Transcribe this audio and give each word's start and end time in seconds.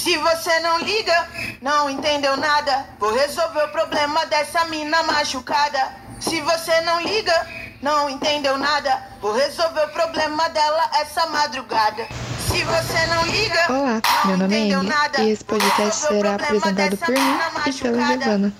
Se 0.00 0.16
você 0.16 0.60
não 0.60 0.78
liga, 0.78 1.28
não 1.60 1.90
entendeu 1.90 2.34
nada. 2.34 2.86
Vou 2.98 3.12
resolver 3.12 3.64
o 3.64 3.68
problema 3.68 4.24
dessa 4.24 4.64
mina 4.64 5.02
machucada. 5.02 5.78
Se 6.18 6.40
você 6.40 6.80
não 6.80 7.02
liga, 7.02 7.46
não 7.82 8.08
entendeu 8.08 8.56
nada. 8.56 8.98
Vou 9.20 9.34
resolver 9.34 9.84
o 9.84 9.88
problema 9.88 10.48
dela 10.48 10.90
essa 11.02 11.26
madrugada. 11.26 12.06
Se 12.48 12.64
você 12.64 13.06
não 13.08 13.26
liga, 13.26 13.66
Olá, 13.68 14.00
meu 14.24 14.38
nome 14.38 14.54
é 14.54 14.70
Emily 14.70 14.90
e 15.18 15.30
esse 15.32 15.44
podcast 15.44 16.06
será 16.08 16.36
apresentado 16.36 16.96
por 16.96 17.10
mim 17.10 17.38
e 17.66 17.72
pela 17.74 18.06
Giovana. 18.06 18.52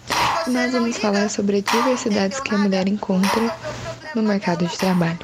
Nós 0.46 0.72
vamos 0.72 0.98
falar 0.98 1.30
sobre 1.30 1.56
as 1.56 1.64
diversidades 1.64 2.38
que 2.40 2.54
a 2.54 2.58
mulher 2.58 2.86
encontra 2.86 3.56
no 4.14 4.22
mercado 4.22 4.66
de 4.66 4.76
trabalho. 4.76 5.18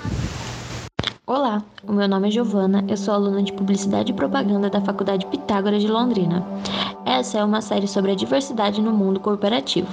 Olá, 1.27 1.63
o 1.89 1.93
meu 1.93 2.09
nome 2.09 2.29
é 2.29 2.31
Giovana, 2.31 2.85
eu 2.89 2.97
sou 2.97 3.15
aluna 3.15 3.43
de 3.43 3.53
Publicidade 3.53 4.11
e 4.11 4.15
Propaganda 4.15 4.69
da 4.69 4.81
Faculdade 4.81 5.27
Pitágoras 5.27 5.83
de 5.83 5.89
Londrina. 5.89 6.45
Essa 7.05 7.39
é 7.39 7.45
uma 7.45 7.61
série 7.61 7.87
sobre 7.87 8.11
a 8.11 8.15
diversidade 8.15 8.81
no 8.81 8.93
mundo 8.93 9.21
corporativo. 9.21 9.89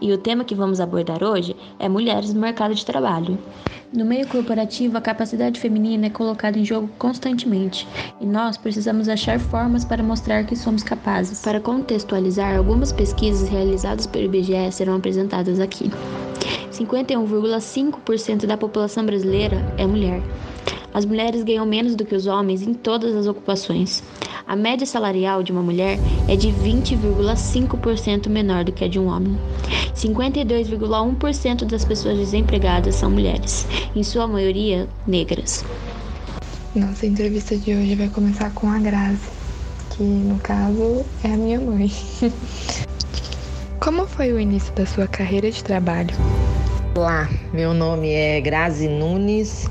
E 0.00 0.12
o 0.12 0.18
tema 0.18 0.44
que 0.44 0.54
vamos 0.54 0.80
abordar 0.80 1.24
hoje 1.24 1.56
é 1.78 1.88
mulheres 1.88 2.32
no 2.32 2.40
mercado 2.40 2.74
de 2.74 2.86
trabalho. 2.86 3.36
No 3.92 4.04
meio 4.04 4.26
corporativo, 4.28 4.96
a 4.96 5.00
capacidade 5.00 5.58
feminina 5.58 6.06
é 6.06 6.10
colocada 6.10 6.58
em 6.58 6.64
jogo 6.64 6.88
constantemente, 6.98 7.86
e 8.20 8.26
nós 8.26 8.56
precisamos 8.56 9.08
achar 9.08 9.38
formas 9.38 9.84
para 9.84 10.02
mostrar 10.02 10.44
que 10.44 10.56
somos 10.56 10.82
capazes. 10.82 11.42
Para 11.42 11.60
contextualizar, 11.60 12.56
algumas 12.56 12.92
pesquisas 12.92 13.48
realizadas 13.48 14.06
pelo 14.06 14.24
IBGE 14.24 14.70
serão 14.72 14.96
apresentadas 14.96 15.58
aqui. 15.60 15.90
51,5% 16.72 18.46
da 18.46 18.56
população 18.56 19.06
brasileira 19.06 19.64
é 19.78 19.86
mulher. 19.86 20.20
As 20.94 21.04
mulheres 21.04 21.42
ganham 21.42 21.66
menos 21.66 21.96
do 21.96 22.04
que 22.04 22.14
os 22.14 22.28
homens 22.28 22.62
em 22.62 22.72
todas 22.72 23.16
as 23.16 23.26
ocupações. 23.26 24.00
A 24.46 24.54
média 24.54 24.86
salarial 24.86 25.42
de 25.42 25.50
uma 25.50 25.60
mulher 25.60 25.98
é 26.28 26.36
de 26.36 26.48
20,5% 26.48 28.28
menor 28.28 28.62
do 28.62 28.70
que 28.70 28.84
a 28.84 28.88
de 28.88 29.00
um 29.00 29.08
homem. 29.08 29.36
52,1% 29.96 31.64
das 31.64 31.84
pessoas 31.84 32.16
desempregadas 32.16 32.94
são 32.94 33.10
mulheres, 33.10 33.66
em 33.96 34.04
sua 34.04 34.28
maioria 34.28 34.88
negras. 35.04 35.64
Nossa 36.76 37.06
entrevista 37.06 37.56
de 37.56 37.74
hoje 37.74 37.96
vai 37.96 38.08
começar 38.08 38.52
com 38.54 38.70
a 38.70 38.78
Grazi, 38.78 39.28
que 39.90 40.02
no 40.04 40.38
caso 40.38 41.04
é 41.24 41.32
a 41.32 41.36
minha 41.36 41.60
mãe. 41.60 41.90
Como 43.80 44.06
foi 44.06 44.32
o 44.32 44.38
início 44.38 44.72
da 44.74 44.86
sua 44.86 45.08
carreira 45.08 45.50
de 45.50 45.62
trabalho? 45.62 46.14
Olá, 46.96 47.28
meu 47.52 47.74
nome 47.74 48.12
é 48.12 48.40
Grazi 48.40 48.86
Nunes. 48.86 49.66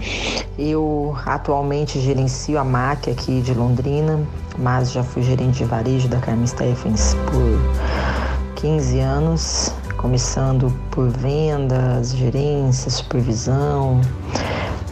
Eu 0.59 1.15
atualmente 1.25 1.97
gerencio 1.97 2.59
a 2.59 2.65
MAC 2.65 3.09
aqui 3.09 3.39
de 3.39 3.53
Londrina, 3.53 4.19
mas 4.59 4.91
já 4.91 5.05
fui 5.05 5.23
gerente 5.23 5.59
de 5.59 5.63
varejo 5.63 6.09
da 6.09 6.17
Carmen 6.17 6.45
Stephens 6.45 7.15
por 7.31 8.55
15 8.55 8.99
anos, 8.99 9.73
começando 9.95 10.69
por 10.91 11.07
vendas, 11.07 12.13
gerência, 12.13 12.91
supervisão. 12.91 14.01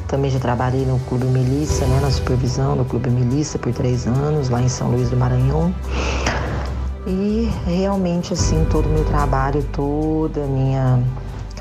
Também 0.08 0.32
já 0.32 0.40
trabalhei 0.40 0.86
no 0.86 1.00
Clube 1.00 1.26
Melissa, 1.26 1.86
né, 1.86 2.00
na 2.02 2.12
supervisão 2.12 2.78
do 2.78 2.86
Clube 2.86 3.10
Melissa 3.10 3.60
por 3.60 3.74
três 3.74 4.08
anos, 4.08 4.48
lá 4.48 4.62
em 4.62 4.70
São 4.70 4.90
Luís 4.90 5.10
do 5.10 5.18
Maranhão. 5.18 5.76
E 7.06 7.52
realmente, 7.66 8.32
assim, 8.32 8.66
todo 8.72 8.86
o 8.86 8.90
meu 8.90 9.04
trabalho, 9.04 9.62
toda 9.74 10.46
a 10.46 10.48
minha 10.48 11.04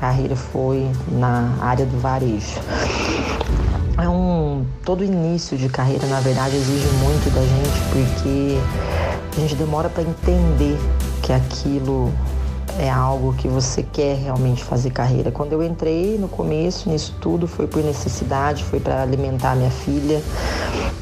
carreira 0.01 0.35
foi 0.35 0.89
na 1.11 1.55
área 1.61 1.85
do 1.85 1.99
varejo. 1.99 2.59
É 3.99 4.09
um 4.09 4.65
todo 4.83 5.03
início 5.03 5.55
de 5.55 5.69
carreira, 5.69 6.07
na 6.07 6.19
verdade, 6.19 6.55
exige 6.55 6.87
muito 6.95 7.31
da 7.31 7.41
gente 7.41 7.79
porque 7.91 8.57
a 9.37 9.39
gente 9.41 9.55
demora 9.55 9.89
para 9.89 10.01
entender 10.01 10.75
que 11.21 11.31
aquilo 11.31 12.11
é 12.79 12.89
algo 12.89 13.33
que 13.33 13.47
você 13.47 13.83
quer 13.83 14.17
realmente 14.17 14.63
fazer 14.63 14.89
carreira. 14.89 15.29
Quando 15.29 15.53
eu 15.53 15.61
entrei 15.61 16.17
no 16.17 16.27
começo 16.27 16.89
nisso 16.89 17.15
tudo 17.21 17.45
foi 17.47 17.67
por 17.67 17.83
necessidade, 17.83 18.63
foi 18.63 18.79
para 18.79 19.03
alimentar 19.03 19.55
minha 19.55 19.69
filha. 19.69 20.19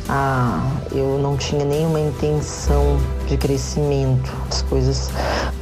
Ah, 0.09 0.71
eu 0.91 1.19
não 1.19 1.37
tinha 1.37 1.63
nenhuma 1.63 2.01
intenção 2.01 2.97
de 3.27 3.37
crescimento. 3.37 4.29
As 4.49 4.61
coisas 4.63 5.09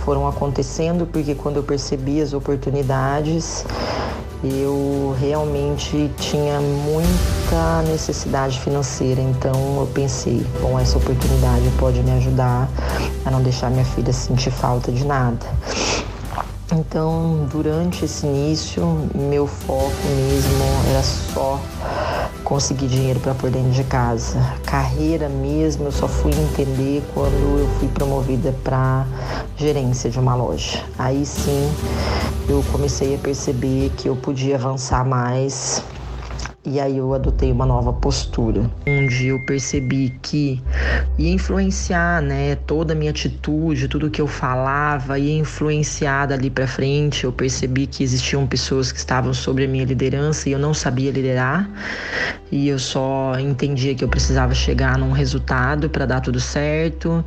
foram 0.08 0.26
acontecendo 0.26 1.06
porque 1.06 1.36
quando 1.36 1.58
eu 1.58 1.64
percebi 1.64 2.22
as 2.22 2.32
oportunidades, 2.32 3.66
eu 4.42 5.14
realmente 5.20 6.10
tinha 6.18 6.62
muita 6.62 7.82
necessidade 7.90 8.58
financeira, 8.62 9.20
então 9.20 9.52
eu 9.82 9.90
pensei, 9.94 10.48
bom, 10.62 10.80
essa 10.80 10.98
oportunidade 10.98 11.70
pode 11.78 12.02
me 12.04 12.12
ajudar 12.12 12.70
a 13.26 13.30
não 13.30 13.44
deixar 13.44 13.70
minha 13.70 13.84
filha 13.84 14.14
sentir 14.14 14.50
falta 14.50 14.94
de 14.94 15.04
nada. 15.04 15.46
Então, 16.72 17.46
durante 17.52 18.06
esse 18.06 18.26
início, 18.26 19.10
meu 19.14 19.46
foco 19.46 19.92
mesmo 20.16 20.90
era 20.90 21.04
só 21.04 21.60
conseguir 22.48 22.88
dinheiro 22.88 23.20
para 23.20 23.36
pôr 23.36 23.52
dentro 23.52 23.72
de 23.72 23.84
casa. 23.84 24.40
Carreira 24.66 25.28
mesmo, 25.28 25.84
eu 25.84 25.92
só 25.92 26.08
fui 26.08 26.32
entender 26.32 27.04
quando 27.14 27.60
eu 27.60 27.68
fui 27.78 27.90
promovida 27.90 28.56
para 28.64 29.06
gerência 29.58 30.10
de 30.10 30.18
uma 30.18 30.34
loja. 30.34 30.82
Aí 30.98 31.26
sim, 31.26 31.70
eu 32.48 32.64
comecei 32.72 33.16
a 33.16 33.18
perceber 33.18 33.92
que 33.98 34.08
eu 34.08 34.16
podia 34.16 34.56
avançar 34.56 35.06
mais 35.06 35.84
e 36.68 36.82
aí 36.82 36.98
eu 36.98 37.14
adotei 37.14 37.50
uma 37.50 37.66
nova 37.66 37.94
postura, 37.94 38.70
onde 38.86 39.28
eu 39.28 39.40
percebi 39.46 40.14
que 40.22 40.62
ia 41.18 41.32
influenciar, 41.32 42.22
né, 42.22 42.56
toda 42.56 42.92
a 42.92 42.96
minha 42.96 43.12
atitude, 43.12 43.88
tudo 43.88 44.10
que 44.10 44.20
eu 44.20 44.28
falava 44.28 45.18
ia 45.18 45.40
influenciar 45.40 46.26
dali 46.26 46.50
para 46.50 46.68
frente. 46.68 47.24
Eu 47.24 47.32
percebi 47.32 47.88
que 47.88 48.04
existiam 48.04 48.46
pessoas 48.46 48.92
que 48.92 49.00
estavam 49.00 49.34
sobre 49.34 49.64
a 49.64 49.68
minha 49.68 49.86
liderança 49.86 50.50
e 50.50 50.52
eu 50.52 50.60
não 50.60 50.74
sabia 50.74 51.10
liderar. 51.10 51.70
E 52.52 52.68
eu 52.68 52.80
só 52.80 53.40
entendia 53.40 53.96
que 53.96 54.04
eu 54.04 54.10
precisava 54.10 54.54
chegar 54.54 54.98
num 54.98 55.12
resultado 55.12 55.90
para 55.90 56.06
dar 56.06 56.20
tudo 56.20 56.40
certo. 56.40 57.24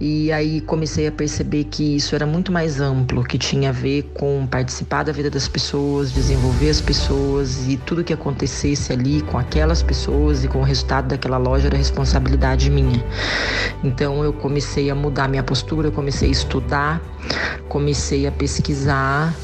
E 0.00 0.30
aí 0.30 0.60
comecei 0.60 1.08
a 1.08 1.12
perceber 1.12 1.64
que 1.64 1.96
isso 1.96 2.14
era 2.14 2.26
muito 2.26 2.52
mais 2.52 2.80
amplo, 2.80 3.24
que 3.24 3.36
tinha 3.36 3.70
a 3.70 3.72
ver 3.72 4.04
com 4.14 4.46
participar 4.48 5.02
da 5.02 5.12
vida 5.12 5.28
das 5.28 5.48
pessoas, 5.48 6.12
desenvolver 6.12 6.70
as 6.70 6.80
pessoas 6.80 7.68
e 7.68 7.76
tudo 7.76 8.04
que 8.04 8.12
acontecia 8.12 8.59
acontecesse 8.60 8.92
ali 8.92 9.22
com 9.22 9.38
aquelas 9.38 9.82
pessoas 9.82 10.44
e 10.44 10.48
com 10.48 10.58
o 10.58 10.62
resultado 10.62 11.08
daquela 11.08 11.38
loja 11.38 11.68
era 11.68 11.76
responsabilidade 11.76 12.70
minha. 12.70 13.02
Então 13.82 14.22
eu 14.22 14.32
comecei 14.32 14.90
a 14.90 14.94
mudar 14.94 15.28
minha 15.28 15.42
postura, 15.42 15.90
comecei 15.90 16.28
a 16.28 16.32
estudar, 16.32 17.00
comecei 17.68 18.26
a 18.26 18.32
pesquisar 18.32 19.34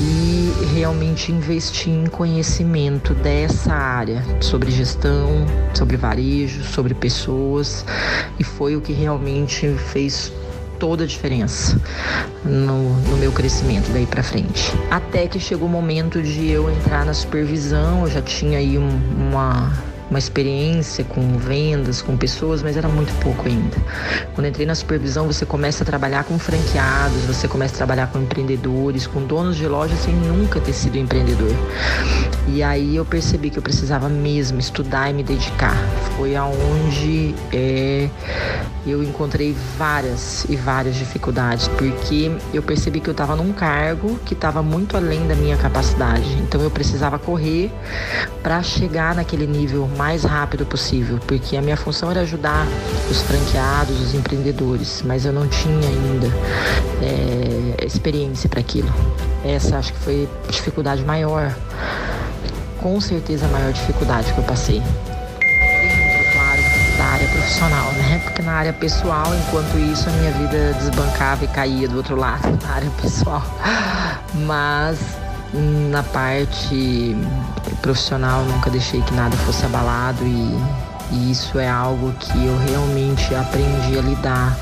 e 0.00 0.52
realmente 0.74 1.32
investir 1.32 1.92
em 1.92 2.06
conhecimento 2.06 3.14
dessa 3.14 3.72
área 3.72 4.22
sobre 4.40 4.70
gestão, 4.70 5.46
sobre 5.72 5.96
varejo, 5.96 6.64
sobre 6.64 6.92
pessoas 6.94 7.84
e 8.38 8.44
foi 8.44 8.76
o 8.76 8.80
que 8.80 8.92
realmente 8.92 9.68
fez 9.92 10.32
toda 10.78 11.04
a 11.04 11.06
diferença 11.06 11.80
no, 12.44 12.94
no 13.00 13.16
meu 13.16 13.32
crescimento 13.32 13.90
daí 13.92 14.06
para 14.06 14.22
frente. 14.22 14.72
Até 14.90 15.26
que 15.26 15.38
chegou 15.38 15.68
o 15.68 15.70
momento 15.70 16.22
de 16.22 16.50
eu 16.50 16.70
entrar 16.70 17.04
na 17.04 17.14
supervisão, 17.14 18.02
eu 18.02 18.10
já 18.10 18.22
tinha 18.22 18.58
aí 18.58 18.78
um, 18.78 18.88
uma 19.28 19.72
uma 20.08 20.18
experiência 20.18 21.04
com 21.04 21.36
vendas, 21.36 22.00
com 22.00 22.16
pessoas, 22.16 22.62
mas 22.62 22.76
era 22.76 22.88
muito 22.88 23.12
pouco 23.20 23.46
ainda. 23.46 23.76
Quando 24.34 24.46
entrei 24.46 24.66
na 24.66 24.74
supervisão, 24.74 25.26
você 25.26 25.44
começa 25.44 25.82
a 25.82 25.86
trabalhar 25.86 26.24
com 26.24 26.38
franqueados, 26.38 27.22
você 27.22 27.48
começa 27.48 27.74
a 27.74 27.76
trabalhar 27.76 28.06
com 28.08 28.20
empreendedores, 28.20 29.06
com 29.06 29.24
donos 29.24 29.56
de 29.56 29.66
lojas 29.66 29.98
sem 30.00 30.14
nunca 30.14 30.60
ter 30.60 30.72
sido 30.72 30.96
empreendedor. 30.96 31.52
E 32.48 32.62
aí 32.62 32.96
eu 32.96 33.04
percebi 33.04 33.50
que 33.50 33.58
eu 33.58 33.62
precisava 33.62 34.08
mesmo 34.08 34.60
estudar 34.60 35.10
e 35.10 35.14
me 35.14 35.22
dedicar. 35.22 35.76
Foi 36.16 36.36
aonde 36.36 37.34
é, 37.52 38.08
eu 38.86 39.02
encontrei 39.02 39.54
várias 39.76 40.46
e 40.48 40.54
várias 40.54 40.94
dificuldades, 40.94 41.66
porque 41.68 42.30
eu 42.54 42.62
percebi 42.62 43.00
que 43.00 43.08
eu 43.08 43.12
estava 43.12 43.34
num 43.34 43.52
cargo 43.52 44.18
que 44.24 44.34
estava 44.34 44.62
muito 44.62 44.96
além 44.96 45.26
da 45.26 45.34
minha 45.34 45.56
capacidade. 45.56 46.32
Então 46.38 46.60
eu 46.60 46.70
precisava 46.70 47.18
correr 47.18 47.70
para 48.42 48.62
chegar 48.62 49.14
naquele 49.14 49.46
nível 49.46 49.88
mais 49.96 50.24
rápido 50.24 50.64
possível, 50.66 51.18
porque 51.26 51.56
a 51.56 51.62
minha 51.62 51.76
função 51.76 52.10
era 52.10 52.20
ajudar 52.20 52.66
os 53.10 53.22
franqueados, 53.22 54.00
os 54.00 54.14
empreendedores, 54.14 55.02
mas 55.04 55.24
eu 55.24 55.32
não 55.32 55.48
tinha 55.48 55.88
ainda 55.88 56.28
é, 57.02 57.84
experiência 57.84 58.48
para 58.48 58.60
aquilo. 58.60 58.92
Essa 59.44 59.78
acho 59.78 59.92
que 59.92 59.98
foi 60.00 60.28
a 60.46 60.50
dificuldade 60.50 61.02
maior, 61.04 61.54
com 62.80 63.00
certeza 63.00 63.46
a 63.46 63.48
maior 63.48 63.72
dificuldade 63.72 64.32
que 64.32 64.38
eu 64.38 64.44
passei 64.44 64.82
da 66.96 67.04
área 67.04 67.28
profissional, 67.28 67.92
né? 67.92 68.20
Porque 68.24 68.42
na 68.42 68.52
área 68.52 68.72
pessoal, 68.72 69.26
enquanto 69.34 69.78
isso, 69.78 70.08
a 70.08 70.12
minha 70.12 70.32
vida 70.32 70.72
desbancava 70.78 71.44
e 71.44 71.48
caía 71.48 71.88
do 71.88 71.96
outro 71.96 72.16
lado, 72.16 72.48
na 72.62 72.74
área 72.74 72.90
pessoal. 73.02 73.42
Mas 74.34 74.98
na 75.90 76.02
parte 76.02 77.16
profissional 77.82 78.44
nunca 78.44 78.70
deixei 78.70 79.00
que 79.02 79.14
nada 79.14 79.36
fosse 79.38 79.64
abalado 79.64 80.24
e, 80.24 80.58
E 81.12 81.30
isso 81.30 81.58
é 81.58 81.68
algo 81.68 82.12
que 82.18 82.44
eu 82.44 82.58
realmente 82.68 83.34
aprendi 83.34 83.96
a 83.96 84.02
lidar, 84.02 84.58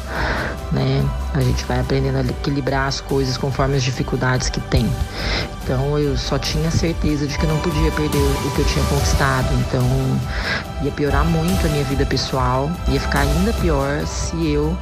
né? 0.72 1.02
A 1.32 1.40
gente 1.40 1.64
vai 1.64 1.80
aprendendo 1.80 2.18
a 2.18 2.20
equilibrar 2.20 2.86
as 2.86 3.00
coisas 3.00 3.38
conforme 3.38 3.76
as 3.76 3.82
dificuldades 3.82 4.50
que 4.50 4.60
tem. 4.60 4.86
Então 5.62 5.98
eu 5.98 6.16
só 6.18 6.38
tinha 6.38 6.70
certeza 6.70 7.26
de 7.26 7.38
que 7.38 7.46
não 7.46 7.58
podia 7.60 7.90
perder 7.92 8.18
o 8.18 8.50
que 8.50 8.58
eu 8.60 8.66
tinha 8.66 8.84
conquistado. 8.84 9.48
Então 9.54 9.82
ia 10.82 10.92
piorar 10.92 11.24
muito 11.24 11.66
a 11.66 11.70
minha 11.70 11.84
vida 11.84 12.04
pessoal, 12.04 12.70
ia 12.88 13.00
ficar 13.00 13.20
ainda 13.20 13.52
pior 13.54 14.06
se 14.06 14.36
eu 14.46 14.76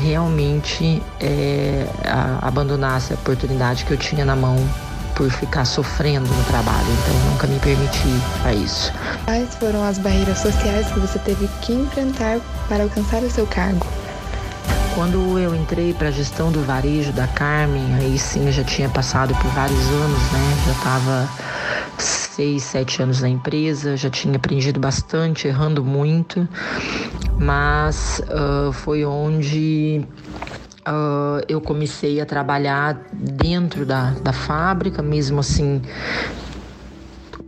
realmente 0.00 1.00
é, 1.20 1.86
abandonasse 2.42 3.12
a 3.12 3.14
oportunidade 3.14 3.84
que 3.84 3.92
eu 3.92 3.96
tinha 3.96 4.24
na 4.24 4.34
mão 4.34 4.56
por 5.14 5.30
ficar 5.30 5.64
sofrendo 5.64 6.28
no 6.28 6.44
trabalho, 6.44 6.86
então 6.88 7.30
nunca 7.30 7.46
me 7.46 7.58
permiti 7.60 8.20
a 8.44 8.52
isso. 8.52 8.92
Quais 9.24 9.54
foram 9.56 9.82
as 9.84 9.98
barreiras 9.98 10.38
sociais 10.38 10.86
que 10.88 11.00
você 11.00 11.18
teve 11.20 11.48
que 11.62 11.72
enfrentar 11.72 12.38
para 12.68 12.82
alcançar 12.84 13.22
o 13.22 13.30
seu 13.30 13.46
cargo? 13.46 13.86
Quando 14.94 15.38
eu 15.38 15.54
entrei 15.56 15.92
para 15.92 16.08
a 16.08 16.10
gestão 16.12 16.52
do 16.52 16.62
varejo 16.62 17.12
da 17.12 17.26
Carmen, 17.26 17.94
aí 17.96 18.16
sim 18.16 18.46
eu 18.46 18.52
já 18.52 18.62
tinha 18.62 18.88
passado 18.88 19.34
por 19.34 19.50
vários 19.50 19.86
anos, 19.88 20.22
né? 20.30 20.62
Já 20.66 20.72
estava 20.72 21.28
seis, 21.98 22.62
sete 22.62 23.02
anos 23.02 23.20
na 23.20 23.28
empresa, 23.28 23.96
já 23.96 24.08
tinha 24.08 24.36
aprendido 24.36 24.78
bastante, 24.78 25.48
errando 25.48 25.84
muito, 25.84 26.48
mas 27.38 28.20
uh, 28.28 28.72
foi 28.72 29.04
onde 29.04 30.06
Uh, 30.86 31.40
eu 31.48 31.62
comecei 31.62 32.20
a 32.20 32.26
trabalhar 32.26 33.08
dentro 33.12 33.86
da, 33.86 34.10
da 34.22 34.34
fábrica, 34.34 35.02
mesmo 35.02 35.40
assim 35.40 35.80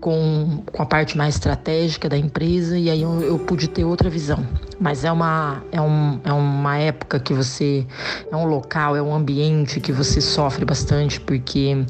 com, 0.01 0.63
com 0.73 0.83
a 0.83 0.87
parte 0.87 1.19
mais 1.19 1.35
estratégica 1.35 2.09
da 2.09 2.17
empresa 2.17 2.79
e 2.79 2.89
aí 2.89 3.03
eu, 3.03 3.21
eu 3.23 3.39
pude 3.39 3.69
ter 3.69 3.85
outra 3.85 4.09
visão. 4.09 4.47
Mas 4.79 5.05
é 5.05 5.13
uma, 5.13 5.63
é, 5.73 5.81
um, 5.81 6.21
é 6.25 6.33
uma 6.33 6.77
época 6.77 7.19
que 7.19 7.33
você. 7.33 7.87
É 8.31 8.37
um 8.37 8.45
local, 8.45 8.97
é 8.97 9.03
um 9.03 9.15
ambiente 9.15 9.81
que 9.81 9.93
você 9.93 10.21
sofre 10.21 10.65
bastante, 10.65 11.21
porque 11.21 11.85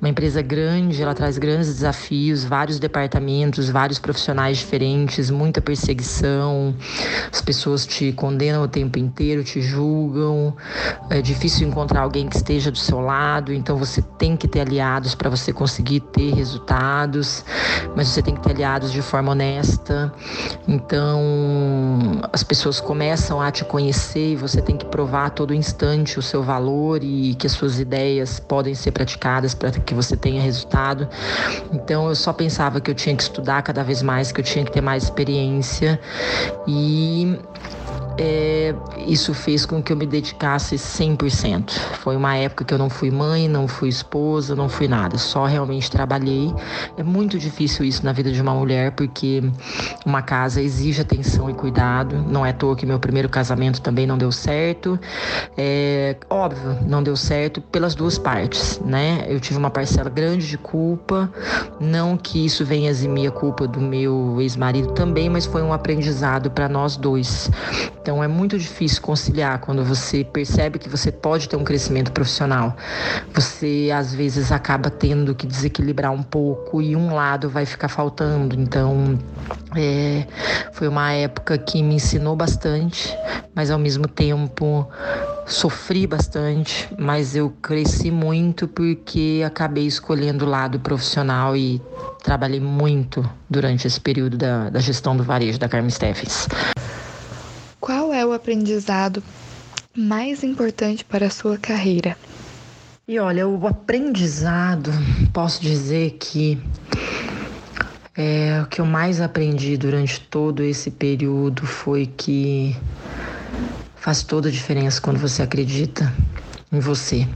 uma 0.00 0.08
empresa 0.08 0.40
grande, 0.40 1.02
ela 1.02 1.14
traz 1.14 1.36
grandes 1.38 1.66
desafios, 1.68 2.44
vários 2.44 2.78
departamentos, 2.78 3.68
vários 3.68 3.98
profissionais 3.98 4.58
diferentes, 4.58 5.30
muita 5.30 5.60
perseguição, 5.60 6.74
as 7.30 7.40
pessoas 7.40 7.86
te 7.86 8.12
condenam 8.12 8.62
o 8.62 8.68
tempo 8.68 8.98
inteiro, 8.98 9.44
te 9.44 9.60
julgam, 9.60 10.54
é 11.10 11.20
difícil 11.20 11.68
encontrar 11.68 12.02
alguém 12.02 12.28
que 12.28 12.36
esteja 12.36 12.70
do 12.70 12.78
seu 12.78 13.00
lado, 13.00 13.52
então 13.52 13.76
você 13.76 14.00
tem 14.18 14.36
que 14.36 14.48
ter 14.48 14.60
aliados 14.60 15.14
para 15.14 15.28
você 15.28 15.52
conseguir 15.52 16.00
ter 16.00 16.32
resultados 16.34 17.44
mas 17.96 18.08
você 18.08 18.22
tem 18.22 18.34
que 18.34 18.40
ter 18.40 18.50
aliados 18.50 18.92
de 18.92 19.02
forma 19.02 19.32
honesta. 19.32 20.12
Então, 20.66 21.20
as 22.32 22.42
pessoas 22.42 22.80
começam 22.80 23.40
a 23.40 23.50
te 23.50 23.64
conhecer 23.64 24.32
e 24.32 24.36
você 24.36 24.62
tem 24.62 24.76
que 24.76 24.84
provar 24.84 25.26
a 25.26 25.30
todo 25.30 25.52
instante 25.52 26.18
o 26.18 26.22
seu 26.22 26.42
valor 26.42 27.02
e 27.02 27.34
que 27.34 27.46
as 27.46 27.52
suas 27.52 27.80
ideias 27.80 28.38
podem 28.38 28.74
ser 28.74 28.92
praticadas 28.92 29.52
para 29.54 29.72
que 29.72 29.94
você 29.94 30.16
tenha 30.16 30.40
resultado. 30.40 31.08
Então, 31.72 32.08
eu 32.08 32.14
só 32.14 32.32
pensava 32.32 32.80
que 32.80 32.90
eu 32.90 32.94
tinha 32.94 33.16
que 33.16 33.22
estudar 33.22 33.62
cada 33.62 33.82
vez 33.82 34.00
mais, 34.02 34.30
que 34.30 34.40
eu 34.40 34.44
tinha 34.44 34.64
que 34.64 34.70
ter 34.70 34.80
mais 34.80 35.04
experiência 35.04 36.00
e 36.66 37.36
é, 38.18 38.74
isso 39.06 39.32
fez 39.34 39.64
com 39.64 39.82
que 39.82 39.92
eu 39.92 39.96
me 39.96 40.06
dedicasse 40.06 40.76
100%. 40.76 41.70
Foi 42.00 42.16
uma 42.16 42.36
época 42.36 42.64
que 42.64 42.74
eu 42.74 42.78
não 42.78 42.90
fui 42.90 43.10
mãe, 43.10 43.48
não 43.48 43.66
fui 43.66 43.88
esposa, 43.88 44.54
não 44.54 44.68
fui 44.68 44.88
nada, 44.88 45.18
só 45.18 45.46
realmente 45.46 45.90
trabalhei. 45.90 46.52
É 46.96 47.02
muito 47.02 47.38
difícil 47.38 47.84
isso 47.84 48.04
na 48.04 48.12
vida 48.12 48.30
de 48.30 48.40
uma 48.40 48.54
mulher, 48.54 48.92
porque 48.92 49.42
uma 50.04 50.22
casa 50.22 50.60
exige 50.60 51.00
atenção 51.00 51.48
e 51.50 51.54
cuidado. 51.54 52.16
Não 52.28 52.44
é 52.44 52.50
à 52.50 52.52
toa 52.52 52.76
que 52.76 52.84
meu 52.84 52.98
primeiro 52.98 53.28
casamento 53.28 53.80
também 53.80 54.06
não 54.06 54.18
deu 54.18 54.32
certo. 54.32 54.98
É 55.56 56.16
óbvio, 56.28 56.76
não 56.86 57.02
deu 57.02 57.16
certo 57.16 57.60
pelas 57.60 57.94
duas 57.94 58.18
partes, 58.18 58.80
né? 58.84 59.24
Eu 59.28 59.40
tive 59.40 59.58
uma 59.58 59.70
parcela 59.70 60.10
grande 60.10 60.46
de 60.46 60.58
culpa, 60.58 61.30
não 61.80 62.16
que 62.16 62.44
isso 62.44 62.64
venha 62.64 62.90
eximir 62.90 63.28
a 63.28 63.30
culpa 63.30 63.66
do 63.66 63.80
meu 63.80 64.40
ex-marido 64.40 64.92
também, 64.92 65.28
mas 65.28 65.46
foi 65.46 65.62
um 65.62 65.72
aprendizado 65.72 66.50
para 66.50 66.68
nós 66.68 66.96
dois. 66.96 67.50
Então 68.02 68.24
é 68.24 68.28
muito 68.28 68.58
difícil 68.58 69.02
conciliar 69.02 69.58
quando 69.60 69.84
você 69.84 70.24
percebe 70.24 70.78
que 70.78 70.88
você 70.88 71.12
pode 71.12 71.48
ter 71.48 71.56
um 71.56 71.64
crescimento 71.64 72.10
profissional. 72.12 72.74
Você 73.34 73.90
às 73.94 74.14
vezes 74.14 74.50
acaba 74.50 74.90
tendo 74.90 75.34
que 75.34 75.46
desequilibrar 75.46 76.10
um 76.10 76.22
pouco 76.22 76.80
e 76.80 76.96
um 76.96 77.14
lado 77.14 77.48
vai 77.48 77.66
ficar 77.66 77.88
faltando. 77.88 78.58
Então 78.58 79.18
é, 79.76 80.26
foi 80.72 80.88
uma 80.88 81.12
época 81.12 81.58
que 81.58 81.82
me 81.82 81.96
ensinou 81.96 82.34
bastante, 82.34 83.14
mas 83.54 83.70
ao 83.70 83.78
mesmo 83.78 84.08
tempo 84.08 84.88
sofri 85.46 86.06
bastante, 86.06 86.88
mas 86.98 87.36
eu 87.36 87.50
cresci 87.60 88.10
muito 88.10 88.66
porque 88.68 89.42
acabei 89.44 89.86
escolhendo 89.86 90.46
o 90.46 90.48
lado 90.48 90.78
profissional 90.78 91.56
e 91.56 91.82
trabalhei 92.22 92.60
muito 92.60 93.28
durante 93.48 93.86
esse 93.86 94.00
período 94.00 94.38
da, 94.38 94.70
da 94.70 94.78
gestão 94.78 95.16
do 95.16 95.22
varejo 95.22 95.58
da 95.58 95.68
Carmen 95.68 95.90
Steffens. 95.90 96.46
Aprendizado 98.40 99.22
mais 99.94 100.42
importante 100.42 101.04
para 101.04 101.26
a 101.26 101.30
sua 101.30 101.58
carreira? 101.58 102.16
E 103.06 103.18
olha, 103.18 103.46
o 103.46 103.66
aprendizado, 103.66 104.90
posso 105.30 105.60
dizer 105.60 106.16
que 106.18 106.58
é, 108.16 108.62
o 108.62 108.66
que 108.66 108.80
eu 108.80 108.86
mais 108.86 109.20
aprendi 109.20 109.76
durante 109.76 110.22
todo 110.22 110.62
esse 110.62 110.90
período 110.90 111.66
foi 111.66 112.06
que 112.06 112.74
faz 113.96 114.22
toda 114.22 114.48
a 114.48 114.52
diferença 114.52 115.02
quando 115.02 115.18
você 115.18 115.42
acredita 115.42 116.10
em 116.72 116.80
você. 116.80 117.28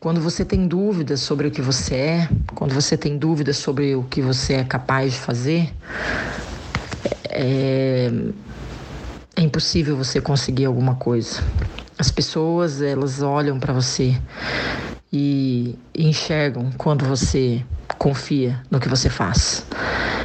Quando 0.00 0.18
você 0.18 0.46
tem 0.46 0.66
dúvidas 0.66 1.20
sobre 1.20 1.46
o 1.46 1.50
que 1.50 1.60
você 1.60 1.94
é, 1.94 2.28
quando 2.54 2.72
você 2.72 2.96
tem 2.96 3.18
dúvidas 3.18 3.58
sobre 3.58 3.94
o 3.94 4.02
que 4.04 4.22
você 4.22 4.54
é 4.54 4.64
capaz 4.64 5.12
de 5.12 5.18
fazer, 5.18 5.70
é, 7.28 8.10
é 9.38 9.40
impossível 9.40 9.96
você 9.96 10.20
conseguir 10.20 10.64
alguma 10.64 10.96
coisa. 10.96 11.40
As 11.96 12.10
pessoas, 12.10 12.82
elas 12.82 13.22
olham 13.22 13.60
para 13.60 13.72
você 13.72 14.20
e 15.12 15.78
enxergam 15.96 16.72
quando 16.76 17.04
você 17.04 17.64
confia 17.96 18.60
no 18.68 18.80
que 18.80 18.88
você 18.88 19.08
faz. 19.08 19.64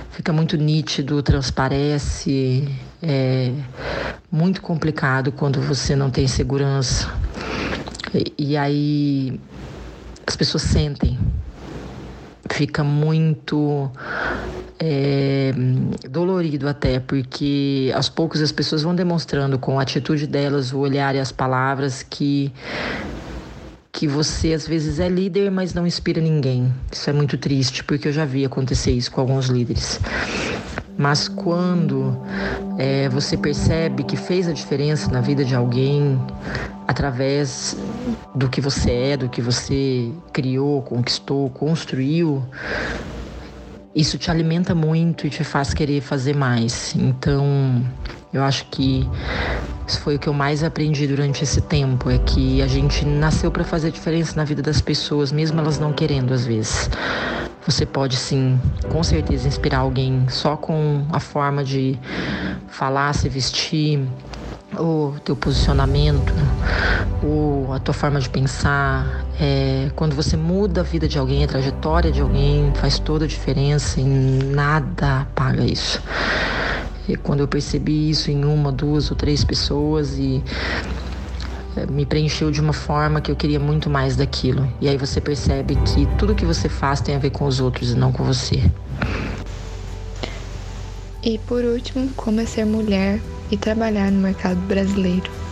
Fica 0.09 0.33
muito 0.33 0.57
nítido, 0.57 1.21
transparece, 1.21 2.67
é 3.03 3.51
muito 4.31 4.63
complicado 4.63 5.31
quando 5.31 5.61
você 5.61 5.95
não 5.95 6.09
tem 6.09 6.27
segurança. 6.27 7.07
E, 8.15 8.33
e 8.35 8.57
aí 8.57 9.39
as 10.25 10.35
pessoas 10.35 10.63
sentem. 10.63 11.19
Fica 12.49 12.83
muito 12.83 13.91
é, 14.85 15.53
dolorido 16.09 16.67
até, 16.67 16.99
porque 16.99 17.89
aos 17.95 18.09
poucos 18.09 18.41
as 18.41 18.51
pessoas 18.51 18.83
vão 18.83 18.93
demonstrando 18.93 19.57
com 19.57 19.79
a 19.79 19.81
atitude 19.81 20.27
delas, 20.27 20.73
o 20.73 20.79
olhar 20.79 21.15
e 21.15 21.19
as 21.19 21.31
palavras 21.31 22.03
que 22.03 22.51
que 23.93 24.07
você 24.07 24.53
às 24.53 24.67
vezes 24.67 24.99
é 24.99 25.07
líder, 25.07 25.51
mas 25.51 25.75
não 25.75 25.85
inspira 25.85 26.19
ninguém. 26.19 26.73
Isso 26.91 27.07
é 27.11 27.13
muito 27.13 27.37
triste, 27.37 27.83
porque 27.83 28.07
eu 28.07 28.11
já 28.11 28.25
vi 28.25 28.43
acontecer 28.43 28.91
isso 28.91 29.11
com 29.11 29.21
alguns 29.21 29.45
líderes. 29.45 29.99
Mas 30.97 31.27
quando 31.27 32.19
é, 32.79 33.07
você 33.07 33.37
percebe 33.37 34.03
que 34.03 34.17
fez 34.17 34.47
a 34.47 34.51
diferença 34.51 35.11
na 35.11 35.21
vida 35.21 35.45
de 35.45 35.53
alguém 35.53 36.19
através 36.87 37.77
do 38.33 38.49
que 38.49 38.59
você 38.59 38.91
é, 38.91 39.17
do 39.17 39.29
que 39.29 39.43
você 39.43 40.11
criou, 40.33 40.81
conquistou, 40.81 41.51
construiu, 41.51 42.43
isso 43.95 44.17
te 44.17 44.31
alimenta 44.31 44.73
muito 44.73 45.27
e 45.27 45.29
te 45.29 45.43
faz 45.43 45.73
querer 45.73 46.01
fazer 46.01 46.35
mais. 46.35 46.95
Então, 46.95 47.83
eu 48.31 48.43
acho 48.43 48.65
que 48.65 49.07
isso 49.87 49.99
foi 49.99 50.15
o 50.15 50.19
que 50.19 50.27
eu 50.27 50.33
mais 50.33 50.63
aprendi 50.63 51.05
durante 51.05 51.43
esse 51.43 51.61
tempo, 51.61 52.09
é 52.09 52.17
que 52.17 52.61
a 52.61 52.67
gente 52.67 53.05
nasceu 53.05 53.51
para 53.51 53.63
fazer 53.63 53.91
diferença 53.91 54.35
na 54.35 54.43
vida 54.43 54.61
das 54.61 54.81
pessoas, 54.81 55.31
mesmo 55.31 55.59
elas 55.59 55.77
não 55.77 55.93
querendo 55.93 56.33
às 56.33 56.45
vezes. 56.45 56.89
Você 57.65 57.85
pode 57.85 58.17
sim, 58.17 58.59
com 58.89 59.03
certeza 59.03 59.47
inspirar 59.47 59.79
alguém 59.79 60.25
só 60.29 60.57
com 60.57 61.05
a 61.11 61.19
forma 61.19 61.63
de 61.63 61.97
falar, 62.67 63.13
se 63.13 63.29
vestir, 63.29 64.05
o 64.77 65.13
teu 65.23 65.35
posicionamento, 65.35 66.33
ou 67.23 67.71
a 67.73 67.79
tua 67.79 67.93
forma 67.93 68.19
de 68.19 68.29
pensar. 68.29 69.25
É, 69.39 69.89
quando 69.95 70.15
você 70.15 70.35
muda 70.35 70.81
a 70.81 70.83
vida 70.83 71.07
de 71.07 71.17
alguém, 71.17 71.43
a 71.43 71.47
trajetória 71.47 72.11
de 72.11 72.21
alguém, 72.21 72.71
faz 72.75 72.99
toda 72.99 73.25
a 73.25 73.27
diferença 73.27 73.99
e 73.99 74.03
nada 74.03 75.21
apaga 75.21 75.63
isso. 75.63 76.01
E 77.07 77.15
quando 77.15 77.39
eu 77.39 77.47
percebi 77.47 78.09
isso 78.09 78.29
em 78.29 78.45
uma, 78.45 78.71
duas 78.71 79.09
ou 79.09 79.17
três 79.17 79.43
pessoas 79.43 80.17
e 80.17 80.43
é, 81.75 81.85
me 81.85 82.05
preencheu 82.05 82.51
de 82.51 82.61
uma 82.61 82.73
forma 82.73 83.19
que 83.19 83.31
eu 83.31 83.35
queria 83.35 83.59
muito 83.59 83.89
mais 83.89 84.15
daquilo. 84.15 84.71
E 84.79 84.87
aí 84.87 84.97
você 84.97 85.19
percebe 85.19 85.75
que 85.77 86.05
tudo 86.17 86.35
que 86.35 86.45
você 86.45 86.69
faz 86.69 87.01
tem 87.01 87.15
a 87.15 87.19
ver 87.19 87.31
com 87.31 87.45
os 87.45 87.59
outros 87.59 87.91
e 87.91 87.95
não 87.95 88.11
com 88.11 88.23
você. 88.23 88.61
E 91.21 91.37
por 91.39 91.63
último, 91.63 92.09
como 92.15 92.41
é 92.41 92.45
ser 92.45 92.65
mulher 92.65 93.19
e 93.49 93.57
trabalhar 93.57 94.11
no 94.11 94.19
mercado 94.19 94.59
brasileiro. 94.67 95.42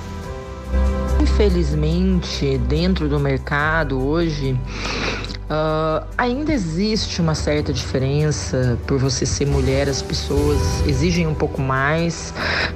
Infelizmente, 1.44 2.60
dentro 2.70 3.10
do 3.10 3.20
mercado 3.20 4.00
hoje, 4.00 4.56
Uh, 5.52 6.08
ainda 6.18 6.54
existe 6.54 7.20
uma 7.20 7.36
certa 7.36 7.74
diferença 7.74 8.80
por 8.88 8.98
você 8.98 9.26
ser 9.26 9.46
mulher, 9.46 9.90
as 9.90 10.02
pessoas 10.02 10.58
exigem 10.88 11.28
um 11.28 11.34
pouco 11.34 11.62
mais, 11.62 12.34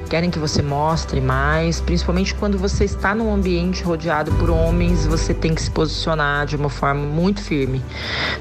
querem 0.10 0.29
que 0.29 0.38
você 0.38 0.62
mostre 0.62 1.22
mais, 1.22 1.79
principalmente 1.79 2.36
quando 2.36 2.58
você 2.58 2.84
está 2.84 3.15
num 3.15 3.34
ambiente 3.34 3.82
rodeado 3.82 4.29
por 4.34 4.50
homens, 4.50 5.05
você 5.05 5.34
tem 5.34 5.55
que 5.55 5.62
se 5.62 5.72
posicionar 5.72 6.46
de 6.48 6.58
uma 6.58 6.67
forma 6.67 7.00
muito 7.00 7.39
firme, 7.39 7.82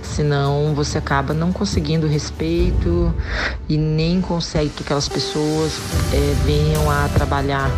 senão 0.03 0.75
você 0.75 0.99
acaba 0.99 1.33
não 1.33 1.53
conseguindo 1.53 2.09
respeito 2.09 3.15
e 3.69 3.77
nem 3.77 4.21
consegue 4.21 4.71
que 4.71 4.83
aquelas 4.83 5.09
pessoas 5.09 5.79
é, 6.13 6.35
venham 6.45 6.91
a 6.91 7.09
trabalhar, 7.15 7.71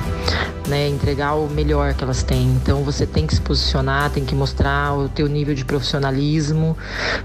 né, 0.69 0.89
entregar 0.89 1.35
o 1.35 1.51
melhor 1.51 1.93
que 1.93 2.03
elas 2.03 2.23
têm. 2.23 2.47
Então 2.63 2.83
você 2.83 3.07
tem 3.07 3.27
que 3.27 3.35
se 3.35 3.43
posicionar, 3.43 4.11
tem 4.11 4.25
que 4.25 4.35
mostrar 4.35 4.95
o 4.95 5.09
teu 5.09 5.29
nível 5.29 5.55
de 5.55 5.65
profissionalismo 5.65 6.46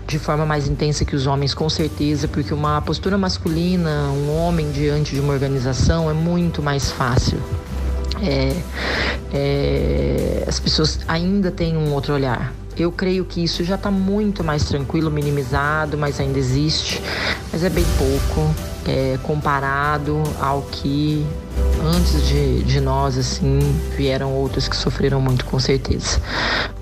de 0.07 0.19
forma 0.19 0.45
mais 0.45 0.67
intensa 0.67 1.05
que 1.05 1.15
os 1.15 1.27
homens, 1.27 1.53
com 1.53 1.69
certeza, 1.69 2.27
porque 2.27 2.53
uma 2.53 2.81
postura 2.81 3.17
masculina, 3.17 4.07
um 4.09 4.35
homem 4.37 4.71
diante 4.71 5.15
de 5.15 5.19
uma 5.21 5.33
organização 5.33 6.09
é 6.09 6.13
muito 6.13 6.61
mais 6.61 6.91
fácil. 6.91 7.39
É, 8.21 8.55
é, 9.33 10.45
as 10.47 10.59
pessoas 10.59 10.99
ainda 11.07 11.51
têm 11.51 11.75
um 11.75 11.93
outro 11.93 12.13
olhar. 12.13 12.53
Eu 12.77 12.91
creio 12.91 13.25
que 13.25 13.43
isso 13.43 13.63
já 13.63 13.75
está 13.75 13.91
muito 13.91 14.43
mais 14.43 14.63
tranquilo, 14.63 15.11
minimizado, 15.11 15.97
mas 15.97 16.19
ainda 16.19 16.39
existe, 16.39 17.01
mas 17.51 17.63
é 17.63 17.69
bem 17.69 17.85
pouco 17.97 18.70
é, 18.87 19.17
comparado 19.23 20.21
ao 20.39 20.61
que 20.63 21.25
antes 21.83 22.27
de, 22.27 22.63
de 22.63 22.79
nós, 22.79 23.17
assim, 23.17 23.59
vieram 23.95 24.33
outros 24.33 24.67
que 24.67 24.75
sofreram 24.75 25.19
muito, 25.19 25.45
com 25.45 25.59
certeza. 25.59 26.19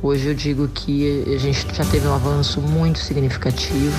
Hoje 0.01 0.27
eu 0.27 0.33
digo 0.33 0.67
que 0.67 1.25
a 1.33 1.37
gente 1.37 1.65
já 1.73 1.85
teve 1.85 2.07
um 2.07 2.13
avanço 2.13 2.61
muito 2.61 2.99
significativo, 2.99 3.97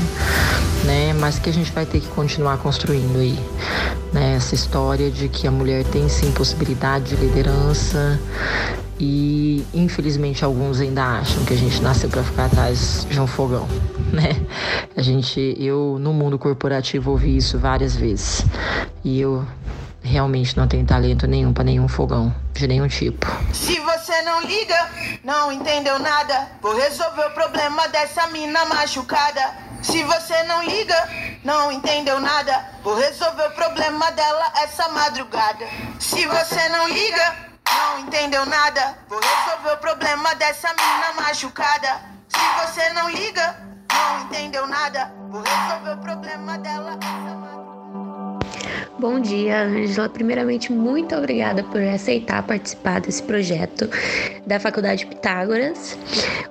né? 0.85 1.13
Mas 1.19 1.39
que 1.39 1.49
a 1.49 1.53
gente 1.53 1.71
vai 1.73 1.87
ter 1.87 2.01
que 2.01 2.09
continuar 2.09 2.59
construindo 2.59 3.19
aí, 3.19 3.39
né? 4.13 4.37
Essa 4.37 4.55
história 4.55 5.11
de 5.11 5.29
que 5.29 5.47
a 5.47 5.51
mulher 5.51 5.85
tem 5.85 6.09
sim 6.09 6.31
possibilidade 6.33 7.17
de 7.17 7.17
liderança 7.17 8.19
e 8.99 9.65
infelizmente 9.73 10.45
alguns 10.45 10.79
ainda 10.79 11.03
acham 11.03 11.43
que 11.45 11.55
a 11.55 11.57
gente 11.57 11.81
nasceu 11.81 12.11
para 12.11 12.23
ficar 12.23 12.47
atrás 12.47 13.07
de 13.09 13.19
um 13.19 13.27
fogão, 13.27 13.67
né? 14.13 14.31
A 14.97 15.03
gente, 15.03 15.55
eu 15.59 15.99
no 16.01 16.13
mundo 16.13 16.39
corporativo 16.39 17.13
ouvi 17.13 17.37
isso 17.37 17.59
várias 17.59 17.95
vezes 17.95 18.45
e 19.05 19.21
eu 19.21 19.47
realmente 20.03 20.57
não 20.57 20.67
tem 20.67 20.85
talento 20.85 21.27
nenhum 21.27 21.53
para 21.53 21.65
nenhum 21.65 21.87
fogão, 21.87 22.35
de 22.53 22.67
nenhum 22.67 22.89
tipo. 22.89 23.27
Se 23.53 23.79
você 23.79 24.23
não 24.23 24.43
liga, 24.43 24.91
não 25.23 25.53
entendeu 25.53 25.99
nada, 25.99 26.49
vou 26.61 26.75
resolver 26.75 27.27
o 27.27 27.31
problema 27.31 27.89
dessa 27.89 28.27
mina 28.29 28.65
machucada. 28.65 29.71
Se 29.83 30.03
você 30.05 30.43
não 30.45 30.63
liga, 30.65 31.09
não 31.45 31.73
entendeu 31.73 32.21
nada, 32.21 32.65
vou 32.83 32.97
resolver 32.97 33.47
o 33.47 33.51
problema 33.53 34.11
dela 34.13 34.53
essa 34.63 34.89
madrugada. 34.89 35.67
Se 35.99 36.27
você 36.27 36.69
não 36.69 36.89
liga, 36.89 37.37
não 37.65 38.01
entendeu 38.01 38.45
nada, 38.45 38.99
vou 39.09 39.21
resolver 39.21 39.75
o 39.75 39.79
problema 39.79 40.35
dessa 40.35 40.69
mina 40.69 41.23
machucada. 41.23 42.01
Se 42.29 42.67
você 42.67 42.93
não 42.93 43.09
liga, 43.11 43.70
não 43.95 44.21
entendeu 44.23 44.67
nada, 44.67 45.13
vou 45.29 45.43
resolver 45.43 45.93
o 45.93 45.99
problema 45.99 46.59
dela. 46.59 46.99
Bom 48.99 49.19
dia, 49.19 49.63
Ângela. 49.63 50.11
Primeiramente, 50.11 50.71
muito 50.71 51.15
obrigada 51.17 51.63
por 51.63 51.81
aceitar 51.81 52.43
participar 52.43 53.01
desse 53.01 53.23
projeto 53.23 53.89
da 54.47 54.61
Faculdade 54.61 55.07
Pitágoras. 55.07 55.97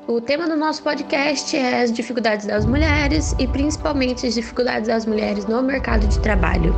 O 0.07 0.19
tema 0.19 0.47
do 0.47 0.55
nosso 0.55 0.81
podcast 0.81 1.55
é 1.55 1.83
as 1.83 1.91
dificuldades 1.91 2.47
das 2.47 2.65
mulheres 2.65 3.35
e 3.37 3.47
principalmente 3.47 4.25
as 4.25 4.33
dificuldades 4.33 4.87
das 4.87 5.05
mulheres 5.05 5.45
no 5.45 5.61
mercado 5.61 6.07
de 6.07 6.19
trabalho. 6.21 6.73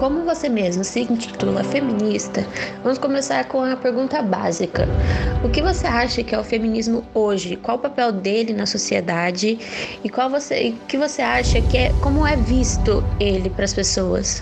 Como 0.00 0.24
você 0.24 0.48
mesmo 0.48 0.82
se 0.82 1.02
intitula 1.02 1.62
feminista, 1.62 2.40
vamos 2.82 2.98
começar 2.98 3.44
com 3.44 3.62
a 3.62 3.76
pergunta 3.76 4.22
básica. 4.22 4.88
O 5.44 5.50
que 5.50 5.60
você 5.60 5.86
acha 5.86 6.24
que 6.24 6.34
é 6.34 6.38
o 6.38 6.42
feminismo 6.42 7.06
hoje? 7.12 7.54
Qual 7.56 7.76
o 7.76 7.80
papel 7.80 8.10
dele 8.10 8.54
na 8.54 8.64
sociedade? 8.64 9.58
E 10.02 10.08
qual 10.08 10.30
você, 10.30 10.70
o 10.70 10.86
que 10.86 10.96
você 10.96 11.20
acha 11.20 11.60
que 11.60 11.76
é 11.76 11.92
como 12.00 12.26
é 12.26 12.34
visto 12.34 13.04
ele 13.20 13.50
para 13.50 13.66
as 13.66 13.74
pessoas? 13.74 14.40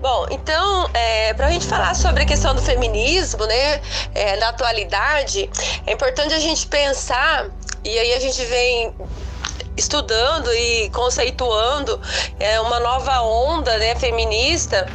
Bom, 0.00 0.26
então, 0.30 0.88
é, 0.94 1.34
para 1.34 1.48
a 1.48 1.50
gente 1.50 1.66
falar 1.66 1.94
sobre 1.94 2.22
a 2.22 2.26
questão 2.26 2.54
do 2.54 2.62
feminismo, 2.62 3.44
né, 3.44 3.82
é, 4.14 4.36
na 4.36 4.48
atualidade, 4.48 5.50
é 5.86 5.92
importante 5.92 6.32
a 6.32 6.38
gente 6.38 6.66
pensar, 6.68 7.50
e 7.84 7.98
aí 7.98 8.14
a 8.14 8.20
gente 8.20 8.42
vem 8.46 8.94
estudando 9.76 10.52
e 10.52 10.90
conceituando 10.90 12.00
é, 12.40 12.60
uma 12.60 12.80
nova 12.80 13.20
onda 13.22 13.76
né, 13.78 13.94
feminista 13.94 14.86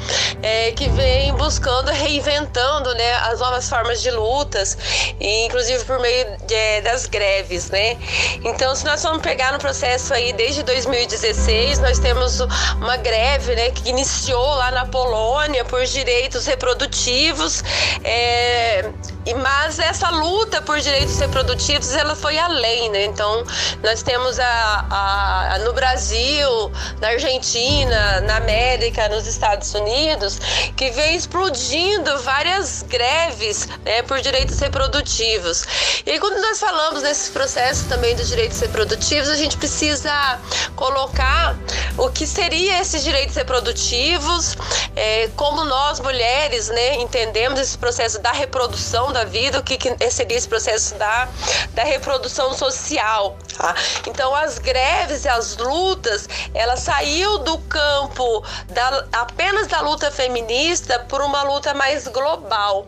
é, 0.42 0.72
que 0.72 0.90
vem 0.90 1.34
buscando, 1.34 1.92
reinventando 1.92 2.94
né, 2.96 3.14
as 3.16 3.40
novas 3.40 3.70
formas 3.70 4.02
de 4.02 4.12
lutas, 4.12 4.78
inclusive 5.20 5.84
por 5.86 6.00
meio 6.00 6.38
de, 6.46 6.82
das 6.82 7.06
greves. 7.06 7.70
Né? 7.70 7.98
Então, 8.44 8.76
se 8.76 8.86
nós 8.86 9.04
vamos 9.04 9.22
pegar 9.22 9.52
no 9.52 9.60
processo 9.60 10.14
aí 10.14 10.34
desde 10.34 10.64
2016, 10.64 11.80
nós 11.80 12.00
temos 12.00 12.40
uma 12.76 12.98
greve 12.98 13.56
né, 13.56 13.70
que 13.72 13.90
iniciou 13.90 14.56
lá 14.56 14.72
na 14.72 14.86
Polônia 14.86 15.64
por 15.66 15.84
direitos 15.86 16.46
reprodutivos. 16.46 17.64
É, 18.04 18.90
mas 19.36 19.78
essa 19.78 20.10
luta 20.10 20.62
por 20.62 20.80
direitos 20.80 21.20
reprodutivos 21.20 21.94
ela 21.96 22.16
foi 22.16 22.38
além, 22.38 22.90
né? 22.90 23.06
Então 23.06 23.44
nós 23.84 24.02
temos 24.02 24.40
a, 24.40 24.71
a, 24.90 25.56
a, 25.56 25.60
no 25.60 25.74
Brasil, 25.74 26.72
na 27.00 27.10
Argentina, 27.10 28.22
na 28.22 28.38
América, 28.38 29.08
nos 29.10 29.28
Estados 29.28 29.74
Unidos, 29.74 30.40
que 30.76 30.92
vem 30.92 31.16
explodindo 31.16 32.20
várias 32.20 32.84
greves 32.84 33.68
né, 33.86 34.02
por 34.04 34.22
direitos 34.22 34.60
reprodutivos. 34.60 35.66
E 36.06 36.20
quando 36.20 36.42
nós 36.42 36.60
falamos 36.60 37.02
desse 37.02 37.32
processo 37.32 37.88
também 37.88 38.16
dos 38.16 38.28
direitos 38.28 38.60
reprodutivos, 38.60 39.30
a 39.30 39.36
gente 39.36 39.58
precisa 39.58 40.40
colocar 40.76 41.56
o 41.98 42.10
que 42.10 42.26
seria 42.26 42.80
esses 42.80 43.04
direitos 43.04 43.36
reprodutivos, 43.36 44.56
é, 44.96 45.30
como 45.36 45.64
nós 45.64 46.00
mulheres, 46.00 46.70
né, 46.70 46.96
entendemos 46.96 47.60
esse 47.60 47.78
processo 47.78 48.20
da 48.20 48.32
reprodução 48.32 49.12
da 49.12 49.24
vida, 49.24 49.60
o 49.60 49.64
que, 49.64 49.78
que 49.78 50.12
seria 50.12 50.38
esse 50.38 50.48
processo 50.48 50.96
da, 50.96 51.28
da 51.74 51.84
reprodução 51.84 52.54
social. 52.54 53.38
Tá? 53.58 53.76
Então, 54.08 54.34
as 54.34 54.58
greves 54.62 55.26
e 55.26 55.30
as 55.30 55.58
lutas, 55.58 56.30
ela 56.54 56.78
saiu 56.78 57.40
do 57.40 57.58
campo 57.60 58.44
da, 58.70 59.06
apenas 59.12 59.68
da 59.68 59.82
luta 59.82 60.10
feminista 60.12 61.00
por 61.10 61.22
uma 61.22 61.44
luta 61.44 61.74
mais 61.74 62.08
global. 62.08 62.88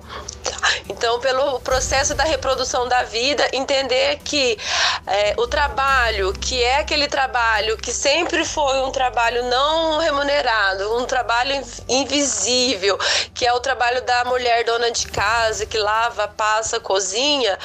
Então, 0.90 1.20
pelo 1.20 1.60
processo 1.60 2.14
da 2.14 2.24
reprodução 2.24 2.88
da 2.88 3.04
vida, 3.04 3.48
entender 3.52 4.20
que 4.24 4.58
é, 5.08 5.34
o 5.38 5.48
trabalho, 5.48 6.34
que 6.34 6.64
é 6.64 6.78
aquele 6.78 7.08
trabalho 7.08 7.78
que 7.78 7.92
sempre 7.92 8.46
foi 8.46 8.80
um 8.82 8.92
trabalho 8.92 9.44
não 9.46 9.98
remunerado, 10.00 10.98
um 10.98 11.06
trabalho 11.06 11.62
invisível, 11.90 12.98
que 13.34 13.46
é 13.46 13.54
o 13.54 13.60
trabalho 13.60 14.02
da 14.04 14.26
mulher 14.26 14.64
dona 14.64 14.92
de 14.92 15.08
casa, 15.08 15.66
que 15.66 15.78
lava, 15.78 16.28
passa, 16.28 16.80
cozinha, 16.80 17.58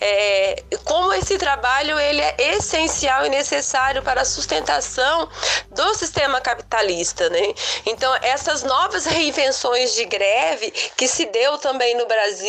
é, 0.00 0.62
como 0.84 1.12
esse 1.12 1.36
trabalho 1.38 1.98
ele 1.98 2.20
é 2.20 2.34
essencial 2.56 3.26
e 3.26 3.28
necessário 3.28 4.02
para 4.02 4.22
a 4.22 4.24
sustentação 4.24 5.28
do 5.70 5.94
sistema 5.94 6.40
capitalista, 6.40 7.28
né? 7.28 7.54
Então, 7.84 8.14
essas 8.22 8.62
novas 8.62 9.04
reinvenções 9.04 9.94
de 9.94 10.04
greve 10.04 10.70
que 10.96 11.08
se 11.08 11.26
deu 11.26 11.58
também 11.58 11.96
no 11.96 12.06
Brasil 12.06 12.45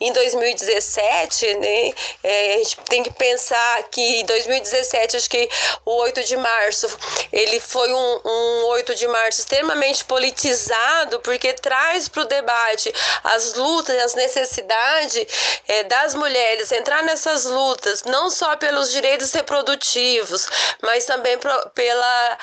em 0.00 0.12
2017, 0.12 1.54
né? 1.54 1.92
É, 2.22 2.54
a 2.54 2.58
gente 2.58 2.76
tem 2.88 3.02
que 3.02 3.12
pensar 3.12 3.82
que 3.84 4.00
em 4.00 4.24
2017, 4.24 5.16
acho 5.16 5.30
que 5.30 5.48
o 5.84 5.92
8 5.96 6.24
de 6.24 6.36
março, 6.36 6.88
ele 7.32 7.60
foi 7.60 7.92
um, 7.92 8.20
um 8.24 8.64
8 8.66 8.94
de 8.94 9.06
março 9.08 9.40
extremamente 9.40 10.04
politizado, 10.04 11.20
porque 11.20 11.52
traz 11.52 12.08
para 12.08 12.22
o 12.22 12.26
debate 12.26 12.92
as 13.24 13.54
lutas, 13.54 13.96
as 14.02 14.14
necessidades 14.14 15.60
é, 15.68 15.84
das 15.84 16.14
mulheres 16.14 16.72
entrar 16.72 17.02
nessas 17.02 17.44
lutas, 17.44 18.02
não 18.04 18.30
só 18.30 18.56
pelos 18.56 18.90
direitos 18.90 19.32
reprodutivos, 19.32 20.48
mas 20.82 21.04
também 21.04 21.38
pro, 21.38 21.70
pela 21.70 22.38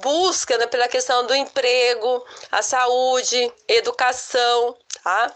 busca, 0.00 0.56
né, 0.58 0.66
pela 0.66 0.88
questão 0.88 1.26
do 1.26 1.34
emprego, 1.34 2.24
a 2.50 2.62
saúde, 2.62 3.52
educação, 3.68 4.76
tá? 5.02 5.34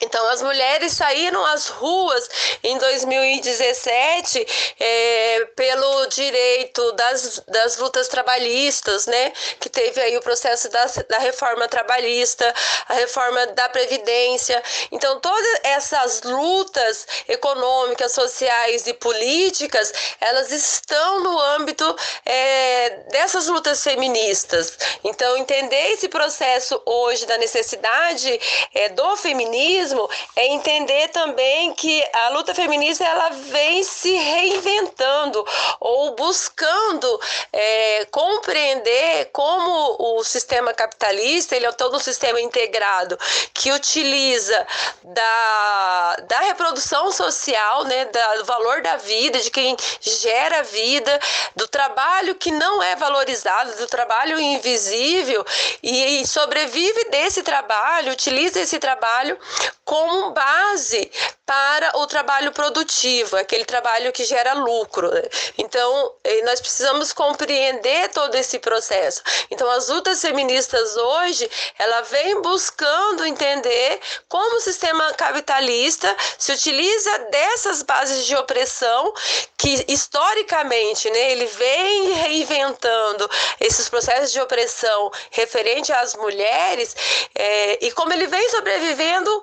Então, 0.00 0.28
as 0.28 0.42
mulheres 0.42 0.92
saíram 0.92 1.44
às 1.46 1.68
ruas 1.68 2.28
em 2.62 2.78
2017 2.78 4.46
é, 4.78 5.44
pelo 5.56 6.06
direito 6.06 6.92
das, 6.92 7.42
das 7.48 7.76
lutas 7.78 8.06
trabalhistas, 8.06 9.06
né? 9.06 9.32
Que 9.58 9.68
teve 9.68 10.00
aí 10.00 10.16
o 10.16 10.22
processo 10.22 10.68
da, 10.68 10.86
da 11.08 11.18
reforma 11.18 11.66
trabalhista, 11.66 12.54
a 12.88 12.94
reforma 12.94 13.48
da 13.48 13.68
Previdência. 13.68 14.62
Então, 14.92 15.18
todas 15.18 15.60
essas 15.64 16.22
lutas 16.22 17.06
econômicas, 17.26 18.12
sociais 18.12 18.86
e 18.86 18.94
políticas, 18.94 19.92
elas 20.20 20.52
estão 20.52 21.24
no 21.24 21.40
âmbito 21.40 21.96
é, 22.24 22.90
dessas 23.10 23.48
lutas 23.48 23.82
feministas. 23.82 24.78
Então, 25.02 25.36
entender 25.36 25.92
esse 25.92 26.08
processo 26.08 26.80
hoje 26.86 27.26
da 27.26 27.36
necessidade 27.36 28.40
é, 28.74 28.88
do 28.90 29.16
feminismo 29.16 29.67
feminismo 29.68 30.08
é 30.34 30.46
entender 30.46 31.08
também 31.08 31.74
que 31.74 32.02
a 32.12 32.30
luta 32.30 32.54
feminista 32.54 33.04
ela 33.04 33.28
vem 33.28 33.82
se 33.82 34.10
reinventando 34.10 35.44
ou 35.78 36.14
buscando 36.14 37.20
é, 37.52 38.06
compreender 38.10 39.26
como 39.32 40.16
o 40.16 40.24
sistema 40.24 40.72
capitalista 40.72 41.54
ele 41.54 41.66
é 41.66 41.72
todo 41.72 41.96
um 41.96 42.00
sistema 42.00 42.40
integrado 42.40 43.18
que 43.52 43.70
utiliza 43.70 44.66
da, 45.04 46.16
da 46.26 46.38
reprodução 46.40 47.12
social, 47.12 47.84
né, 47.84 48.06
da, 48.06 48.36
do 48.36 48.44
valor 48.44 48.80
da 48.80 48.96
vida, 48.96 49.38
de 49.38 49.50
quem 49.50 49.76
gera 50.00 50.62
vida, 50.62 51.20
do 51.54 51.68
trabalho 51.68 52.34
que 52.34 52.50
não 52.50 52.82
é 52.82 52.96
valorizado, 52.96 53.76
do 53.76 53.86
trabalho 53.86 54.40
invisível 54.40 55.44
e, 55.82 56.22
e 56.22 56.26
sobrevive 56.26 57.10
desse 57.10 57.42
trabalho, 57.42 58.12
utiliza 58.12 58.60
esse 58.60 58.78
trabalho 58.78 59.38
como 59.84 60.32
base 60.32 61.10
para 61.48 61.96
o 61.96 62.06
trabalho 62.06 62.52
produtivo, 62.52 63.34
aquele 63.38 63.64
trabalho 63.64 64.12
que 64.12 64.22
gera 64.26 64.52
lucro. 64.52 65.10
Então, 65.56 66.12
eh, 66.22 66.42
nós 66.42 66.60
precisamos 66.60 67.10
compreender 67.10 68.10
todo 68.10 68.34
esse 68.34 68.58
processo. 68.58 69.22
Então, 69.50 69.66
as 69.70 69.88
lutas 69.88 70.20
feministas 70.20 70.94
hoje, 70.94 71.50
ela 71.78 72.02
vem 72.02 72.42
buscando 72.42 73.24
entender 73.24 73.98
como 74.28 74.56
o 74.56 74.60
sistema 74.60 75.14
capitalista 75.14 76.14
se 76.36 76.52
utiliza 76.52 77.18
dessas 77.30 77.82
bases 77.82 78.26
de 78.26 78.36
opressão 78.36 79.14
que 79.56 79.86
historicamente, 79.88 81.08
né, 81.08 81.32
ele 81.32 81.46
vem 81.46 82.12
reinventando 82.12 83.28
esses 83.58 83.88
processos 83.88 84.32
de 84.32 84.40
opressão 84.40 85.10
referente 85.30 85.94
às 85.94 86.14
mulheres 86.14 86.94
é, 87.34 87.86
e 87.86 87.90
como 87.92 88.12
ele 88.12 88.26
vem 88.26 88.50
sobrevivendo 88.50 89.42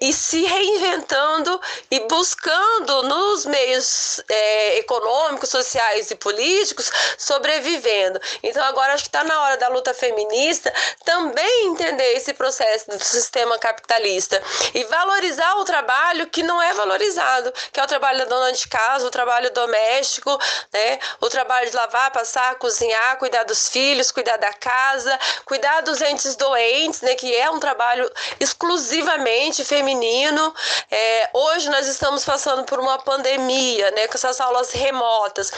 e 0.00 0.12
se 0.12 0.44
reinventando 0.44 1.60
e 1.90 2.00
buscando 2.00 3.02
nos 3.02 3.44
meios 3.44 4.22
é, 4.28 4.78
econômicos, 4.78 5.50
sociais 5.50 6.10
e 6.10 6.14
políticos 6.14 6.90
sobrevivendo. 7.18 8.20
Então 8.42 8.62
agora 8.64 8.94
acho 8.94 9.04
que 9.04 9.08
está 9.08 9.24
na 9.24 9.42
hora 9.42 9.56
da 9.56 9.68
luta 9.68 9.92
feminista 9.92 10.72
também 11.04 11.66
entender 11.66 12.12
esse 12.14 12.32
processo 12.32 12.90
do 12.90 13.02
sistema 13.02 13.58
capitalista 13.58 14.42
e 14.74 14.84
valorizar 14.84 15.56
o 15.56 15.64
trabalho 15.64 16.26
que 16.26 16.42
não 16.42 16.60
é 16.62 16.72
valorizado, 16.74 17.52
que 17.72 17.80
é 17.80 17.84
o 17.84 17.86
trabalho 17.86 18.18
da 18.20 18.24
dona 18.24 18.52
de 18.52 18.68
casa, 18.68 19.06
o 19.06 19.10
trabalho 19.10 19.50
doméstico, 19.52 20.38
né? 20.72 20.98
o 21.20 21.28
trabalho 21.28 21.68
de 21.68 21.76
lavar, 21.76 22.10
passar, 22.10 22.54
cozinhar, 22.56 23.18
cuidar 23.18 23.44
dos 23.44 23.68
filhos, 23.68 24.10
cuidar 24.10 24.36
da 24.36 24.52
casa, 24.52 25.18
cuidar 25.44 25.80
dos 25.82 26.00
entes 26.00 26.36
doentes, 26.36 27.00
né? 27.00 27.14
que 27.14 27.34
é 27.34 27.50
um 27.50 27.58
trabalho 27.58 28.10
exclusivamente 28.38 29.64
feminino 29.64 29.79
feminino. 29.80 30.54
É, 30.90 31.30
hoje 31.32 31.70
nós 31.70 31.86
estamos 31.86 32.22
passando 32.24 32.64
por 32.64 32.78
uma 32.78 32.98
pandemia, 32.98 33.90
né, 33.92 34.06
com 34.06 34.14
essas 34.14 34.38
aulas 34.40 34.72
remotas. 34.72 35.50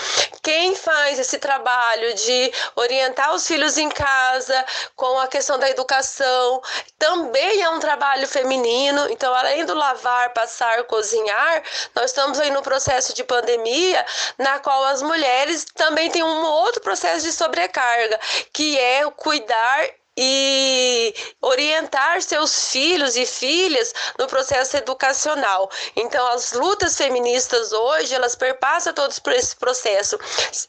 Quem 0.42 0.76
faz 0.76 1.18
esse 1.18 1.38
trabalho 1.38 2.14
de 2.14 2.52
orientar 2.76 3.34
os 3.34 3.46
filhos 3.46 3.76
em 3.76 3.88
casa 3.88 4.64
com 4.94 5.18
a 5.18 5.26
questão 5.26 5.58
da 5.58 5.68
educação 5.68 6.62
também 6.98 7.62
é 7.62 7.68
um 7.70 7.80
trabalho 7.80 8.28
feminino. 8.28 9.08
Então, 9.10 9.34
além 9.34 9.64
do 9.64 9.74
lavar, 9.74 10.32
passar, 10.32 10.84
cozinhar, 10.84 11.62
nós 11.94 12.06
estamos 12.06 12.38
aí 12.38 12.50
no 12.50 12.62
processo 12.62 13.12
de 13.12 13.24
pandemia 13.24 14.06
na 14.38 14.60
qual 14.60 14.84
as 14.84 15.02
mulheres 15.02 15.66
também 15.74 16.10
têm 16.10 16.22
um 16.22 16.44
outro 16.44 16.80
processo 16.80 17.24
de 17.24 17.32
sobrecarga, 17.32 18.20
que 18.52 18.78
é 18.78 19.04
o 19.04 19.10
cuidar 19.10 20.01
e 20.16 21.14
orientar 21.40 22.20
seus 22.20 22.70
filhos 22.70 23.16
e 23.16 23.24
filhas 23.24 23.94
no 24.18 24.26
processo 24.26 24.76
educacional. 24.76 25.70
Então, 25.96 26.26
as 26.28 26.52
lutas 26.52 26.96
feministas 26.96 27.72
hoje, 27.72 28.14
elas 28.14 28.34
perpassam 28.34 28.92
todos 28.92 29.18
por 29.18 29.32
esse 29.32 29.56
processo 29.56 30.18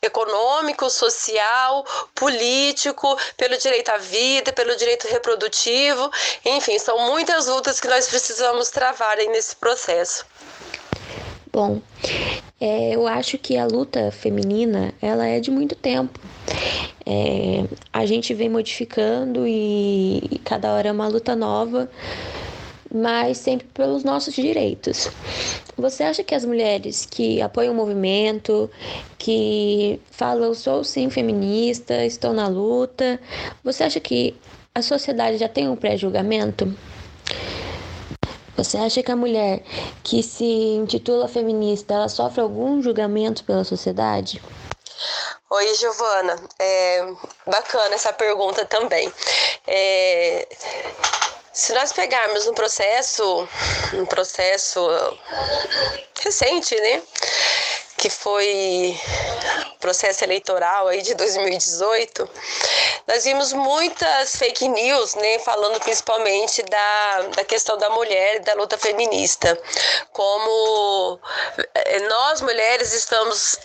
econômico, 0.02 0.90
social, 0.90 1.86
político, 2.16 3.18
pelo 3.36 3.58
direito 3.58 3.90
à 3.90 3.98
vida, 3.98 4.54
pelo 4.54 4.76
direito 4.76 5.08
reprodutivo, 5.08 6.10
enfim, 6.46 6.80
são 6.80 6.98
muitas 7.00 7.48
lutas 7.48 7.80
que 7.80 7.88
nós 7.88 8.08
precisamos 8.08 8.70
travar 8.70 9.18
nesse 9.18 9.56
processo. 9.56 10.26
Bom, 11.52 11.82
é, 12.60 12.96
eu 12.96 13.08
acho 13.08 13.38
que 13.38 13.58
a 13.58 13.66
luta 13.66 14.12
feminina, 14.12 14.94
ela 15.02 15.28
é 15.28 15.40
de 15.40 15.52
muito 15.52 15.76
tempo. 15.76 16.20
É, 17.06 17.66
a 17.92 18.06
gente 18.06 18.34
vem 18.34 18.50
modificando 18.50 19.46
e, 19.48 20.18
e 20.32 20.40
cada 20.40 20.74
hora 20.74 20.90
é 20.90 20.92
uma 20.92 21.08
luta 21.08 21.36
nova, 21.36 21.90
mas 22.94 23.38
sempre 23.38 23.68
pelos 23.74 24.04
nossos 24.04 24.34
direitos. 24.34 25.10
Você 25.76 26.04
acha 26.04 26.24
que 26.24 26.36
as 26.36 26.46
mulheres 26.46 27.06
que 27.10 27.42
apoiam 27.42 27.74
o 27.74 27.76
movimento, 27.76 28.70
que 29.18 30.00
falam 30.12 30.54
sou 30.54 30.84
sim 30.84 31.10
feminista, 31.10 32.06
estou 32.06 32.32
na 32.34 32.48
luta, 32.48 33.20
você 33.64 33.84
acha 33.84 34.00
que 34.00 34.36
a 34.76 34.82
sociedade 34.82 35.38
já 35.38 35.50
tem 35.50 35.68
um 35.68 35.76
pré-julgamento? 35.76 36.74
Você 38.56 38.78
acha 38.78 39.02
que 39.02 39.12
a 39.12 39.16
mulher 39.16 39.64
que 40.04 40.22
se 40.22 40.46
intitula 40.46 41.28
feminista, 41.28 41.96
ela 41.96 42.08
sofre 42.08 42.42
algum 42.42 42.82
julgamento 42.82 43.44
pela 43.44 43.64
sociedade? 43.64 44.40
Oi, 45.50 45.76
Giovana. 45.76 46.36
É 46.60 47.06
bacana 47.46 47.96
essa 47.96 48.14
pergunta 48.14 48.66
também. 48.66 49.12
É, 49.68 50.48
se 51.54 51.74
nós 51.74 51.94
pegarmos 51.94 52.48
um 52.48 52.54
processo, 52.54 53.48
um 53.94 54.06
processo 54.06 54.82
recente, 56.22 56.76
né? 56.76 57.02
Que 58.04 58.10
foi 58.10 59.00
processo 59.80 60.26
eleitoral 60.26 60.90
aí 60.90 61.02
de 61.02 61.14
2018, 61.14 62.30
nós 63.08 63.24
vimos 63.24 63.54
muitas 63.54 64.36
fake 64.36 64.68
news, 64.68 65.16
né, 65.16 65.40
falando 65.40 65.80
principalmente 65.80 66.62
da, 66.64 67.22
da 67.36 67.46
questão 67.46 67.78
da 67.78 67.90
mulher 67.92 68.36
e 68.36 68.40
da 68.40 68.56
luta 68.56 68.78
feminista. 68.78 69.58
Como 70.12 71.18
eh, 71.76 72.00
nós 72.10 72.42
mulheres 72.42 72.92
estamos 72.92 73.58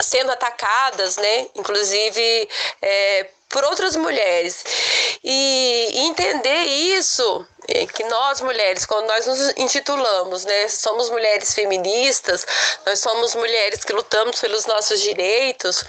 sendo 0.00 0.30
atacadas, 0.30 1.16
né, 1.16 1.48
inclusive 1.56 2.48
é, 2.80 3.26
por 3.52 3.62
outras 3.64 3.94
mulheres. 3.94 4.64
E 5.22 5.92
entender 6.06 6.64
isso 6.64 7.46
é 7.68 7.86
que 7.86 8.02
nós 8.04 8.40
mulheres, 8.40 8.84
quando 8.84 9.06
nós 9.06 9.26
nos 9.26 9.52
intitulamos, 9.56 10.44
né, 10.44 10.68
somos 10.68 11.10
mulheres 11.10 11.54
feministas, 11.54 12.44
nós 12.84 12.98
somos 12.98 13.34
mulheres 13.36 13.84
que 13.84 13.92
lutamos 13.92 14.40
pelos 14.40 14.66
nossos 14.66 15.00
direitos, 15.00 15.84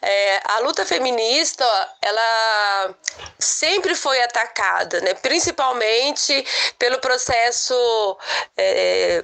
é, 0.00 0.40
a 0.44 0.58
luta 0.60 0.84
feminista, 0.84 1.64
ela 2.00 2.94
sempre 3.38 3.94
foi 3.94 4.20
atacada, 4.22 5.00
né, 5.00 5.14
principalmente 5.14 6.44
pelo 6.78 6.98
processo 6.98 8.18
é, 8.56 9.22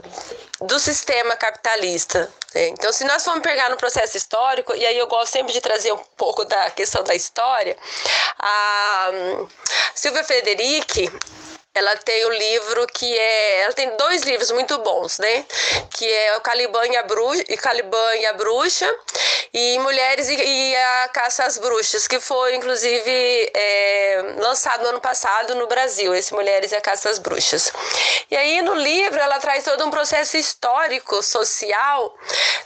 do 0.60 0.78
sistema 0.78 1.36
capitalista. 1.36 2.30
Né? 2.54 2.68
Então, 2.68 2.92
se 2.92 3.04
nós 3.04 3.24
formos 3.24 3.42
pegar 3.42 3.70
no 3.70 3.76
processo 3.76 4.16
histórico, 4.16 4.74
e 4.74 4.84
aí 4.84 4.98
eu 4.98 5.06
gosto 5.06 5.32
sempre 5.32 5.52
de 5.52 5.60
trazer 5.60 5.92
um 5.92 6.04
pouco 6.16 6.44
da 6.44 6.70
questão 6.70 7.02
da 7.04 7.14
história, 7.14 7.76
a 8.40 9.46
Silvia 9.94 10.22
Frederic, 10.24 11.10
ela 11.78 11.96
tem 11.96 12.24
o 12.24 12.28
um 12.28 12.32
livro 12.32 12.86
que 12.88 13.18
é. 13.18 13.60
Ela 13.60 13.72
tem 13.72 13.96
dois 13.96 14.22
livros 14.22 14.50
muito 14.50 14.76
bons, 14.78 15.18
né? 15.18 15.44
Que 15.90 16.10
é 16.10 16.36
o 16.36 16.40
Caliban 16.40 16.86
e 16.86 16.96
a 16.96 17.02
Bruxa, 17.04 17.44
e, 17.48 17.56
Caliban 17.56 18.16
e, 18.16 18.26
a 18.26 18.32
Bruxa, 18.32 18.96
e 19.54 19.78
Mulheres 19.78 20.28
e, 20.28 20.34
e, 20.34 20.76
a 20.76 21.08
Caça 21.08 21.44
às 21.44 21.56
Bruxas, 21.56 22.08
que 22.08 22.18
foi, 22.18 22.56
inclusive, 22.56 23.50
é, 23.54 24.34
lançado 24.38 24.82
no 24.82 24.88
ano 24.88 25.00
passado 25.00 25.54
no 25.54 25.68
Brasil, 25.68 26.14
esse 26.14 26.34
Mulheres 26.34 26.72
e 26.72 26.76
a 26.76 26.80
Caça 26.80 27.10
às 27.10 27.18
Bruxas. 27.18 27.72
E 28.28 28.36
aí, 28.36 28.60
no 28.62 28.74
livro, 28.74 29.20
ela 29.20 29.38
traz 29.38 29.62
todo 29.62 29.84
um 29.84 29.90
processo 29.90 30.36
histórico, 30.36 31.22
social, 31.22 32.16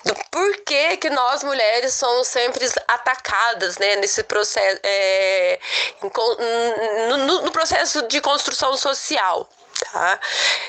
do 0.04 0.14
porquê 0.30 0.96
que 0.96 1.10
nós 1.10 1.42
mulheres 1.42 1.94
somos 1.94 2.28
sempre 2.28 2.66
atacadas, 2.88 3.76
né? 3.76 3.96
Nesse 3.96 4.22
processo. 4.22 4.80
É, 4.82 5.58
no, 6.02 7.16
no, 7.18 7.42
no 7.42 7.50
processo 7.52 8.02
de 8.08 8.20
construção 8.20 8.74
social 8.76 9.01
social. 9.02 9.48
Tá? 9.90 10.20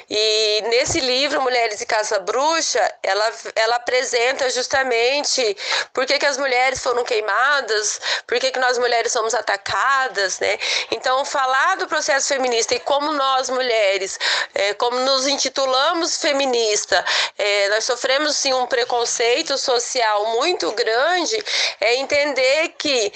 E 0.10 0.62
nesse 0.70 1.00
livro, 1.00 1.40
Mulheres 1.42 1.80
e 1.82 1.86
Caça 1.86 2.20
Bruxa, 2.20 2.94
ela, 3.04 3.32
ela 3.56 3.76
apresenta 3.76 4.50
justamente 4.50 5.56
por 5.94 6.06
que, 6.06 6.18
que 6.18 6.26
as 6.26 6.38
mulheres 6.38 6.82
foram 6.82 7.04
queimadas, 7.04 8.02
por 8.26 8.40
que, 8.40 8.50
que 8.50 8.60
nós 8.60 8.78
mulheres 8.80 9.12
somos 9.12 9.36
atacadas, 9.36 10.40
né? 10.40 10.58
Então, 10.90 11.24
falar 11.26 11.78
do 11.78 11.88
processo 11.88 12.30
feminista 12.30 12.74
e 12.74 12.80
como 12.80 13.12
nós 13.12 13.50
mulheres, 13.50 14.18
é, 14.56 14.74
como 14.74 14.98
nos 15.02 15.28
intitulamos 15.28 16.18
feminista, 16.18 17.06
é, 17.38 17.70
nós 17.70 17.84
sofremos 17.84 18.36
sim 18.36 18.54
um 18.54 18.66
preconceito 18.66 19.58
social 19.60 20.26
muito 20.38 20.72
grande, 20.72 21.38
é 21.80 21.98
entender 21.98 22.70
que 22.80 23.14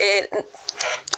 é, 0.00 0.28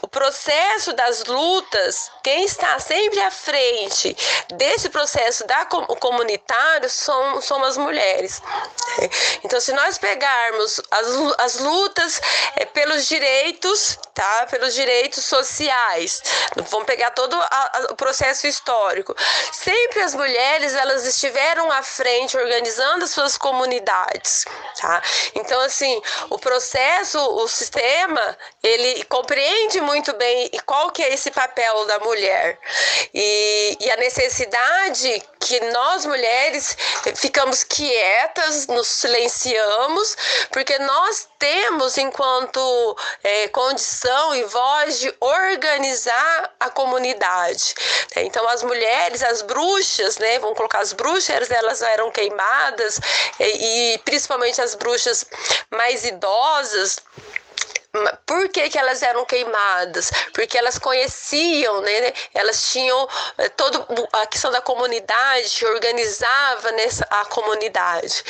o 0.03 0.09
processo 0.09 0.93
das 0.93 1.25
lutas, 1.25 2.11
quem 2.23 2.45
está 2.45 2.79
sempre 2.79 3.21
à 3.21 3.31
frente 3.31 4.17
desse 4.55 4.89
processo 4.89 5.47
da 5.47 5.65
comunitário 5.65 6.91
são, 6.91 7.41
são 7.41 7.63
as 7.65 7.77
mulheres. 7.77 8.43
Então, 9.43 9.61
se 9.61 9.73
nós 9.73 9.99
pegarmos 9.99 10.81
as, 10.91 11.07
as 11.39 11.61
lutas 11.61 12.21
é, 12.57 12.65
pelos 12.67 13.07
direitos, 13.07 13.99
tá? 14.13 14.47
Pelos 14.51 14.75
direitos 14.75 15.25
sociais, 15.25 16.23
vamos 16.69 16.87
pegar 16.87 17.11
todo 17.11 17.35
a, 17.35 17.47
a, 17.47 17.87
o 17.91 17.97
processo 17.97 18.47
histórico. 18.47 19.15
Sempre 19.53 20.03
as 20.03 20.15
mulheres 20.15 20.75
elas 20.75 21.07
estiveram 21.07 21.71
à 21.73 21.83
frente 21.83 22.37
organizando 22.37 23.05
as 23.05 23.11
suas 23.11 23.39
comunidades, 23.39 24.45
tá? 24.81 25.03
Então, 25.35 25.61
assim, 25.63 26.01
o 26.31 26.39
processo, 26.39 27.19
o 27.19 27.49
sistema, 27.49 28.37
ele 28.63 29.05
compreende 29.05 29.44
muito 29.81 30.13
bem 30.15 30.51
qual 30.67 30.91
que 30.91 31.03
é 31.03 31.13
esse 31.13 31.31
papel 31.31 31.87
da 31.87 31.99
mulher 32.01 32.59
e, 33.13 33.77
e 33.81 33.91
a 33.91 33.97
necessidade 33.97 35.23
que 35.41 35.61
nós 35.73 36.07
mulheres 36.07 36.77
ficamos 37.15 37.63
quietas, 37.63 38.67
nos 38.67 38.89
silenciamos, 38.89 40.17
porque 40.51 40.79
nós 40.79 41.29
temos 41.39 41.99
enquanto 41.99 42.97
é, 43.23 43.49
condição 43.49 44.35
e 44.35 44.45
voz 44.45 45.01
de 45.01 45.15
organizar 45.21 46.55
a 46.59 46.71
comunidade. 46.71 47.75
Então 48.17 48.49
as 48.49 48.63
mulheres, 48.63 49.23
as 49.23 49.43
bruxas, 49.43 50.19
né, 50.19 50.39
vamos 50.39 50.57
colocar 50.57 50.81
as 50.81 50.93
bruxas, 50.93 51.51
elas 51.51 51.83
eram 51.83 52.11
queimadas 52.11 52.99
e, 53.39 53.95
e 53.95 53.99
principalmente 53.99 54.61
as 54.61 54.75
bruxas 54.75 55.25
mais 55.71 56.05
idosas 56.05 56.99
por 58.27 58.49
que, 58.49 58.69
que 58.69 58.79
elas 58.79 59.03
eram 59.03 59.25
queimadas? 59.25 60.11
Porque 60.33 60.59
elas 60.59 60.79
conheciam, 60.79 61.81
né? 61.81 62.13
Elas 62.35 62.73
tinham 62.73 63.09
eh, 63.39 63.49
toda 63.51 63.87
a 64.13 64.27
questão 64.27 64.51
da 64.51 64.61
comunidade, 64.61 65.65
organizava 65.67 66.73
nessa 66.73 67.07
a 67.09 67.25
comunidade. 67.27 68.25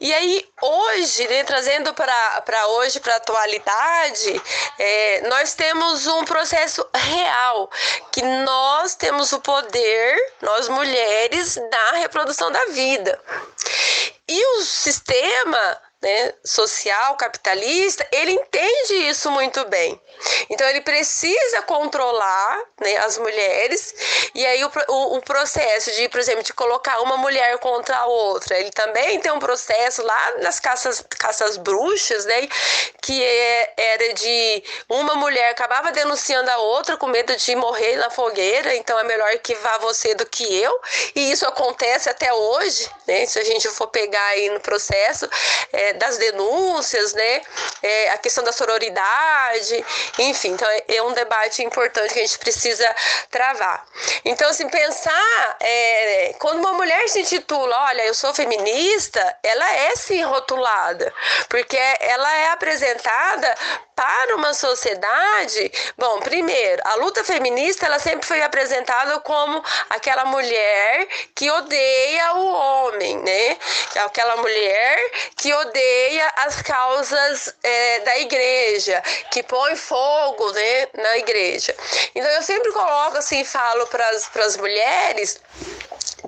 E 0.00 0.12
aí, 0.12 0.48
hoje, 0.60 1.28
né, 1.28 1.44
trazendo 1.44 1.94
para 1.94 2.66
hoje, 2.68 2.98
para 2.98 3.14
a 3.14 3.18
atualidade, 3.18 4.42
é, 4.78 5.20
nós 5.28 5.54
temos 5.54 6.06
um 6.06 6.24
processo 6.24 6.84
real, 6.92 7.70
que 8.10 8.22
nós 8.22 8.96
temos 8.96 9.32
o 9.32 9.40
poder, 9.40 10.34
nós 10.42 10.68
mulheres, 10.68 11.56
da 11.70 11.92
reprodução 11.98 12.50
da 12.50 12.64
vida. 12.66 13.20
E 14.26 14.46
o 14.56 14.62
sistema 14.62 15.78
né, 16.04 16.34
social, 16.44 17.16
capitalista, 17.16 18.06
ele 18.12 18.32
entende 18.32 19.08
isso 19.08 19.30
muito 19.30 19.64
bem. 19.70 19.98
Então 20.50 20.68
ele 20.68 20.82
precisa 20.82 21.62
controlar 21.62 22.62
né, 22.78 22.98
as 22.98 23.16
mulheres 23.16 24.30
e 24.34 24.44
aí 24.44 24.62
o, 24.62 24.70
o, 24.88 25.16
o, 25.16 25.22
processo 25.22 25.90
de, 25.92 26.08
por 26.10 26.20
exemplo, 26.20 26.42
de 26.42 26.52
colocar 26.52 27.00
uma 27.00 27.16
mulher 27.16 27.58
contra 27.58 27.96
a 27.96 28.06
outra, 28.06 28.58
ele 28.58 28.70
também 28.70 29.18
tem 29.18 29.32
um 29.32 29.38
processo 29.38 30.02
lá 30.02 30.34
nas 30.42 30.60
caças, 30.60 31.02
caças 31.18 31.56
bruxas, 31.56 32.26
né, 32.26 32.48
que 33.00 33.24
é, 33.24 33.72
era 33.76 34.14
de 34.14 34.62
uma 34.88 35.14
mulher 35.14 35.50
acabava 35.50 35.90
denunciando 35.90 36.50
a 36.50 36.58
outra 36.58 36.98
com 36.98 37.06
medo 37.06 37.34
de 37.34 37.56
morrer 37.56 37.96
na 37.96 38.10
fogueira, 38.10 38.76
então 38.76 38.98
é 38.98 39.04
melhor 39.04 39.38
que 39.38 39.54
vá 39.54 39.78
você 39.78 40.14
do 40.14 40.26
que 40.26 40.44
eu, 40.60 40.78
e 41.14 41.32
isso 41.32 41.46
acontece 41.46 42.10
até 42.10 42.32
hoje, 42.32 42.90
né, 43.06 43.24
se 43.24 43.38
a 43.38 43.44
gente 43.44 43.68
for 43.68 43.86
pegar 43.88 44.26
aí 44.26 44.50
no 44.50 44.60
processo 44.60 45.28
é, 45.72 45.93
das 45.94 46.18
denúncias, 46.18 47.12
né, 47.14 47.42
é, 47.82 48.10
a 48.10 48.18
questão 48.18 48.44
da 48.44 48.52
sororidade, 48.52 49.84
enfim, 50.18 50.50
então 50.50 50.68
é, 50.68 50.96
é, 50.96 51.02
um 51.02 51.12
debate 51.12 51.62
importante 51.62 52.12
que 52.12 52.20
a 52.20 52.26
gente 52.26 52.38
precisa 52.38 52.94
travar. 53.30 53.86
Então, 54.24 54.48
assim, 54.48 54.68
pensar, 54.68 55.56
é, 55.60 56.34
quando 56.38 56.58
uma 56.58 56.72
mulher 56.72 57.08
se 57.08 57.20
intitula, 57.20 57.76
olha, 57.88 58.06
eu 58.06 58.14
sou 58.14 58.34
feminista, 58.34 59.36
ela 59.42 59.70
é 59.74 59.96
sim 59.96 60.22
rotulada, 60.22 61.12
porque 61.48 61.78
ela 62.00 62.36
é 62.36 62.48
apresentada 62.48 63.54
para 63.94 64.34
uma 64.34 64.52
sociedade, 64.52 65.70
bom, 65.96 66.18
primeiro, 66.20 66.82
a 66.84 66.96
luta 66.96 67.22
feminista 67.22 67.86
ela 67.86 67.98
sempre 67.98 68.26
foi 68.26 68.42
apresentada 68.42 69.20
como 69.20 69.62
aquela 69.90 70.24
mulher 70.24 71.06
que 71.34 71.50
odeia 71.50 72.34
o 72.34 72.52
homem, 72.52 73.18
né? 73.18 73.56
Aquela 74.04 74.36
mulher 74.36 74.98
que 75.36 75.52
odeia 75.52 75.83
as 76.36 76.62
causas 76.62 77.54
é, 77.62 78.00
da 78.00 78.18
igreja, 78.18 79.02
que 79.30 79.42
põe 79.42 79.76
fogo, 79.76 80.52
né, 80.52 80.88
na 80.94 81.18
igreja. 81.18 81.74
Então 82.14 82.30
eu 82.30 82.42
sempre 82.42 82.72
coloco 82.72 83.18
assim, 83.18 83.44
falo 83.44 83.86
para 83.86 84.08
as 84.08 84.56
mulheres 84.56 85.40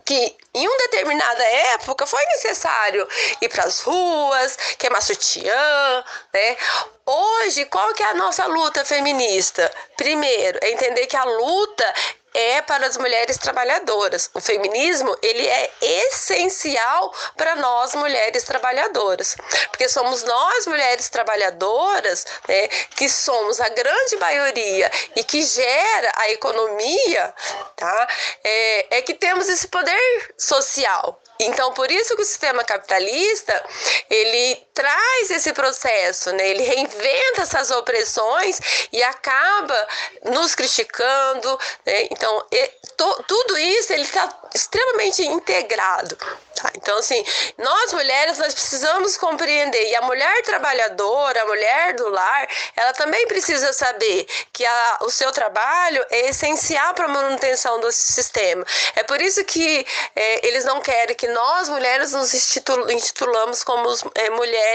que 0.04 0.36
em 0.54 0.66
uma 0.66 0.78
determinada 0.78 1.42
época 1.74 2.06
foi 2.06 2.24
necessário 2.26 3.06
ir 3.42 3.48
para 3.48 3.64
as 3.64 3.80
ruas, 3.80 4.56
queimar 4.78 5.02
sutiã, 5.02 6.04
né? 6.32 6.56
Hoje, 7.04 7.64
qual 7.66 7.92
que 7.92 8.02
é 8.02 8.06
a 8.06 8.14
nossa 8.14 8.46
luta 8.46 8.84
feminista? 8.84 9.70
Primeiro, 9.96 10.58
é 10.62 10.70
entender 10.70 11.06
que 11.06 11.16
a 11.16 11.24
luta 11.24 11.94
é 12.36 12.60
para 12.60 12.86
as 12.86 12.98
mulheres 12.98 13.38
trabalhadoras. 13.38 14.28
O 14.34 14.40
feminismo, 14.40 15.16
ele 15.22 15.46
é 15.46 15.70
essencial 15.80 17.12
para 17.34 17.56
nós 17.56 17.94
mulheres 17.94 18.42
trabalhadoras, 18.42 19.36
porque 19.68 19.88
somos 19.88 20.22
nós 20.22 20.66
mulheres 20.66 21.08
trabalhadoras, 21.08 22.26
né, 22.46 22.68
que 22.94 23.08
somos 23.08 23.58
a 23.58 23.68
grande 23.70 24.16
maioria 24.16 24.90
e 25.16 25.24
que 25.24 25.42
gera 25.42 26.12
a 26.16 26.30
economia, 26.30 27.34
tá? 27.74 28.08
É, 28.44 28.98
é 28.98 29.02
que 29.02 29.14
temos 29.14 29.48
esse 29.48 29.68
poder 29.68 30.34
social. 30.36 31.22
Então, 31.40 31.72
por 31.72 31.90
isso 31.90 32.16
que 32.16 32.22
o 32.22 32.26
sistema 32.26 32.64
capitalista, 32.64 33.64
ele 34.10 34.65
traz 34.76 35.30
esse 35.30 35.54
processo, 35.54 36.30
né? 36.32 36.50
Ele 36.50 36.62
reinventa 36.62 37.42
essas 37.42 37.70
opressões 37.70 38.60
e 38.92 39.02
acaba 39.02 39.88
nos 40.26 40.54
criticando, 40.54 41.58
né? 41.84 42.08
Então, 42.10 42.46
e, 42.52 42.70
to, 42.94 43.24
tudo 43.26 43.58
isso 43.58 43.94
ele 43.94 44.02
está 44.02 44.28
extremamente 44.54 45.22
integrado. 45.22 46.16
Tá? 46.54 46.70
Então, 46.74 46.98
assim, 46.98 47.24
nós 47.58 47.92
mulheres, 47.92 48.38
nós 48.38 48.52
precisamos 48.52 49.16
compreender, 49.16 49.90
e 49.90 49.96
a 49.96 50.02
mulher 50.02 50.42
trabalhadora, 50.42 51.42
a 51.42 51.46
mulher 51.46 51.94
do 51.94 52.08
lar, 52.08 52.48
ela 52.74 52.92
também 52.92 53.26
precisa 53.26 53.72
saber 53.72 54.26
que 54.52 54.64
a, 54.64 54.98
o 55.02 55.10
seu 55.10 55.32
trabalho 55.32 56.04
é 56.10 56.28
essencial 56.28 56.94
para 56.94 57.06
a 57.06 57.08
manutenção 57.08 57.80
do 57.80 57.90
sistema. 57.92 58.64
É 58.94 59.02
por 59.02 59.20
isso 59.20 59.42
que 59.44 59.86
é, 60.14 60.46
eles 60.46 60.64
não 60.64 60.80
querem 60.80 61.16
que 61.16 61.28
nós, 61.28 61.68
mulheres, 61.68 62.12
nos 62.12 62.32
intitulamos 62.34 63.62
como 63.64 63.94
é, 64.14 64.30
mulheres 64.30 64.65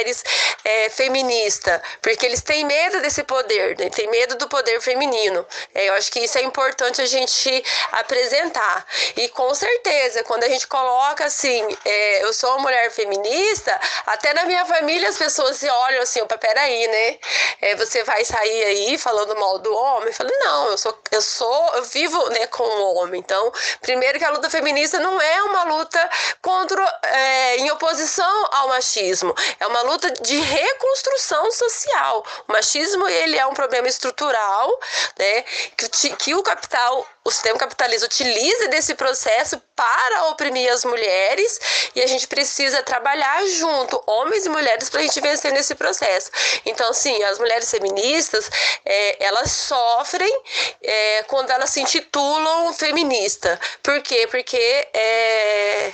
é, 0.63 0.89
feministas, 0.89 1.81
porque 2.01 2.25
eles 2.25 2.41
têm 2.41 2.65
medo 2.65 3.01
desse 3.01 3.23
poder, 3.23 3.77
né? 3.77 3.89
têm 3.89 4.09
medo 4.09 4.35
do 4.35 4.47
poder 4.47 4.79
feminino. 4.81 5.45
É, 5.73 5.89
eu 5.89 5.93
acho 5.93 6.11
que 6.11 6.19
isso 6.19 6.37
é 6.37 6.43
importante 6.43 7.01
a 7.01 7.05
gente 7.05 7.63
apresentar. 7.93 8.85
E 9.15 9.29
com 9.29 9.53
certeza, 9.53 10.23
quando 10.23 10.43
a 10.43 10.49
gente 10.49 10.67
coloca 10.67 11.25
assim, 11.25 11.65
é, 11.85 12.23
eu 12.23 12.33
sou 12.33 12.51
uma 12.51 12.63
mulher 12.63 12.91
feminista, 12.91 13.79
até 14.05 14.33
na 14.33 14.45
minha 14.45 14.65
família 14.65 15.09
as 15.09 15.17
pessoas 15.17 15.57
se 15.57 15.69
olham 15.69 16.01
assim, 16.01 16.21
opa, 16.21 16.37
peraí, 16.37 16.87
né? 16.87 17.17
É, 17.61 17.75
você 17.75 18.03
vai 18.03 18.23
sair 18.25 18.63
aí 18.63 18.97
falando 18.97 19.35
mal 19.35 19.59
do 19.59 19.73
homem? 19.73 20.07
Eu 20.07 20.13
falo, 20.13 20.31
não, 20.39 20.69
eu 20.69 20.77
sou, 20.77 20.97
eu 21.11 21.21
sou, 21.21 21.75
eu 21.75 21.83
vivo 21.83 22.29
né, 22.29 22.47
com 22.47 22.63
o 22.63 22.95
homem. 22.95 23.19
Então, 23.19 23.51
primeiro 23.81 24.17
que 24.17 24.25
a 24.25 24.29
luta 24.29 24.49
feminista 24.49 24.99
não 24.99 25.19
é 25.21 25.43
uma 25.43 25.63
luta 25.63 26.09
contra, 26.41 26.99
é, 27.03 27.57
em 27.57 27.71
oposição 27.71 28.49
ao 28.51 28.69
machismo, 28.69 29.33
é 29.59 29.67
uma 29.67 29.80
luta 29.83 30.11
de 30.11 30.39
reconstrução 30.39 31.51
social. 31.51 32.25
O 32.47 32.53
machismo, 32.53 33.07
ele 33.07 33.37
é 33.37 33.45
um 33.45 33.53
problema 33.53 33.87
estrutural, 33.87 34.79
né? 35.17 35.43
Que, 35.77 36.15
que 36.15 36.35
o 36.35 36.43
capital 36.43 37.05
o 37.23 37.29
sistema 37.29 37.57
capitalista 37.57 38.05
utilize 38.05 38.67
desse 38.69 38.95
processo 38.95 39.61
para 39.75 40.25
oprimir 40.29 40.71
as 40.71 40.83
mulheres 40.83 41.91
e 41.95 42.01
a 42.01 42.07
gente 42.07 42.27
precisa 42.27 42.81
trabalhar 42.81 43.45
junto, 43.45 44.01
homens 44.07 44.45
e 44.45 44.49
mulheres, 44.49 44.89
para 44.89 45.01
a 45.01 45.03
gente 45.03 45.21
vencer 45.21 45.51
nesse 45.51 45.75
processo. 45.75 46.31
Então, 46.65 46.91
sim, 46.93 47.21
as 47.23 47.37
mulheres 47.37 47.69
feministas, 47.69 48.49
é, 48.83 49.23
elas 49.23 49.51
sofrem 49.51 50.41
é, 50.81 51.23
quando 51.23 51.51
elas 51.51 51.69
se 51.69 51.81
intitulam 51.81 52.73
feminista. 52.73 53.59
Por 53.83 54.01
quê? 54.01 54.27
Porque 54.29 54.87
é, 54.93 55.93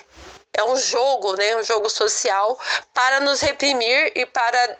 é 0.58 0.64
um 0.64 0.76
jogo, 0.76 1.36
né, 1.36 1.56
um 1.56 1.64
jogo 1.64 1.90
social 1.90 2.60
para 2.94 3.20
nos 3.22 3.40
reprimir 3.40 4.12
e 4.16 4.26
para 4.26 4.78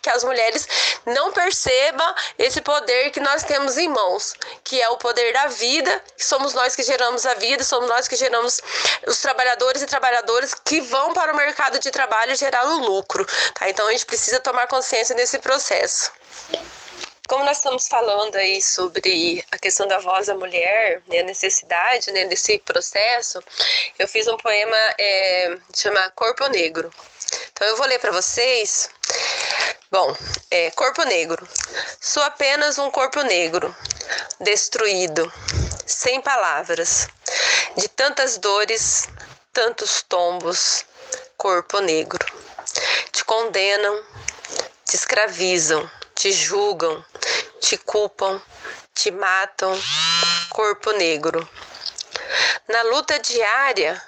que 0.00 0.08
as 0.08 0.24
mulheres 0.24 0.66
não 1.04 1.30
percebam 1.30 2.14
esse 2.38 2.62
poder 2.62 3.10
que 3.10 3.20
nós 3.20 3.42
temos 3.44 3.76
em 3.76 3.86
mãos, 3.88 4.34
que 4.62 4.80
é 4.80 4.88
o 4.88 4.96
poder 4.96 5.32
da 5.34 5.48
vida, 5.48 6.02
que 6.16 6.24
somos 6.24 6.54
nós 6.54 6.74
que 6.74 6.82
geramos 6.82 7.26
a 7.26 7.34
vida, 7.34 7.62
somos 7.62 7.88
nós 7.88 8.08
que 8.08 8.16
geramos 8.16 8.62
os 9.06 9.18
trabalhadores 9.18 9.82
e 9.82 9.86
trabalhadoras 9.86 10.54
que 10.54 10.80
vão 10.80 11.12
para 11.12 11.34
o 11.34 11.36
mercado 11.36 11.78
de 11.78 11.90
trabalho 11.90 12.34
gerar 12.34 12.64
o 12.64 12.78
lucro, 12.78 13.26
tá? 13.54 13.68
Então 13.68 13.86
a 13.86 13.92
gente 13.92 14.06
precisa 14.06 14.40
tomar 14.40 14.66
consciência 14.68 15.14
nesse 15.14 15.38
processo. 15.38 16.10
Como 17.26 17.42
nós 17.44 17.56
estamos 17.56 17.88
falando 17.88 18.36
aí 18.36 18.60
sobre 18.60 19.42
a 19.50 19.58
questão 19.58 19.86
da 19.88 19.98
voz 19.98 20.26
da 20.26 20.34
mulher, 20.34 21.02
né, 21.06 21.20
a 21.20 21.24
necessidade 21.24 22.12
né, 22.12 22.26
desse 22.26 22.58
processo, 22.58 23.42
eu 23.98 24.06
fiz 24.06 24.28
um 24.28 24.36
poema 24.36 24.76
é, 24.98 25.56
chama 25.74 26.10
Corpo 26.10 26.46
Negro. 26.48 26.90
Então 27.50 27.66
eu 27.66 27.76
vou 27.76 27.86
ler 27.86 27.98
para 27.98 28.12
vocês. 28.12 28.90
Bom, 29.90 30.14
é, 30.50 30.70
Corpo 30.72 31.02
Negro. 31.04 31.48
Sou 31.98 32.22
apenas 32.22 32.78
um 32.78 32.90
corpo 32.90 33.22
negro, 33.22 33.74
destruído, 34.40 35.32
sem 35.86 36.20
palavras, 36.20 37.08
de 37.76 37.88
tantas 37.88 38.36
dores, 38.36 39.08
tantos 39.52 40.02
tombos. 40.02 40.84
Corpo 41.38 41.80
negro. 41.80 42.24
Te 43.10 43.24
condenam, 43.24 44.02
te 44.84 44.96
escravizam, 44.96 45.90
te 46.14 46.30
julgam, 46.30 47.04
te 47.60 47.76
culpam, 47.76 48.40
te 48.94 49.10
matam, 49.10 49.78
corpo 50.50 50.92
negro. 50.92 51.48
Na 52.68 52.82
luta 52.82 53.18
diária, 53.18 54.00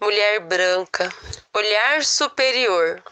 mulher 0.00 0.40
branca, 0.40 1.12
olhar 1.52 2.04
superior. 2.04 3.02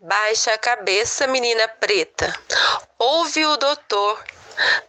Baixa 0.00 0.54
a 0.54 0.58
cabeça, 0.58 1.26
menina 1.26 1.68
preta. 1.68 2.32
Ouve 2.98 3.44
o 3.44 3.56
doutor, 3.56 4.24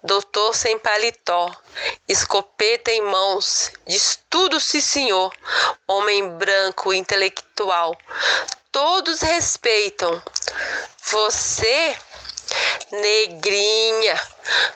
doutor 0.03 0.55
sem 0.55 0.77
paletó, 0.79 1.53
escopeta 2.07 2.91
em 2.91 3.01
mãos, 3.01 3.71
diz 3.87 4.19
tudo 4.29 4.59
se 4.59 4.81
senhor, 4.81 5.33
homem 5.87 6.29
branco 6.37 6.93
intelectual. 6.93 7.97
Todos 8.71 9.21
respeitam. 9.21 10.21
Você 11.03 11.97
Negrinha, 12.91 14.21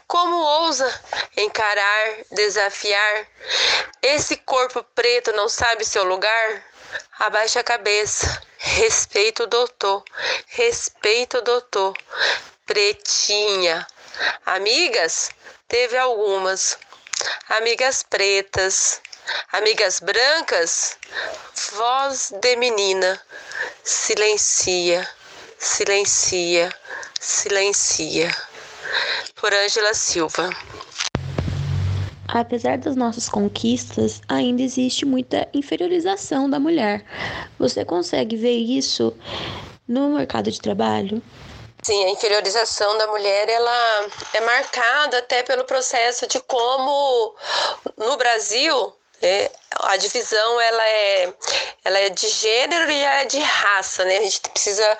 como 0.07 0.35
ousa 0.37 1.01
encarar, 1.35 2.15
desafiar? 2.31 3.27
Esse 4.01 4.37
corpo 4.37 4.81
preto 4.95 5.33
não 5.33 5.49
sabe 5.49 5.83
seu 5.83 6.05
lugar? 6.05 6.63
Abaixa 7.19 7.59
a 7.59 7.63
cabeça. 7.63 8.41
Respeito 8.57 9.43
o 9.43 9.47
doutor. 9.47 10.03
Respeito 10.47 11.39
o 11.39 11.41
doutor. 11.41 11.93
Pretinha. 12.65 13.85
Amigas? 14.45 15.31
Teve 15.67 15.97
algumas. 15.97 16.77
Amigas 17.49 18.03
pretas. 18.03 19.01
Amigas 19.51 19.99
brancas? 19.99 20.97
Voz 21.73 22.31
de 22.31 22.55
menina. 22.55 23.21
Silencia. 23.83 25.09
Silencia 25.59 26.73
silencia. 27.25 28.29
Por 29.35 29.51
Ângela 29.51 29.93
Silva. 29.93 30.49
Apesar 32.27 32.77
das 32.77 32.95
nossas 32.95 33.27
conquistas, 33.27 34.21
ainda 34.27 34.61
existe 34.61 35.05
muita 35.05 35.47
inferiorização 35.53 36.49
da 36.49 36.59
mulher. 36.59 37.03
Você 37.57 37.83
consegue 37.83 38.35
ver 38.35 38.57
isso 38.57 39.15
no 39.87 40.09
mercado 40.09 40.51
de 40.51 40.59
trabalho? 40.59 41.21
Sim, 41.83 42.05
a 42.05 42.09
inferiorização 42.09 42.97
da 42.97 43.07
mulher 43.07 43.49
ela 43.49 44.07
é 44.33 44.41
marcada 44.41 45.19
até 45.19 45.43
pelo 45.43 45.65
processo 45.65 46.27
de 46.27 46.39
como 46.41 47.35
no 47.97 48.17
Brasil 48.17 48.93
é, 49.21 49.51
a 49.79 49.97
divisão 49.97 50.61
ela 50.61 50.87
é, 50.87 51.33
ela 51.83 51.99
é 51.99 52.09
de 52.09 52.27
gênero 52.29 52.89
e 52.89 53.03
é 53.03 53.25
de 53.25 53.39
raça, 53.39 54.05
né? 54.05 54.17
A 54.17 54.21
gente 54.21 54.41
precisa 54.41 54.97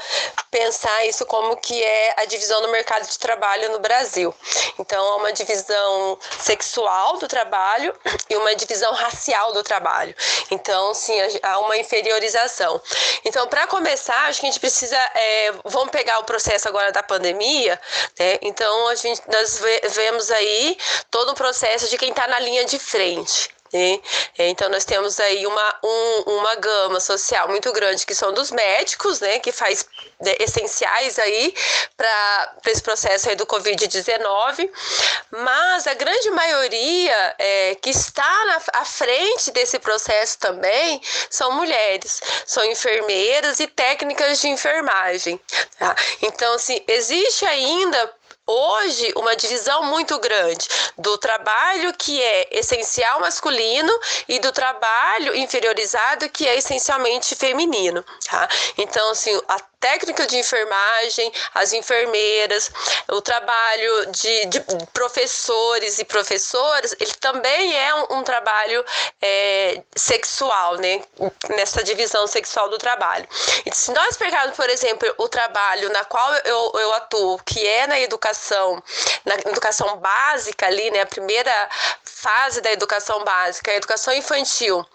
pensar 0.51 1.05
isso 1.05 1.25
como 1.25 1.55
que 1.57 1.81
é 1.81 2.13
a 2.17 2.25
divisão 2.25 2.61
no 2.61 2.67
mercado 2.69 3.07
de 3.07 3.17
trabalho 3.17 3.71
no 3.71 3.79
Brasil. 3.79 4.33
Então, 4.77 5.03
há 5.05 5.15
uma 5.17 5.31
divisão 5.31 6.19
sexual 6.39 7.17
do 7.17 7.27
trabalho 7.27 7.97
e 8.29 8.35
uma 8.35 8.53
divisão 8.55 8.93
racial 8.93 9.53
do 9.53 9.63
trabalho. 9.63 10.13
Então, 10.51 10.93
sim, 10.93 11.15
há 11.41 11.59
uma 11.59 11.77
inferiorização. 11.77 12.81
Então, 13.23 13.47
para 13.47 13.67
começar, 13.67 14.25
acho 14.25 14.41
que 14.41 14.47
a 14.47 14.49
gente 14.49 14.59
precisa, 14.59 14.97
é, 14.97 15.53
vamos 15.63 15.89
pegar 15.89 16.19
o 16.19 16.25
processo 16.25 16.67
agora 16.67 16.91
da 16.91 17.01
pandemia, 17.01 17.79
né? 18.19 18.37
Então, 18.41 18.87
a 18.89 18.95
gente, 18.95 19.21
nós 19.31 19.61
vemos 19.93 20.29
aí 20.31 20.77
todo 21.09 21.31
o 21.31 21.35
processo 21.35 21.89
de 21.89 21.97
quem 21.97 22.09
está 22.09 22.27
na 22.27 22.39
linha 22.39 22.65
de 22.65 22.77
frente. 22.77 23.54
Então 24.37 24.69
nós 24.69 24.85
temos 24.85 25.19
aí 25.19 25.45
uma, 25.45 25.79
um, 25.83 26.23
uma 26.37 26.55
gama 26.55 26.99
social 26.99 27.47
muito 27.47 27.71
grande 27.71 28.05
que 28.05 28.15
são 28.15 28.33
dos 28.33 28.51
médicos, 28.51 29.19
né, 29.19 29.39
que 29.39 29.51
faz 29.51 29.85
né, 30.21 30.35
essenciais 30.39 31.19
aí 31.19 31.53
para 31.97 32.55
esse 32.67 32.81
processo 32.81 33.29
aí 33.29 33.35
do 33.35 33.45
Covid-19, 33.45 34.69
mas 35.31 35.87
a 35.87 35.93
grande 35.93 36.29
maioria 36.31 37.35
é, 37.37 37.75
que 37.75 37.89
está 37.89 38.45
na, 38.45 38.81
à 38.81 38.85
frente 38.85 39.51
desse 39.51 39.79
processo 39.79 40.37
também 40.39 41.01
são 41.29 41.51
mulheres, 41.51 42.21
são 42.45 42.63
enfermeiras 42.65 43.59
e 43.59 43.67
técnicas 43.67 44.39
de 44.41 44.47
enfermagem. 44.49 45.39
Tá? 45.77 45.95
Então, 46.21 46.53
assim, 46.53 46.81
existe 46.87 47.45
ainda 47.45 48.13
hoje 48.47 49.11
uma 49.15 49.35
divisão 49.35 49.83
muito 49.83 50.17
grande 50.19 50.67
do 50.97 51.17
trabalho 51.17 51.93
que 51.97 52.21
é 52.21 52.47
essencial 52.51 53.19
masculino 53.19 53.91
e 54.27 54.39
do 54.39 54.51
trabalho 54.51 55.35
inferiorizado 55.35 56.29
que 56.29 56.47
é 56.47 56.55
essencialmente 56.57 57.35
feminino, 57.35 58.03
tá? 58.29 58.47
Então, 58.77 59.11
assim, 59.11 59.39
a 59.47 59.59
técnica 59.79 60.25
de 60.25 60.37
enfermagem, 60.37 61.31
as 61.53 61.71
enfermeiras, 61.71 62.71
o 63.07 63.21
trabalho 63.21 64.11
de, 64.11 64.45
de 64.47 64.59
professores 64.91 65.99
e 65.99 66.05
professoras, 66.05 66.95
ele 66.99 67.13
também 67.15 67.75
é 67.75 67.93
um, 67.93 68.17
um 68.17 68.23
trabalho 68.23 68.83
é, 69.21 69.83
sexual, 69.95 70.77
né? 70.77 71.01
Nessa 71.49 71.83
divisão 71.83 72.25
sexual 72.25 72.67
do 72.69 72.79
trabalho. 72.79 73.27
E 73.63 73.75
se 73.75 73.91
nós 73.91 74.17
pegarmos, 74.17 74.55
por 74.55 74.69
exemplo, 74.69 75.13
o 75.17 75.29
trabalho 75.29 75.91
na 75.91 76.03
qual 76.05 76.33
eu, 76.33 76.71
eu 76.79 76.93
atuo, 76.93 77.39
que 77.45 77.65
é 77.65 77.85
na 77.85 77.99
educação, 77.99 78.34
na 79.23 79.35
educação 79.35 79.97
básica 79.97 80.65
ali, 80.65 80.89
né? 80.91 81.01
A 81.01 81.05
primeira 81.05 81.69
fase 82.03 82.61
da 82.61 82.71
educação 82.71 83.23
básica, 83.23 83.71
a 83.71 83.75
educação 83.75 84.13
infantil 84.13 84.85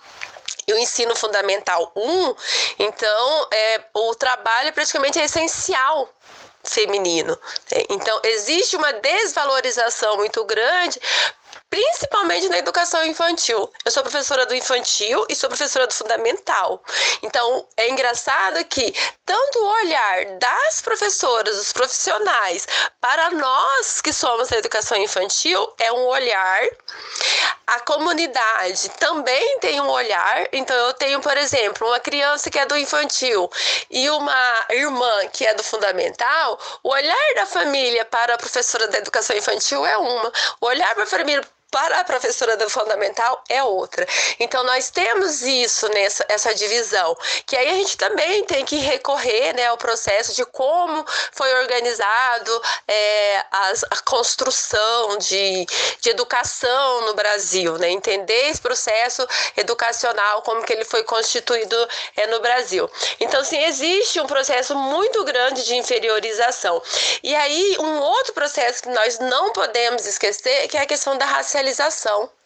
e 0.67 0.73
o 0.73 0.79
ensino 0.79 1.15
fundamental 1.17 1.93
1, 1.97 2.35
então 2.79 3.49
é, 3.53 3.81
o 3.95 4.15
trabalho 4.15 4.73
praticamente 4.73 5.19
é 5.19 5.25
essencial 5.25 6.09
feminino. 6.63 7.39
Então, 7.89 8.21
existe 8.23 8.77
uma 8.77 8.93
desvalorização 8.93 10.17
muito 10.17 10.45
grande 10.45 11.01
principalmente 11.69 12.49
na 12.49 12.59
educação 12.59 13.05
infantil. 13.05 13.71
Eu 13.85 13.91
sou 13.91 14.03
professora 14.03 14.45
do 14.47 14.55
infantil 14.55 15.25
e 15.29 15.35
sou 15.35 15.49
professora 15.49 15.87
do 15.87 15.95
fundamental. 15.95 16.83
Então, 17.23 17.67
é 17.77 17.89
engraçado 17.89 18.65
que 18.65 18.93
tanto 19.25 19.59
o 19.61 19.73
olhar 19.83 20.25
das 20.39 20.81
professoras, 20.81 21.57
dos 21.57 21.73
profissionais, 21.73 22.67
para 23.01 23.31
nós 23.31 24.01
que 24.01 24.13
somos 24.13 24.49
da 24.49 24.59
educação 24.59 24.99
infantil, 24.99 25.73
é 25.79 25.93
um 25.93 26.07
olhar. 26.07 26.61
A 27.67 27.81
comunidade 27.81 28.89
também 28.99 29.59
tem 29.61 29.81
um 29.81 29.89
olhar. 29.89 30.49
Então, 30.53 30.77
eu 30.77 30.93
tenho, 30.95 31.21
por 31.21 31.37
exemplo, 31.37 31.87
uma 31.87 32.01
criança 32.01 32.51
que 32.51 32.59
é 32.59 32.67
do 32.67 32.77
infantil 32.77 33.49
e 33.89 34.11
uma 34.11 34.67
irmã 34.71 35.29
que 35.33 35.47
é 35.47 35.55
do 35.55 35.63
fundamental. 35.63 36.59
O 36.83 36.91
olhar 36.91 37.35
da 37.37 37.47
família 37.47 38.05
para 38.05 38.35
a 38.35 38.39
professora 38.39 38.89
da 38.89 38.99
educação 38.99 39.37
infantil 39.37 39.87
é 39.87 39.97
uma. 39.97 40.33
O 40.61 40.67
olhar 40.67 40.93
para 40.95 41.05
a 41.05 41.07
família 41.07 41.40
para 41.71 42.01
a 42.01 42.05
professora 42.05 42.57
do 42.57 42.69
fundamental 42.69 43.43
é 43.49 43.63
outra. 43.63 44.07
Então 44.39 44.65
nós 44.65 44.91
temos 44.91 45.43
isso 45.43 45.89
nessa 45.89 46.25
essa 46.29 46.55
divisão, 46.55 47.17
que 47.47 47.57
aí 47.57 47.69
a 47.69 47.75
gente 47.75 47.97
também 47.97 48.45
tem 48.45 48.65
que 48.65 48.77
recorrer 48.77 49.55
né, 49.55 49.67
ao 49.67 49.77
processo 49.77 50.35
de 50.35 50.45
como 50.47 51.05
foi 51.33 51.53
organizado 51.55 52.63
é, 52.87 53.45
as, 53.51 53.85
a 53.85 54.01
construção 54.05 55.19
de, 55.19 55.67
de 56.01 56.11
educação 56.11 57.07
no 57.07 57.15
Brasil, 57.15 57.77
né? 57.79 57.91
entender 57.91 58.49
esse 58.49 58.61
processo 58.61 59.27
educacional, 59.57 60.43
como 60.43 60.63
que 60.63 60.73
ele 60.73 60.85
foi 60.85 61.05
constituído 61.05 61.77
é, 62.17 62.27
no 62.29 62.41
Brasil. 62.41 62.91
Então, 63.19 63.45
sim, 63.45 63.63
existe 63.65 64.21
um 64.21 64.27
processo 64.27 64.75
muito 64.75 65.25
grande 65.25 65.65
de 65.65 65.75
inferiorização. 65.77 66.83
E 67.23 67.35
aí, 67.35 67.77
um 67.79 67.99
outro 68.01 68.33
processo 68.33 68.83
que 68.83 68.89
nós 68.89 69.19
não 69.19 69.53
podemos 69.53 70.07
esquecer, 70.07 70.69
que 70.69 70.77
é 70.77 70.83
a 70.83 70.87
questão 70.87 71.17
da 71.17 71.25
racialização. 71.25 71.60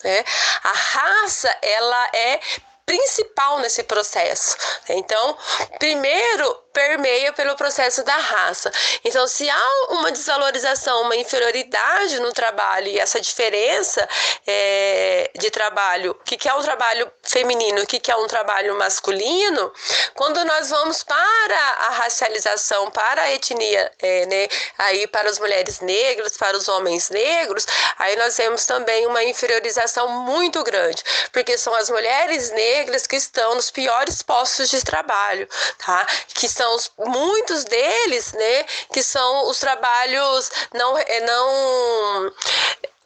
Né? 0.03 0.25
A 0.63 0.73
raça, 0.73 1.57
ela 1.63 2.11
é 2.13 2.41
principal 2.87 3.59
nesse 3.61 3.83
processo. 3.85 4.57
Então, 4.89 5.37
primeiro 5.79 6.64
permeia 6.75 7.33
pelo 7.33 7.55
processo 7.55 8.03
da 8.03 8.17
raça. 8.17 8.71
Então, 9.05 9.27
se 9.29 9.49
há 9.49 9.71
uma 9.91 10.11
desvalorização, 10.11 11.03
uma 11.03 11.17
inferioridade 11.17 12.19
no 12.19 12.33
trabalho 12.33 12.89
e 12.89 12.99
essa 12.99 13.21
diferença 13.21 14.07
é, 14.45 15.31
de 15.39 15.51
trabalho, 15.51 16.11
o 16.11 16.25
que, 16.25 16.37
que 16.37 16.49
é 16.49 16.55
um 16.55 16.63
trabalho 16.63 17.11
feminino, 17.23 17.83
o 17.83 17.87
que, 17.87 18.01
que 18.01 18.11
é 18.11 18.17
um 18.17 18.27
trabalho 18.27 18.77
masculino, 18.77 19.73
quando 20.15 20.45
nós 20.45 20.71
vamos 20.71 21.05
para 21.05 21.61
a 21.87 21.91
racialização, 21.91 22.91
para 22.91 23.23
a 23.23 23.33
etnia, 23.33 23.93
é, 24.03 24.27
né, 24.27 24.49
aí 24.77 25.07
para 25.07 25.31
as 25.31 25.39
mulheres 25.39 25.79
negras, 25.79 26.37
para 26.37 26.57
os 26.57 26.69
homens 26.69 27.09
negros, 27.09 27.67
aí 27.99 28.17
nós 28.17 28.35
temos 28.35 28.67
também 28.67 29.07
uma 29.07 29.23
inferiorização 29.23 30.09
muito 30.09 30.61
grande, 30.65 31.05
porque 31.31 31.57
são 31.57 31.73
as 31.75 31.89
mulheres 31.89 32.51
negras 32.51 33.07
que 33.07 33.15
estão 33.15 33.55
nos 33.55 33.71
piores 33.71 34.23
postos 34.23 34.69
de 34.71 34.83
trabalho, 34.85 35.49
tá? 35.79 36.05
Que 36.35 36.49
são 36.49 36.64
são 36.65 36.75
os, 36.77 36.91
muitos 36.99 37.65
deles, 37.65 38.33
né, 38.33 38.65
que 38.93 39.03
são 39.03 39.49
os 39.49 39.61
trabalhos 39.61 40.51
não, 40.73 40.97
eh, 40.99 41.21
não 41.21 42.33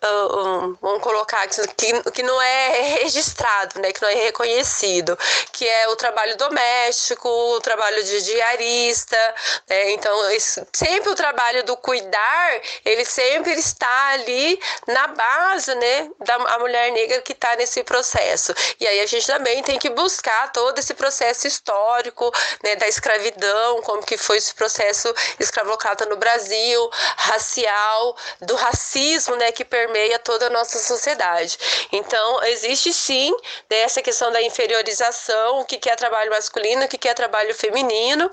Uh, 0.01 0.79
vamos 0.81 1.03
colocar 1.03 1.45
que, 1.49 2.11
que 2.13 2.23
não 2.23 2.41
é 2.41 2.99
registrado, 3.01 3.81
né, 3.81 3.93
que 3.93 4.01
não 4.01 4.09
é 4.09 4.15
reconhecido, 4.15 5.19
que 5.51 5.67
é 5.67 5.89
o 5.89 5.97
trabalho 5.97 6.37
doméstico, 6.37 7.29
o 7.29 7.61
trabalho 7.61 8.05
de 8.05 8.23
diarista, 8.23 9.35
né, 9.69 9.91
então 9.91 10.31
esse, 10.31 10.65
sempre 10.73 11.11
o 11.11 11.17
trabalho 11.17 11.65
do 11.65 11.77
cuidar, 11.77 12.61
ele 12.85 13.05
sempre 13.05 13.55
está 13.55 14.11
ali 14.11 14.61
na 14.87 15.09
base, 15.09 15.75
né, 15.75 16.09
da 16.21 16.59
mulher 16.61 16.93
negra 16.93 17.21
que 17.21 17.33
está 17.33 17.57
nesse 17.57 17.83
processo. 17.83 18.55
E 18.79 18.87
aí 18.87 19.01
a 19.01 19.07
gente 19.07 19.27
também 19.27 19.65
tem 19.65 19.81
que 19.81 19.91
buscar 19.91 20.53
todo 20.53 20.79
esse 20.79 20.95
processo 20.95 21.49
histórico, 21.49 22.33
né, 22.63 22.77
da 22.77 22.87
escravidão, 22.87 23.83
como 23.83 24.07
que 24.07 24.17
foi 24.17 24.37
esse 24.37 24.55
processo 24.55 25.13
escravocrata 25.41 26.07
no 26.07 26.17
Brasil, 26.17 26.89
racial, 27.17 28.17
do 28.43 28.55
racismo, 28.55 29.35
né, 29.35 29.51
que 29.51 29.65
permite 29.65 29.88
permeia 29.88 30.18
toda 30.18 30.46
a 30.46 30.51
nossa 30.51 30.79
sociedade. 30.79 31.59
Então, 31.90 32.44
existe 32.44 32.92
sim 32.92 33.35
né, 33.70 33.81
essa 33.81 34.03
questão 34.03 34.31
da 34.31 34.42
inferiorização, 34.42 35.61
o 35.61 35.64
que 35.64 35.88
é 35.88 35.96
trabalho 35.96 36.31
masculino, 36.31 36.85
o 36.85 36.88
que 36.88 37.09
é 37.09 37.14
trabalho 37.14 37.55
feminino, 37.55 38.31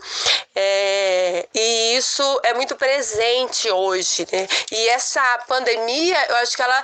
é, 0.53 1.47
e 1.53 1.95
isso 1.95 2.39
é 2.43 2.53
muito 2.53 2.75
presente 2.75 3.71
hoje. 3.71 4.27
Né? 4.31 4.47
E 4.71 4.89
essa 4.89 5.21
pandemia, 5.47 6.25
eu 6.29 6.35
acho 6.37 6.55
que 6.55 6.61
ela 6.61 6.83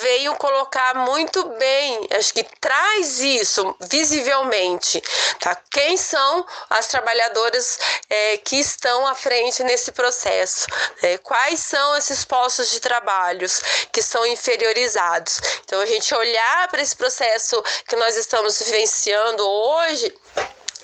veio 0.00 0.34
colocar 0.36 0.94
muito 0.94 1.44
bem, 1.58 2.08
acho 2.16 2.32
que 2.32 2.44
traz 2.60 3.20
isso 3.20 3.74
visivelmente. 3.80 5.02
Tá? 5.40 5.56
Quem 5.70 5.96
são 5.96 6.46
as 6.70 6.86
trabalhadoras 6.86 7.78
é, 8.08 8.36
que 8.38 8.56
estão 8.56 9.06
à 9.06 9.14
frente 9.14 9.62
nesse 9.64 9.90
processo? 9.92 10.66
É, 11.02 11.18
quais 11.18 11.60
são 11.60 11.96
esses 11.96 12.24
postos 12.24 12.70
de 12.70 12.80
trabalhos 12.80 13.60
que 13.90 14.02
são 14.12 14.26
inferiorizados. 14.26 15.40
Então, 15.64 15.80
a 15.80 15.86
gente 15.86 16.14
olhar 16.14 16.68
para 16.68 16.82
esse 16.82 16.94
processo 16.94 17.62
que 17.88 17.96
nós 17.96 18.16
estamos 18.16 18.60
vivenciando 18.62 19.42
hoje 19.42 20.14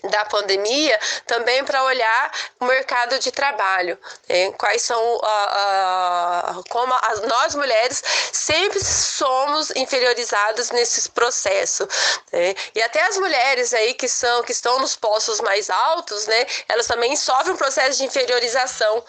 da 0.05 0.25
pandemia 0.25 0.99
também 1.27 1.65
para 1.65 1.85
olhar 1.85 2.33
o 2.61 2.65
mercado 2.65 3.19
de 3.19 3.31
trabalho 3.31 3.99
né? 4.29 4.53
quais 4.53 4.83
são 4.83 5.03
uh, 5.17 6.59
uh, 6.59 6.65
como 6.69 6.95
as, 7.03 7.21
nós 7.23 7.55
mulheres 7.55 8.03
sempre 8.33 8.81
somos 8.83 9.71
inferiorizadas 9.77 10.71
nesse 10.71 11.09
processo 11.11 11.87
né? 12.33 12.55
e 12.75 12.83
até 12.83 13.03
as 13.03 13.17
mulheres 13.17 13.75
aí 13.75 13.95
que 13.95 14.09
são 14.09 14.43
que 14.43 14.53
estão 14.53 14.79
nos 14.79 14.97
postos 14.97 15.41
mais 15.41 15.71
altos 15.71 16.27
né 16.27 16.47
elas 16.69 16.87
também 16.87 17.17
sofrem 17.17 17.55
um 17.55 17.57
processo 17.57 17.99
de 17.99 18.05
inferiorização 18.05 19.05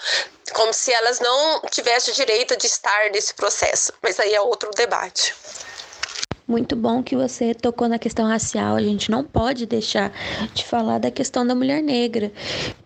como 0.53 0.73
se 0.73 0.91
elas 0.91 1.19
não 1.19 1.61
tivessem 1.69 2.13
direito 2.13 2.55
de 2.57 2.67
estar 2.67 3.09
nesse 3.11 3.33
processo. 3.33 3.93
Mas 4.01 4.19
aí 4.19 4.33
é 4.33 4.41
outro 4.41 4.69
debate. 4.71 5.35
Muito 6.49 6.75
bom 6.75 7.03
que 7.03 7.15
você 7.15 7.53
tocou 7.53 7.87
na 7.87 7.99
questão 7.99 8.27
racial. 8.27 8.75
A 8.75 8.81
gente 8.81 9.11
não 9.11 9.23
pode 9.23 9.67
deixar 9.67 10.11
de 10.51 10.65
falar 10.65 10.97
da 10.97 11.11
questão 11.11 11.45
da 11.45 11.53
mulher 11.53 11.83
negra. 11.83 12.31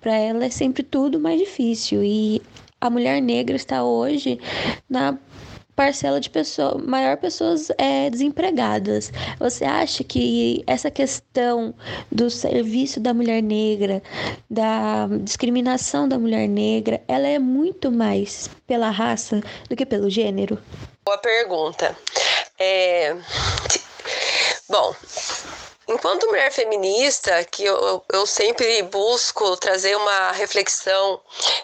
Para 0.02 0.18
ela 0.18 0.44
é 0.44 0.50
sempre 0.50 0.84
tudo 0.84 1.18
mais 1.18 1.40
difícil 1.40 2.04
e 2.04 2.42
a 2.82 2.90
mulher 2.90 3.22
negra 3.22 3.56
está 3.56 3.82
hoje 3.82 4.38
na 4.90 5.18
parcela 5.78 6.20
de 6.20 6.30
pessoas, 6.30 6.84
maior 6.84 7.16
pessoas 7.16 7.72
é, 7.78 8.10
desempregadas. 8.10 9.14
Você 9.40 9.64
acha 9.64 10.04
que 10.04 10.62
essa 10.68 10.92
questão 10.92 11.74
do 12.12 12.30
serviço 12.30 13.00
da 13.00 13.14
mulher 13.14 13.42
negra, 13.42 14.04
da 14.50 15.08
discriminação 15.22 16.06
da 16.06 16.20
mulher 16.20 16.50
negra, 16.50 17.02
ela 17.08 17.30
é 17.30 17.40
muito 17.40 17.90
mais 17.90 18.50
pela 18.68 18.90
raça 18.90 19.40
do 19.70 19.76
que 19.78 19.86
pelo 19.86 20.10
gênero? 20.10 20.60
Boa 21.06 21.18
pergunta. 21.18 21.96
É... 22.60 23.16
Bom, 24.70 24.96
Enquanto 25.88 26.28
mulher 26.28 26.50
feminista, 26.50 27.44
que 27.44 27.66
eu, 27.66 28.04
eu 28.12 28.26
sempre 28.26 28.82
busco 28.84 29.58
trazer 29.58 29.96
uma 29.98 30.32
reflexão 30.32 31.20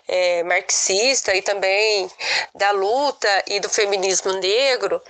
é, 0.05 0.43
marxista 0.43 1.33
e 1.33 1.41
também 1.41 2.11
da 2.53 2.71
luta 2.71 3.43
e 3.47 3.61
do 3.61 3.69
feminismo 3.69 4.33
negro, 4.33 5.01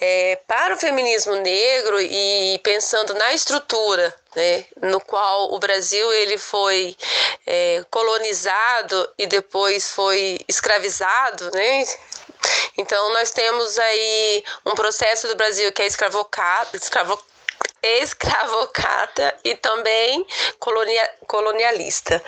é, 0.00 0.36
para 0.46 0.74
o 0.74 0.78
feminismo 0.78 1.34
negro 1.34 2.00
e 2.00 2.58
pensando 2.62 3.12
na 3.12 3.34
estrutura 3.34 4.14
né, 4.34 4.64
no 4.82 5.00
qual 5.00 5.52
o 5.52 5.58
Brasil 5.58 6.12
ele 6.14 6.38
foi 6.38 6.96
é, 7.46 7.84
colonizado 7.90 9.08
e 9.18 9.26
depois 9.26 9.90
foi 9.90 10.38
escravizado, 10.48 11.50
né? 11.52 11.84
Então 12.76 13.12
nós 13.12 13.30
temos 13.30 13.78
aí 13.78 14.44
um 14.64 14.74
processo 14.74 15.28
do 15.28 15.36
Brasil 15.36 15.72
que 15.72 15.82
é 15.82 15.86
escravocado, 15.86 16.76
escravocado 16.76 17.36
escravocata 17.82 19.34
e 19.44 19.54
também 19.54 20.26
colonia, 20.58 21.10
colonialista. 21.26 22.22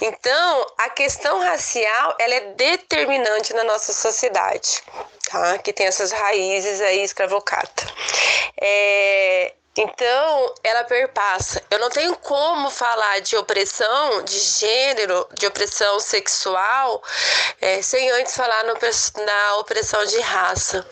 Então, 0.00 0.66
a 0.78 0.90
questão 0.90 1.40
racial 1.40 2.16
ela 2.18 2.34
é 2.34 2.40
determinante 2.54 3.52
na 3.54 3.64
nossa 3.64 3.92
sociedade, 3.92 4.82
tá? 5.30 5.58
Que 5.58 5.72
tem 5.72 5.86
essas 5.86 6.10
raízes 6.10 6.80
aí 6.80 7.02
escravocata. 7.02 7.86
É, 8.60 9.54
então, 9.82 10.54
ela 10.62 10.84
perpassa. 10.84 11.62
Eu 11.70 11.78
não 11.78 11.88
tenho 11.88 12.14
como 12.16 12.70
falar 12.70 13.20
de 13.20 13.34
opressão 13.34 14.22
de 14.22 14.38
gênero, 14.38 15.26
de 15.32 15.46
opressão 15.46 15.98
sexual, 15.98 17.02
é, 17.60 17.80
sem 17.80 18.10
antes 18.10 18.36
falar 18.36 18.64
no, 18.64 18.74
na 19.24 19.56
opressão 19.56 20.04
de 20.04 20.20
raça. 20.20 20.86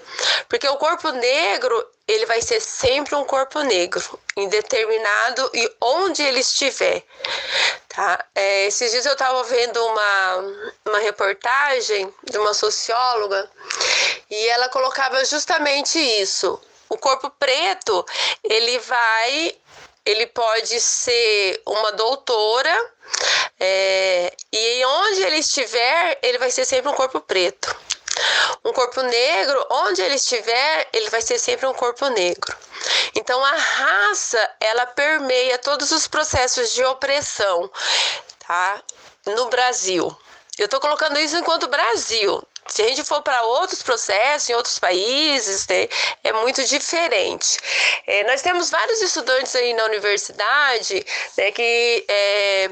Porque 0.48 0.66
o 0.66 0.76
corpo 0.78 1.10
negro, 1.10 1.86
ele 2.06 2.24
vai 2.24 2.40
ser 2.40 2.60
sempre 2.60 3.14
um 3.14 3.24
corpo 3.24 3.60
negro, 3.60 4.18
indeterminado 4.34 5.50
e 5.52 5.70
onde 5.82 6.22
ele 6.22 6.40
estiver. 6.40 7.02
Tá? 7.88 8.24
É, 8.34 8.66
esses 8.66 8.90
dias 8.90 9.04
eu 9.04 9.12
estava 9.12 9.42
vendo 9.44 9.84
uma, 9.84 10.36
uma 10.86 10.98
reportagem 11.00 12.10
de 12.24 12.38
uma 12.38 12.54
socióloga 12.54 13.50
e 14.30 14.48
ela 14.48 14.70
colocava 14.70 15.22
justamente 15.26 15.98
isso 15.98 16.58
o 16.88 16.96
corpo 16.96 17.30
preto, 17.30 18.04
ele 18.42 18.78
vai, 18.80 19.56
ele 20.04 20.26
pode 20.26 20.80
ser 20.80 21.60
uma 21.66 21.92
doutora, 21.92 22.92
é, 23.60 24.34
e 24.52 24.84
onde 24.84 25.22
ele 25.22 25.38
estiver, 25.38 26.18
ele 26.22 26.38
vai 26.38 26.50
ser 26.50 26.64
sempre 26.64 26.90
um 26.90 26.94
corpo 26.94 27.20
preto. 27.20 27.74
Um 28.64 28.72
corpo 28.72 29.00
negro, 29.02 29.66
onde 29.70 30.02
ele 30.02 30.16
estiver, 30.16 30.88
ele 30.92 31.08
vai 31.08 31.22
ser 31.22 31.38
sempre 31.38 31.66
um 31.66 31.74
corpo 31.74 32.08
negro. 32.08 32.56
Então 33.14 33.44
a 33.44 33.52
raça, 33.52 34.50
ela 34.60 34.86
permeia 34.86 35.58
todos 35.58 35.90
os 35.92 36.08
processos 36.08 36.72
de 36.72 36.84
opressão, 36.84 37.70
tá? 38.46 38.82
No 39.26 39.48
Brasil. 39.48 40.16
Eu 40.58 40.64
estou 40.64 40.80
colocando 40.80 41.18
isso 41.20 41.36
enquanto 41.36 41.68
Brasil, 41.68 42.42
se 42.68 42.82
a 42.82 42.88
gente 42.88 43.04
for 43.04 43.22
para 43.22 43.42
outros 43.42 43.82
processos 43.82 44.48
em 44.48 44.54
outros 44.54 44.78
países, 44.78 45.66
né, 45.66 45.88
é 46.22 46.32
muito 46.32 46.64
diferente. 46.64 47.58
É, 48.06 48.24
nós 48.24 48.42
temos 48.42 48.70
vários 48.70 49.00
estudantes 49.02 49.54
aí 49.56 49.72
na 49.74 49.84
universidade 49.84 51.04
né, 51.36 51.50
que 51.50 52.04
é, 52.08 52.70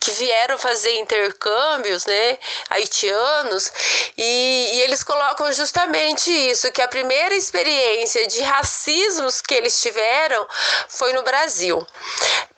que 0.00 0.10
vieram 0.12 0.58
fazer 0.58 0.98
intercâmbios, 0.98 2.06
né, 2.06 2.38
haitianos, 2.70 3.70
e, 4.16 4.70
e, 4.74 4.80
eles 4.82 5.02
colocam 5.02 5.52
justamente 5.52 6.30
isso, 6.30 6.70
que 6.72 6.80
a 6.80 6.88
primeira 6.88 7.34
experiência 7.34 8.26
de 8.26 8.40
racismos 8.40 9.40
que 9.40 9.54
eles 9.54 9.80
tiveram 9.80 10.46
foi 10.88 11.12
no 11.12 11.22
Brasil. 11.22 11.86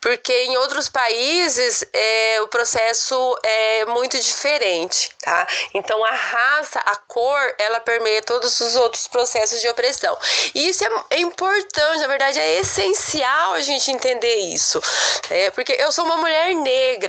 Porque 0.01 0.33
em 0.45 0.57
outros 0.57 0.89
países 0.89 1.85
é, 1.93 2.41
o 2.43 2.49
processo 2.49 3.39
é 3.43 3.85
muito 3.87 4.19
diferente, 4.19 5.11
tá? 5.23 5.47
Então 5.75 6.03
a 6.05 6.15
raça, 6.15 6.79
a 6.81 6.97
cor, 6.97 7.55
ela 7.59 7.81
permeia 7.81 8.23
todos 8.23 8.59
os 8.61 8.77
outros 8.77 9.07
processos 9.09 9.61
de 9.61 9.69
opressão. 9.69 10.17
E 10.55 10.69
isso 10.69 10.85
é, 10.85 10.89
é 11.11 11.21
importante, 11.21 12.01
na 12.01 12.07
verdade 12.07 12.39
é 12.39 12.61
essencial 12.61 13.55
a 13.55 13.61
gente 13.61 13.91
entender 13.91 14.37
isso. 14.37 14.81
É, 15.29 15.51
porque 15.51 15.73
eu 15.73 15.93
sou 15.93 16.05
uma 16.05 16.17
mulher 16.17 16.55
negra, 16.55 17.00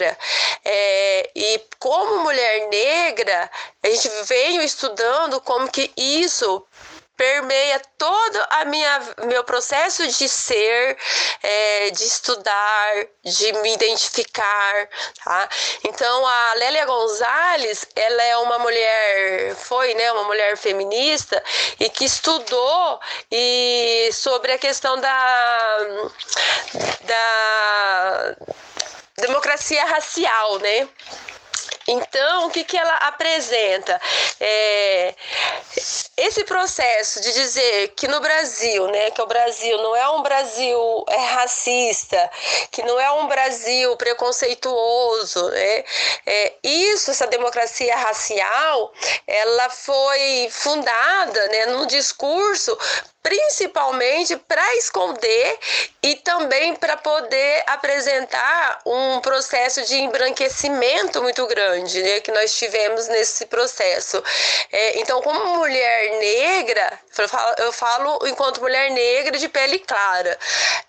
é, 0.64 1.30
e 1.36 1.62
como 1.80 2.24
mulher 2.24 2.68
negra, 2.70 3.50
a 3.84 3.90
gente 3.90 4.10
veio 4.26 4.62
estudando 4.62 5.42
como 5.42 5.70
que 5.70 5.92
isso 5.98 6.66
permeia 7.22 7.80
todo 8.00 8.40
a 8.50 8.66
minha 8.66 9.00
meu 9.28 9.44
processo 9.44 10.08
de 10.08 10.28
ser, 10.28 10.98
é, 11.44 11.92
de 11.92 12.04
estudar, 12.04 13.06
de 13.24 13.54
me 13.62 13.74
identificar, 13.76 14.90
tá? 15.24 15.48
Então 15.84 16.26
a 16.26 16.54
Lélia 16.56 16.84
Gonzalez, 16.84 17.86
ela 17.96 18.24
é 18.24 18.38
uma 18.38 18.58
mulher, 18.58 19.56
foi, 19.56 19.94
né, 19.94 20.12
uma 20.14 20.24
mulher 20.24 20.58
feminista 20.58 21.44
e 21.80 21.92
que 21.92 22.06
estudou 22.06 23.00
e 23.32 24.10
sobre 24.14 24.54
a 24.54 24.58
questão 24.58 25.00
da 25.00 25.78
da 27.02 28.36
democracia 29.18 29.86
racial, 29.86 30.60
né? 30.60 30.88
Então, 31.88 32.48
o 32.48 32.52
que, 32.52 32.64
que 32.64 32.78
ela 32.78 32.96
apresenta? 32.98 34.00
É, 34.40 35.16
esse 36.16 36.44
processo 36.44 37.20
de 37.22 37.34
dizer 37.34 37.90
que 37.96 38.08
no 38.08 38.20
Brasil, 38.20 38.88
né, 38.88 39.12
que 39.12 39.22
o 39.22 39.26
Brasil 39.26 39.78
não 39.78 39.96
é 39.96 40.10
um 40.10 40.22
Brasil 40.22 41.06
é, 41.10 41.18
racista, 41.18 42.30
que 42.72 42.84
não 42.84 43.00
é 43.00 43.12
um 43.12 43.28
Brasil 43.28 43.96
preconceituoso, 43.98 45.50
né, 45.50 45.84
é, 46.26 46.54
isso, 46.64 47.12
essa 47.12 47.28
democracia 47.28 47.96
racial, 47.96 48.94
ela 49.26 49.70
foi 49.70 50.50
fundada 50.52 51.48
né, 51.48 51.66
num 51.68 51.86
discurso 51.88 52.78
principalmente 53.24 54.36
para 54.36 54.76
esconder 54.78 55.60
e 56.02 56.16
também 56.16 56.76
para 56.76 56.98
poder 56.98 57.64
apresentar 57.68 58.82
um 58.86 59.20
processo 59.22 59.84
de 59.84 59.96
embranquecimento 59.96 61.22
muito 61.22 61.46
grande 61.46 62.02
né, 62.02 62.20
que 62.20 62.32
nós 62.32 62.56
tivemos 62.56 63.08
nesse 63.08 63.46
processo. 63.46 64.22
É, 64.72 65.00
então, 65.00 65.22
como 65.22 65.58
mulher 65.58 66.20
negra, 66.20 67.00
eu 67.18 67.30
falo, 67.30 67.56
eu 67.60 67.72
falo, 67.72 68.28
enquanto 68.28 68.62
mulher 68.62 68.90
negra 68.90 69.38
de 69.38 69.48
pele 69.48 69.78
clara, 69.80 70.38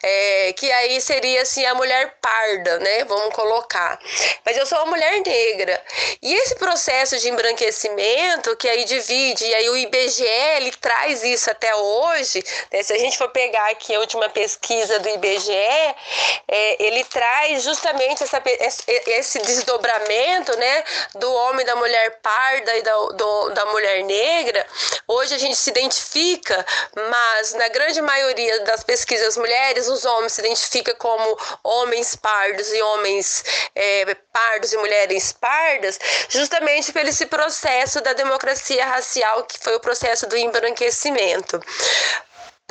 é, 0.02 0.52
que 0.54 0.72
aí 0.72 1.00
seria 1.00 1.42
assim 1.42 1.66
a 1.66 1.74
mulher 1.74 2.14
parda, 2.20 2.78
né? 2.78 3.04
Vamos 3.04 3.34
colocar. 3.34 3.98
Mas 4.44 4.56
eu 4.56 4.64
sou 4.64 4.78
uma 4.78 4.92
mulher 4.92 5.20
negra. 5.20 5.82
E 6.22 6.32
esse 6.34 6.54
processo 6.54 7.18
de 7.18 7.28
embranquecimento 7.28 8.56
que 8.56 8.68
aí 8.68 8.84
divide, 8.84 9.44
e 9.44 9.54
aí 9.54 9.68
o 9.68 9.76
IBGE 9.76 10.72
traz 10.80 11.22
isso 11.22 11.50
até 11.50 11.74
hoje 11.74 12.21
hoje, 12.22 12.44
né, 12.72 12.82
se 12.82 12.92
a 12.92 12.98
gente 12.98 13.18
for 13.18 13.28
pegar 13.28 13.70
aqui 13.70 13.94
a 13.94 14.00
última 14.00 14.28
pesquisa 14.28 14.98
do 15.00 15.08
IBGE, 15.08 15.52
é, 16.48 16.82
ele 16.82 17.04
traz 17.04 17.64
justamente 17.64 18.22
essa, 18.22 18.42
esse 19.06 19.38
desdobramento 19.40 20.56
né, 20.56 20.84
do 21.16 21.32
homem, 21.32 21.66
da 21.66 21.76
mulher 21.76 22.20
parda 22.22 22.76
e 22.76 22.82
da, 22.82 22.94
do, 22.94 23.50
da 23.50 23.66
mulher 23.66 24.04
negra. 24.04 24.66
Hoje 25.06 25.34
a 25.34 25.38
gente 25.38 25.56
se 25.56 25.70
identifica, 25.70 26.64
mas 27.10 27.54
na 27.54 27.68
grande 27.68 28.00
maioria 28.00 28.60
das 28.60 28.84
pesquisas 28.84 29.36
mulheres, 29.36 29.88
os 29.88 30.04
homens 30.04 30.32
se 30.32 30.40
identificam 30.40 30.94
como 30.96 31.38
homens 31.64 32.14
pardos 32.14 32.72
e 32.72 32.82
homens 32.82 33.44
é, 33.74 34.14
pardos 34.32 34.72
e 34.72 34.76
mulheres 34.76 35.32
pardas, 35.32 35.98
justamente 36.28 36.92
pelo 36.92 37.08
esse 37.08 37.26
processo 37.26 38.00
da 38.00 38.12
democracia 38.12 38.86
racial, 38.86 39.44
que 39.44 39.58
foi 39.58 39.74
o 39.74 39.80
processo 39.80 40.26
do 40.26 40.36
embranquecimento 40.36 41.60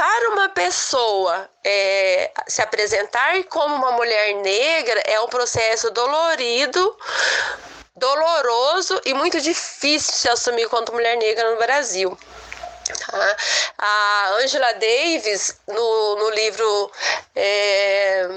para 0.01 0.29
uma 0.31 0.49
pessoa 0.49 1.47
é, 1.63 2.31
se 2.47 2.59
apresentar 2.59 3.43
como 3.43 3.75
uma 3.75 3.91
mulher 3.91 4.33
negra 4.33 4.99
é 5.05 5.21
um 5.21 5.27
processo 5.27 5.91
dolorido, 5.91 6.97
doloroso 7.95 8.99
e 9.05 9.13
muito 9.13 9.39
difícil 9.39 10.11
se 10.11 10.27
assumir 10.27 10.67
quanto 10.69 10.91
mulher 10.91 11.17
negra 11.17 11.51
no 11.51 11.57
Brasil. 11.57 12.17
Tá? 13.11 13.37
A 13.77 14.29
Angela 14.39 14.73
Davis, 14.73 15.55
no, 15.67 16.15
no 16.15 16.29
livro 16.31 16.91
é, 17.35 18.27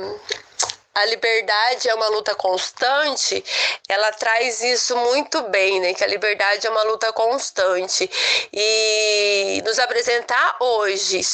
a 0.94 1.06
liberdade 1.06 1.88
é 1.88 1.94
uma 1.94 2.08
luta 2.08 2.34
constante, 2.34 3.42
ela 3.88 4.12
traz 4.12 4.60
isso 4.60 4.94
muito 4.98 5.40
bem, 5.44 5.80
né? 5.80 5.94
Que 5.94 6.04
a 6.04 6.06
liberdade 6.06 6.66
é 6.66 6.70
uma 6.70 6.82
luta 6.84 7.10
constante. 7.12 8.08
E 8.52 9.62
nos 9.64 9.78
apresentar 9.78 10.56
hoje 10.60 11.24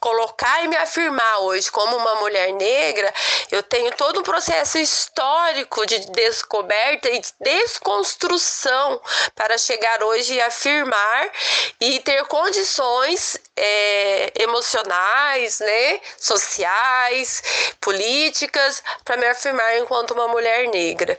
colocar 0.00 0.64
e 0.64 0.68
me 0.68 0.76
afirmar 0.76 1.40
hoje 1.40 1.70
como 1.70 1.96
uma 1.96 2.16
mulher 2.16 2.52
negra, 2.52 3.12
eu 3.50 3.62
tenho 3.62 3.92
todo 3.92 4.20
um 4.20 4.22
processo 4.22 4.78
histórico 4.78 5.86
de 5.86 6.10
descoberta 6.10 7.08
e 7.08 7.20
de 7.20 7.32
desconstrução 7.40 9.00
para 9.34 9.56
chegar 9.56 10.02
hoje 10.02 10.34
e 10.34 10.40
afirmar 10.40 11.30
e 11.80 12.00
ter 12.00 12.24
condições 12.24 13.38
é, 13.56 14.32
emocionais, 14.42 15.60
né, 15.60 16.00
sociais, 16.18 17.42
políticas 17.80 18.82
para 19.04 19.16
me 19.16 19.26
afirmar 19.26 19.78
enquanto 19.78 20.12
uma 20.12 20.28
mulher 20.28 20.68
negra. 20.68 21.16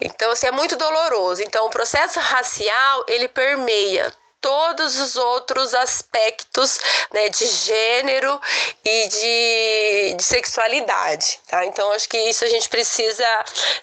Então, 0.00 0.30
assim, 0.30 0.46
é 0.46 0.52
muito 0.52 0.76
doloroso. 0.76 1.42
Então, 1.42 1.66
o 1.66 1.70
processo 1.70 2.18
racial 2.20 3.04
ele 3.08 3.28
permeia 3.28 4.12
todos 4.40 4.98
os 4.98 5.16
outros 5.16 5.74
aspectos 5.74 6.78
né, 7.12 7.28
de 7.28 7.46
gênero 7.46 8.40
e 8.84 9.08
de, 9.08 9.77
de, 10.14 10.22
sexualidade, 10.22 11.40
tá? 11.48 11.64
Então 11.64 11.92
acho 11.92 12.08
que 12.08 12.18
isso 12.18 12.44
a 12.44 12.48
gente 12.48 12.68
precisa 12.68 13.26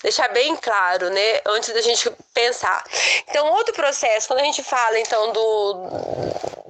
deixar 0.02 0.28
bem 0.30 0.56
claro, 0.56 1.10
né, 1.10 1.42
antes 1.46 1.74
da 1.74 1.82
gente 1.82 2.10
pensar. 2.34 2.84
Então 3.28 3.52
outro 3.54 3.74
processo, 3.74 4.28
quando 4.28 4.40
a 4.40 4.44
gente 4.44 4.64
fala 4.64 5.00
então 5.00 5.32
do 5.32 6.26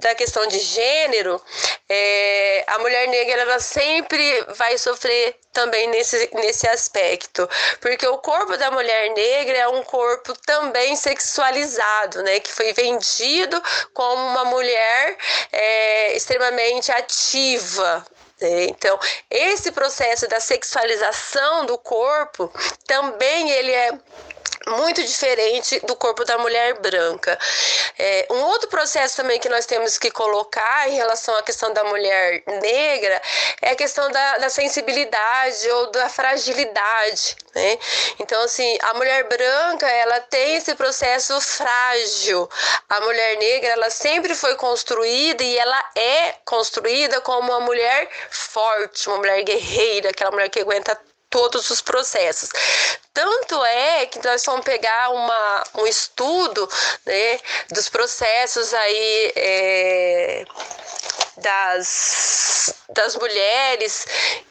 da 0.05 0.13
questão 0.13 0.45
de 0.45 0.59
gênero, 0.59 1.41
é, 1.89 2.63
a 2.67 2.77
mulher 2.77 3.07
negra 3.07 3.41
ela 3.41 3.59
sempre 3.59 4.45
vai 4.55 4.77
sofrer 4.77 5.35
também 5.51 5.87
nesse, 5.87 6.29
nesse 6.33 6.67
aspecto, 6.67 7.49
porque 7.81 8.05
o 8.05 8.19
corpo 8.19 8.55
da 8.55 8.69
mulher 8.69 9.09
negra 9.15 9.57
é 9.57 9.67
um 9.67 9.81
corpo 9.83 10.33
também 10.45 10.95
sexualizado, 10.95 12.21
né, 12.21 12.39
que 12.39 12.51
foi 12.51 12.71
vendido 12.73 13.59
como 13.95 14.21
uma 14.27 14.45
mulher 14.45 15.17
é, 15.51 16.15
extremamente 16.15 16.91
ativa, 16.91 18.05
então, 18.41 18.99
esse 19.29 19.71
processo 19.71 20.27
da 20.27 20.39
sexualização 20.39 21.65
do 21.65 21.77
corpo 21.77 22.51
também 22.85 23.49
ele 23.49 23.71
é 23.71 23.91
muito 24.67 25.03
diferente 25.03 25.79
do 25.81 25.95
corpo 25.95 26.23
da 26.25 26.37
mulher 26.37 26.79
branca. 26.79 27.37
É, 27.97 28.27
um 28.31 28.41
outro 28.43 28.69
processo 28.69 29.17
também 29.17 29.39
que 29.39 29.49
nós 29.49 29.65
temos 29.65 29.97
que 29.97 30.11
colocar 30.11 30.89
em 30.89 30.95
relação 30.95 31.35
à 31.35 31.43
questão 31.43 31.71
da 31.73 31.83
mulher 31.83 32.43
negra 32.61 33.21
é 33.61 33.71
a 33.71 33.75
questão 33.75 34.09
da, 34.11 34.37
da 34.39 34.49
sensibilidade 34.49 35.69
ou 35.71 35.91
da 35.91 36.09
fragilidade, 36.09 37.35
né? 37.53 37.77
Então, 38.19 38.41
assim, 38.43 38.77
a 38.81 38.93
mulher 38.93 39.27
branca, 39.27 39.87
ela 39.87 40.19
tem 40.21 40.55
esse 40.55 40.75
processo 40.75 41.39
frágil. 41.39 42.49
A 42.89 43.01
mulher 43.01 43.37
negra, 43.37 43.69
ela 43.71 43.89
sempre 43.89 44.35
foi 44.35 44.55
construída 44.55 45.43
e 45.43 45.57
ela 45.57 45.91
é 45.95 46.35
construída 46.45 47.21
como 47.21 47.51
uma 47.51 47.59
mulher 47.59 48.09
forte, 48.29 49.07
uma 49.07 49.17
mulher 49.17 49.43
guerreira, 49.43 50.09
aquela 50.09 50.31
mulher 50.31 50.49
que 50.49 50.59
aguenta 50.59 50.99
todos 51.35 51.69
os 51.69 51.81
processos. 51.81 52.49
Tanto 53.13 53.61
é 53.65 54.05
que 54.05 54.25
nós 54.25 54.41
vamos 54.45 54.63
pegar 54.63 55.09
uma, 55.09 55.63
um 55.75 55.85
estudo 55.85 56.65
né, 57.05 57.39
dos 57.69 57.89
processos 57.89 58.73
aí 58.73 59.33
é, 59.35 60.45
das, 61.35 62.73
das 62.87 63.17
mulheres 63.17 64.05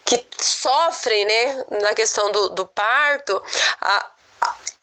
que 0.05 0.27
sofrem 0.39 1.25
né, 1.25 1.65
na 1.81 1.95
questão 1.95 2.31
do, 2.31 2.51
do 2.51 2.67
parto. 2.67 3.43
A, 3.81 4.11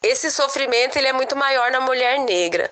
esse 0.02 0.30
sofrimento 0.30 0.96
ele 0.96 1.06
é 1.06 1.12
muito 1.12 1.36
maior 1.36 1.70
na 1.70 1.80
mulher 1.80 2.18
negra. 2.18 2.70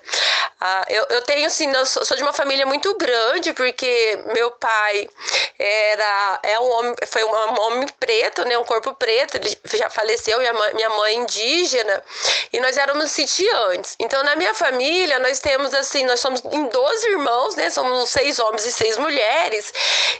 Ah, 0.59 0.85
eu, 0.89 1.05
eu 1.09 1.21
tenho 1.21 1.47
assim, 1.47 1.71
eu 1.71 1.85
sou, 1.85 2.03
de 2.15 2.21
uma 2.21 2.33
família 2.33 2.65
muito 2.65 2.95
grande 2.97 3.53
porque 3.53 4.19
meu 4.33 4.51
pai 4.51 5.09
era 5.57 6.39
é 6.43 6.59
um 6.59 6.69
homem, 6.71 6.95
foi 7.07 7.23
um, 7.23 7.29
um 7.29 7.61
homem 7.61 7.87
preto, 7.99 8.43
né, 8.45 8.57
um 8.57 8.65
corpo 8.65 8.93
preto, 8.93 9.37
ele 9.37 9.57
já 9.73 9.89
faleceu, 9.89 10.39
minha 10.39 10.53
mãe, 10.53 10.73
minha 10.73 10.89
mãe 10.89 11.15
indígena 11.17 12.03
e 12.51 12.59
nós 12.59 12.77
éramos 12.77 13.11
sitiantes. 13.11 13.95
Então 13.97 14.21
na 14.23 14.35
minha 14.35 14.53
família 14.53 15.17
nós 15.19 15.39
temos 15.39 15.73
assim, 15.73 16.05
nós 16.05 16.19
somos 16.19 16.43
em 16.51 16.67
12 16.67 17.07
irmãos, 17.07 17.55
né, 17.55 17.69
somos 17.69 18.09
seis 18.09 18.39
homens 18.39 18.65
e 18.65 18.73
seis 18.73 18.97
mulheres 18.97 19.73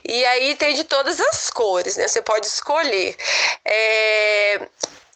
e 0.06 0.26
aí 0.26 0.56
tem 0.56 0.76
de 0.76 0.86
todas 0.86 1.20
as 1.20 1.50
cores, 1.50 1.98
né, 1.98 2.08
você 2.08 2.22
pode 2.22 2.48
escolher. 2.48 3.18
É, 3.66 4.62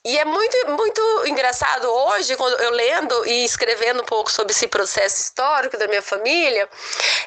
e 0.05 0.19
é 0.19 0.23
muito, 0.23 0.55
muito 0.69 1.01
engraçado 1.25 1.85
hoje, 1.89 2.35
quando 2.35 2.61
eu 2.61 2.69
lendo 2.69 3.25
e 3.25 3.43
escrevendo 3.43 4.03
um 4.03 4.05
pouco 4.05 4.31
sobre 4.31 4.53
esse 4.53 4.67
processo 4.67 5.19
histórico 5.19 5.77
da 5.77 5.87
minha 5.87 6.01
família, 6.03 6.69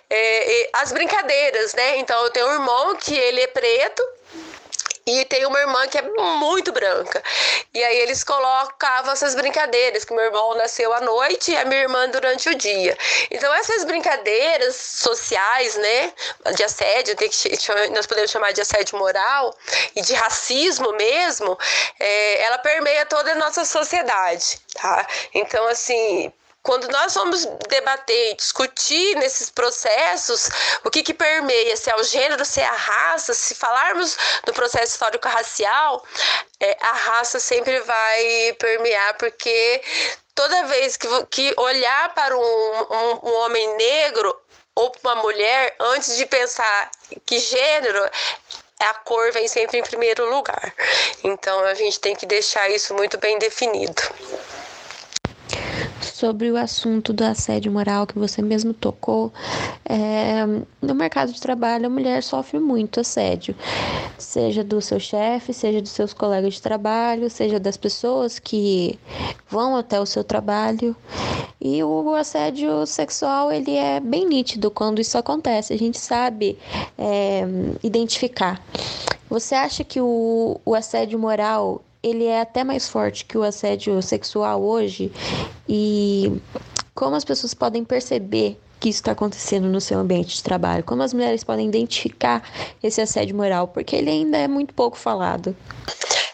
é, 0.08 0.70
as 0.74 0.92
brincadeiras, 0.92 1.74
né? 1.74 1.96
Então, 1.96 2.22
eu 2.22 2.30
tenho 2.30 2.46
um 2.46 2.52
irmão 2.52 2.94
que 2.94 3.18
ele 3.18 3.40
é 3.40 3.48
preto, 3.48 4.00
e 5.08 5.24
tem 5.24 5.46
uma 5.46 5.58
irmã 5.58 5.88
que 5.88 5.96
é 5.96 6.02
muito 6.02 6.70
branca. 6.70 7.22
E 7.72 7.82
aí 7.82 7.98
eles 8.00 8.22
colocavam 8.22 9.12
essas 9.12 9.34
brincadeiras, 9.34 10.04
que 10.04 10.12
meu 10.12 10.24
irmão 10.24 10.54
nasceu 10.54 10.92
à 10.92 11.00
noite 11.00 11.50
e 11.50 11.56
a 11.56 11.64
minha 11.64 11.80
irmã 11.80 12.08
durante 12.10 12.48
o 12.50 12.54
dia. 12.54 12.96
Então 13.30 13.52
essas 13.54 13.84
brincadeiras 13.84 14.76
sociais, 14.76 15.76
né, 15.76 16.12
de 16.54 16.62
assédio, 16.62 17.16
nós 17.94 18.06
podemos 18.06 18.30
chamar 18.30 18.52
de 18.52 18.60
assédio 18.60 18.98
moral 18.98 19.56
e 19.96 20.02
de 20.02 20.12
racismo 20.12 20.92
mesmo, 20.92 21.58
é, 21.98 22.42
ela 22.42 22.58
permeia 22.58 23.06
toda 23.06 23.32
a 23.32 23.34
nossa 23.36 23.64
sociedade, 23.64 24.58
tá? 24.74 25.06
Então 25.32 25.66
assim, 25.68 26.30
quando 26.68 26.86
nós 26.88 27.14
vamos 27.14 27.46
debater 27.66 28.32
e 28.32 28.34
discutir 28.34 29.16
nesses 29.16 29.48
processos 29.48 30.50
o 30.84 30.90
que, 30.90 31.02
que 31.02 31.14
permeia, 31.14 31.74
se 31.74 31.88
é 31.88 31.96
o 31.96 32.02
gênero, 32.02 32.44
se 32.44 32.60
é 32.60 32.66
a 32.66 32.76
raça, 32.76 33.32
se 33.32 33.54
falarmos 33.54 34.18
do 34.44 34.52
processo 34.52 34.92
histórico-racial, 34.92 36.04
é, 36.60 36.76
a 36.78 36.92
raça 36.92 37.40
sempre 37.40 37.80
vai 37.80 38.52
permear, 38.58 39.16
porque 39.16 39.80
toda 40.34 40.66
vez 40.66 40.98
que, 40.98 41.08
que 41.30 41.54
olhar 41.56 42.12
para 42.12 42.36
um, 42.36 42.40
um, 42.42 43.30
um 43.30 43.34
homem 43.36 43.74
negro 43.76 44.38
ou 44.74 44.90
para 44.90 45.14
uma 45.14 45.22
mulher, 45.22 45.74
antes 45.80 46.18
de 46.18 46.26
pensar 46.26 46.90
que 47.24 47.38
gênero, 47.38 48.04
a 48.80 48.92
cor 48.92 49.32
vem 49.32 49.48
sempre 49.48 49.78
em 49.78 49.82
primeiro 49.82 50.28
lugar. 50.28 50.74
Então 51.24 51.60
a 51.60 51.72
gente 51.72 51.98
tem 51.98 52.14
que 52.14 52.26
deixar 52.26 52.68
isso 52.68 52.92
muito 52.92 53.16
bem 53.16 53.38
definido 53.38 54.02
sobre 56.18 56.50
o 56.50 56.56
assunto 56.56 57.12
do 57.12 57.22
assédio 57.22 57.70
moral 57.70 58.04
que 58.04 58.18
você 58.18 58.42
mesmo 58.42 58.74
tocou. 58.74 59.32
É, 59.84 60.44
no 60.82 60.92
mercado 60.92 61.32
de 61.32 61.40
trabalho, 61.40 61.86
a 61.86 61.88
mulher 61.88 62.24
sofre 62.24 62.58
muito 62.58 62.98
assédio, 62.98 63.54
seja 64.18 64.64
do 64.64 64.80
seu 64.80 64.98
chefe, 64.98 65.52
seja 65.54 65.80
dos 65.80 65.92
seus 65.92 66.12
colegas 66.12 66.54
de 66.54 66.62
trabalho, 66.62 67.30
seja 67.30 67.60
das 67.60 67.76
pessoas 67.76 68.40
que 68.40 68.98
vão 69.48 69.76
até 69.76 70.00
o 70.00 70.06
seu 70.06 70.24
trabalho. 70.24 70.96
E 71.60 71.84
o 71.84 72.12
assédio 72.14 72.84
sexual 72.84 73.52
ele 73.52 73.76
é 73.76 74.00
bem 74.00 74.26
nítido 74.26 74.72
quando 74.72 75.00
isso 75.00 75.16
acontece. 75.16 75.72
A 75.72 75.78
gente 75.78 75.98
sabe 75.98 76.58
é, 76.98 77.44
identificar. 77.80 78.60
Você 79.30 79.54
acha 79.54 79.84
que 79.84 80.00
o, 80.00 80.60
o 80.64 80.74
assédio 80.74 81.18
moral 81.18 81.82
ele 82.02 82.24
é 82.24 82.40
até 82.40 82.62
mais 82.64 82.88
forte 82.88 83.24
que 83.24 83.36
o 83.36 83.42
assédio 83.42 84.00
sexual 84.02 84.62
hoje. 84.62 85.10
E 85.68 86.32
como 86.94 87.16
as 87.16 87.24
pessoas 87.24 87.54
podem 87.54 87.84
perceber 87.84 88.58
que 88.78 88.88
isso 88.88 89.00
está 89.00 89.12
acontecendo 89.12 89.68
no 89.68 89.80
seu 89.80 89.98
ambiente 89.98 90.36
de 90.36 90.42
trabalho, 90.42 90.84
como 90.84 91.02
as 91.02 91.12
mulheres 91.12 91.44
podem 91.44 91.66
identificar 91.66 92.42
esse 92.82 93.00
assédio 93.00 93.36
moral, 93.36 93.68
porque 93.68 93.96
ele 93.96 94.10
ainda 94.10 94.38
é 94.38 94.48
muito 94.48 94.74
pouco 94.74 94.96
falado. 94.96 95.56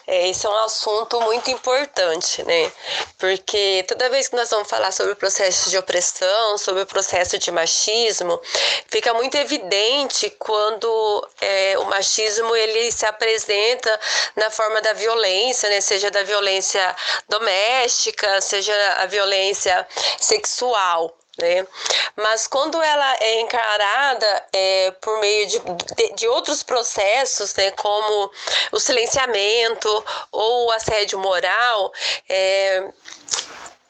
É, 0.07 0.29
esse 0.29 0.45
é 0.45 0.49
um 0.49 0.57
assunto 0.59 1.19
muito 1.21 1.49
importante, 1.49 2.43
né? 2.43 2.71
Porque 3.17 3.83
toda 3.87 4.09
vez 4.09 4.27
que 4.27 4.35
nós 4.35 4.49
vamos 4.51 4.69
falar 4.69 4.91
sobre 4.91 5.13
o 5.13 5.15
processo 5.15 5.69
de 5.71 5.77
opressão, 5.77 6.59
sobre 6.59 6.83
o 6.83 6.85
processo 6.85 7.39
de 7.39 7.51
machismo, 7.51 8.39
fica 8.87 9.13
muito 9.15 9.35
evidente 9.35 10.29
quando 10.37 11.27
é, 11.41 11.77
o 11.79 11.85
machismo 11.85 12.55
ele 12.55 12.91
se 12.91 13.05
apresenta 13.05 13.99
na 14.35 14.51
forma 14.51 14.79
da 14.79 14.93
violência, 14.93 15.69
né? 15.69 15.81
Seja 15.81 16.11
da 16.11 16.21
violência 16.23 16.95
doméstica, 17.27 18.41
seja 18.41 18.73
a 18.99 19.07
violência 19.07 19.87
sexual. 20.19 21.17
Né? 21.37 21.67
Mas 22.15 22.47
quando 22.47 22.81
ela 22.81 23.15
é 23.19 23.41
encarada 23.41 24.45
é, 24.53 24.91
por 25.01 25.19
meio 25.19 25.47
de, 25.47 25.59
de, 25.59 26.15
de, 26.15 26.27
outros 26.29 26.63
processos, 26.63 27.53
né, 27.55 27.71
como 27.71 28.31
o 28.71 28.79
silenciamento 28.79 30.05
ou 30.31 30.67
o 30.67 30.71
assédio 30.71 31.19
moral, 31.19 31.91
é, 32.29 32.87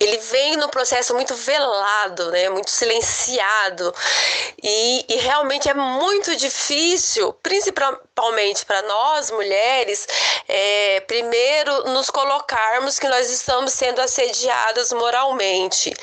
ele 0.06 0.18
vem 0.18 0.56
no 0.58 0.70
processo 0.70 1.14
muito 1.14 1.36
velado, 1.36 2.32
né, 2.32 2.49
muito 2.49 2.70
silenciado 2.70 3.93
e, 4.62 5.06
e 5.10 5.16
realmente 5.18 5.70
é 5.70 5.74
muito 5.74 6.36
difícil, 6.36 7.34
principalmente 7.41 8.66
para 8.66 8.82
nós 8.84 9.32
mulheres, 9.32 10.08
é, 10.47 10.99
primeiro 11.01 11.89
nos 11.89 12.10
colocarmos 12.10 12.99
que 12.99 13.08
nós 13.08 13.30
estamos 13.30 13.74
sendo 13.74 13.99
assediadas 13.99 14.91
moralmente. 14.93 15.93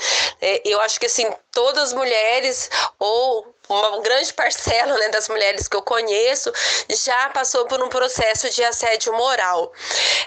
É, 0.40 0.62
eu 0.64 0.80
acho 0.80 0.98
que 0.98 1.06
assim 1.06 1.30
todas 1.52 1.84
as 1.84 1.92
mulheres 1.92 2.70
ou 2.98 3.54
uma 3.68 4.00
grande 4.00 4.32
parcela 4.34 4.98
né, 4.98 5.08
das 5.08 5.28
mulheres 5.28 5.68
que 5.68 5.76
eu 5.76 5.82
conheço 5.82 6.52
já 6.90 7.28
passou 7.30 7.66
por 7.66 7.82
um 7.82 7.88
processo 7.88 8.50
de 8.50 8.62
assédio 8.64 9.12
moral. 9.14 9.72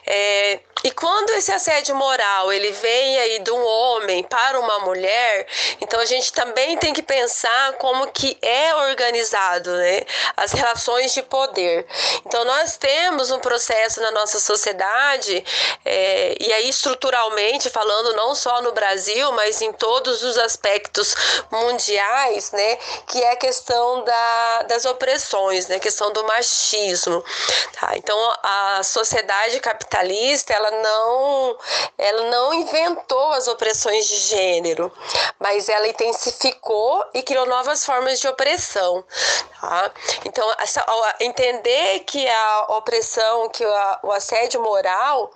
É, 0.06 0.60
e 0.86 0.92
quando 0.92 1.32
esse 1.32 1.52
assédio 1.52 1.96
moral 1.96 2.54
ele 2.54 2.72
vem 2.74 3.18
aí 3.18 3.40
de 3.40 3.50
um 3.50 3.66
homem 3.66 4.24
para 4.24 4.60
uma 4.60 4.80
mulher, 4.82 5.48
então 5.82 6.00
a 6.00 6.06
gente 6.06 6.32
também 6.32 6.78
tem 6.78 6.94
que 6.94 7.02
pensar 7.02 7.74
como 7.80 8.06
que 8.12 8.38
é 8.40 8.76
organizado, 8.76 9.76
né, 9.78 10.04
as 10.38 10.52
relações 10.52 11.12
de 11.12 11.24
poder. 11.24 11.88
Então 12.24 12.46
nós 12.46 12.78
temos 12.78 13.32
um 13.32 13.40
processo 13.40 14.00
na 14.00 14.12
nossa 14.12 14.40
sociedade 14.40 15.44
é, 15.84 16.38
e 16.40 16.54
aí 16.54 16.70
estruturalmente 16.70 17.68
falando 17.68 18.14
não 18.14 18.36
só 18.36 18.62
no 18.62 18.72
Brasil, 18.72 19.32
mas 19.32 19.64
em 19.64 19.74
todos 19.74 20.22
os 20.22 20.38
aspectos 20.38 21.16
mundiais, 21.52 22.52
né, 22.52 22.76
que 23.08 23.24
é 23.24 23.32
a 23.32 23.36
questão 23.36 24.04
da, 24.04 24.62
das 24.68 24.86
opressões, 24.86 25.66
né, 25.66 25.78
a 25.78 25.80
questão 25.80 26.14
do 26.14 26.24
machismo. 26.26 27.26
Tá? 27.74 27.94
Então 27.96 28.16
a 28.44 28.84
sociedade 28.84 29.60
capitalista 29.60 30.54
ela 30.54 30.75
não, 30.82 31.58
ela 31.98 32.30
não 32.30 32.54
inventou 32.54 33.32
as 33.32 33.48
opressões 33.48 34.08
de 34.08 34.18
gênero, 34.18 34.92
mas 35.40 35.70
ela 35.70 35.88
intensificou 35.88 37.04
e 37.14 37.22
criou 37.22 37.46
novas 37.46 37.86
formas 37.86 38.20
de 38.20 38.28
opressão. 38.28 39.04
Tá? 39.60 39.92
Então, 40.26 40.50
essa, 40.60 40.86
entender 41.20 42.00
que 42.02 42.28
a 42.28 42.66
opressão, 42.70 43.50
que 43.50 43.66
o 44.04 44.12
assédio 44.12 44.62
moral, 44.62 45.32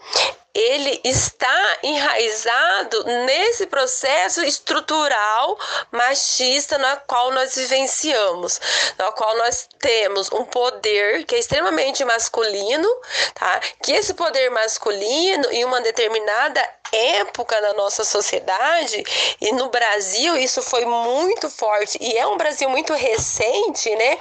ele 0.53 0.99
está 1.03 1.77
enraizado 1.83 3.03
nesse 3.25 3.67
processo 3.67 4.41
estrutural 4.41 5.57
machista 5.91 6.77
na 6.77 6.97
qual 6.97 7.31
nós 7.31 7.55
vivenciamos, 7.55 8.59
na 8.97 9.11
qual 9.11 9.37
nós 9.37 9.67
temos 9.79 10.31
um 10.31 10.45
poder 10.45 11.23
que 11.25 11.35
é 11.35 11.39
extremamente 11.39 12.03
masculino, 12.03 12.89
tá? 13.33 13.59
Que 13.83 13.93
esse 13.93 14.13
poder 14.13 14.49
masculino 14.49 15.51
em 15.51 15.63
uma 15.65 15.81
determinada 15.81 16.78
época 16.91 17.59
na 17.61 17.73
nossa 17.73 18.03
sociedade 18.03 19.03
e 19.41 19.51
no 19.53 19.69
Brasil 19.69 20.35
isso 20.37 20.61
foi 20.61 20.85
muito 20.85 21.49
forte 21.49 21.97
e 22.01 22.17
é 22.17 22.25
um 22.27 22.37
Brasil 22.37 22.69
muito 22.69 22.93
recente, 22.93 23.89
né, 23.95 24.17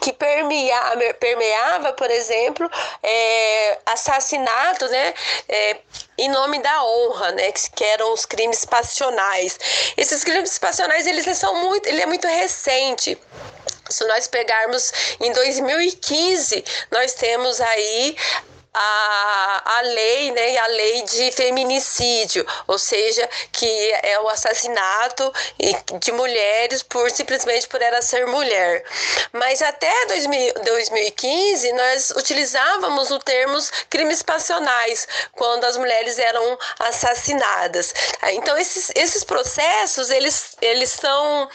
que 0.00 0.12
permeava, 0.12 1.14
permeava 1.14 1.92
por 1.92 2.10
exemplo, 2.10 2.70
é, 3.02 3.78
assassinatos, 3.86 4.90
né, 4.90 5.14
é, 5.48 5.76
em 6.18 6.28
nome 6.28 6.58
da 6.60 6.84
honra, 6.84 7.32
né, 7.32 7.52
que, 7.52 7.70
que 7.70 7.84
eram 7.84 8.12
os 8.12 8.24
crimes 8.26 8.64
passionais. 8.64 9.58
Esses 9.96 10.22
crimes 10.24 10.58
passionais 10.58 11.06
eles 11.06 11.24
são 11.36 11.54
muito, 11.62 11.86
ele 11.86 12.02
é 12.02 12.06
muito 12.06 12.26
recente. 12.26 13.18
Se 13.88 14.06
nós 14.06 14.28
pegarmos 14.28 14.92
em 15.20 15.32
2015, 15.32 16.64
nós 16.92 17.14
temos 17.14 17.60
aí 17.60 18.16
a, 18.72 19.62
a 19.78 19.80
lei, 19.80 20.30
né, 20.30 20.58
a 20.58 20.66
lei 20.68 21.02
de 21.02 21.32
feminicídio, 21.32 22.46
ou 22.66 22.78
seja, 22.78 23.28
que 23.52 23.92
é 24.02 24.20
o 24.20 24.28
assassinato 24.28 25.32
de 26.00 26.12
mulheres 26.12 26.82
por 26.82 27.10
simplesmente 27.10 27.66
por 27.66 27.82
ela 27.82 28.00
ser 28.00 28.26
mulher. 28.26 28.84
Mas 29.32 29.60
até 29.60 29.92
2000, 30.06 30.54
2015 30.64 31.72
nós 31.72 32.10
utilizávamos 32.10 33.10
o 33.10 33.18
termo 33.18 33.50
crimes 33.88 34.22
passionais 34.22 35.06
quando 35.32 35.64
as 35.64 35.76
mulheres 35.76 36.18
eram 36.18 36.58
assassinadas. 36.78 37.92
Então 38.32 38.56
esses, 38.56 38.92
esses 38.94 39.24
processos 39.24 40.10
eles, 40.10 40.56
eles 40.60 40.90
são 40.90 41.48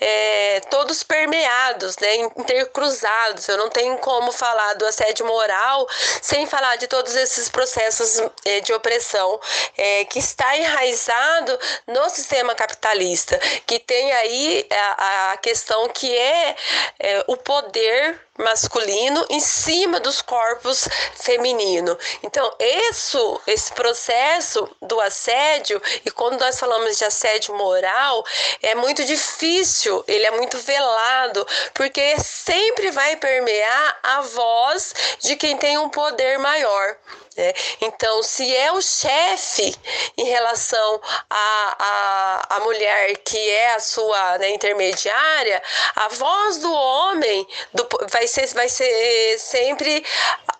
é, 0.00 0.60
todos 0.70 1.02
permeados, 1.02 1.96
né, 1.98 2.16
intercruzados. 2.16 3.46
Eu 3.48 3.58
não 3.58 3.68
tenho 3.68 3.98
como 3.98 4.32
falar 4.32 4.74
do 4.74 4.86
assédio 4.86 5.26
moral 5.26 5.86
sem 6.22 6.46
falar 6.46 6.61
falar 6.62 6.76
de 6.76 6.86
todos 6.86 7.16
esses 7.16 7.48
processos 7.48 8.20
eh, 8.44 8.60
de 8.60 8.72
opressão 8.72 9.40
é, 9.76 10.04
que 10.04 10.20
está 10.20 10.56
enraizado 10.56 11.58
no 11.88 12.08
sistema 12.08 12.54
capitalista, 12.54 13.36
que 13.66 13.80
tem 13.80 14.12
aí 14.12 14.64
a, 14.70 15.32
a 15.32 15.36
questão 15.38 15.88
que 15.88 16.16
é, 16.16 16.56
é 17.00 17.24
o 17.26 17.36
poder 17.36 18.16
masculino 18.42 19.24
em 19.30 19.40
cima 19.40 20.00
dos 20.00 20.20
corpos 20.20 20.88
feminino. 21.14 21.96
Então, 22.22 22.54
isso, 22.58 23.40
esse 23.46 23.72
processo 23.72 24.68
do 24.80 25.00
assédio, 25.00 25.80
e 26.04 26.10
quando 26.10 26.38
nós 26.38 26.58
falamos 26.58 26.98
de 26.98 27.04
assédio 27.04 27.54
moral, 27.54 28.24
é 28.62 28.74
muito 28.74 29.04
difícil, 29.04 30.04
ele 30.06 30.26
é 30.26 30.30
muito 30.32 30.58
velado, 30.58 31.46
porque 31.74 32.18
sempre 32.20 32.90
vai 32.90 33.16
permear 33.16 33.98
a 34.02 34.20
voz 34.22 34.94
de 35.20 35.36
quem 35.36 35.56
tem 35.56 35.78
um 35.78 35.88
poder 35.88 36.38
maior. 36.38 36.96
Né? 37.36 37.52
Então, 37.80 38.22
se 38.22 38.54
é 38.54 38.72
o 38.72 38.82
chefe 38.82 39.74
em 40.18 40.24
relação 40.24 41.00
à 41.30 41.52
a, 41.52 41.76
a, 41.78 42.56
a, 42.56 42.60
mulher 42.60 43.16
que 43.18 43.50
é 43.50 43.74
a 43.74 43.80
sua 43.80 44.38
né, 44.38 44.50
intermediária, 44.50 45.62
a 45.96 46.08
voz 46.08 46.58
do 46.58 46.72
homem 46.72 47.46
do, 47.72 47.88
vai, 48.10 48.26
ser, 48.26 48.46
vai 48.48 48.68
ser 48.68 49.38
sempre 49.38 50.04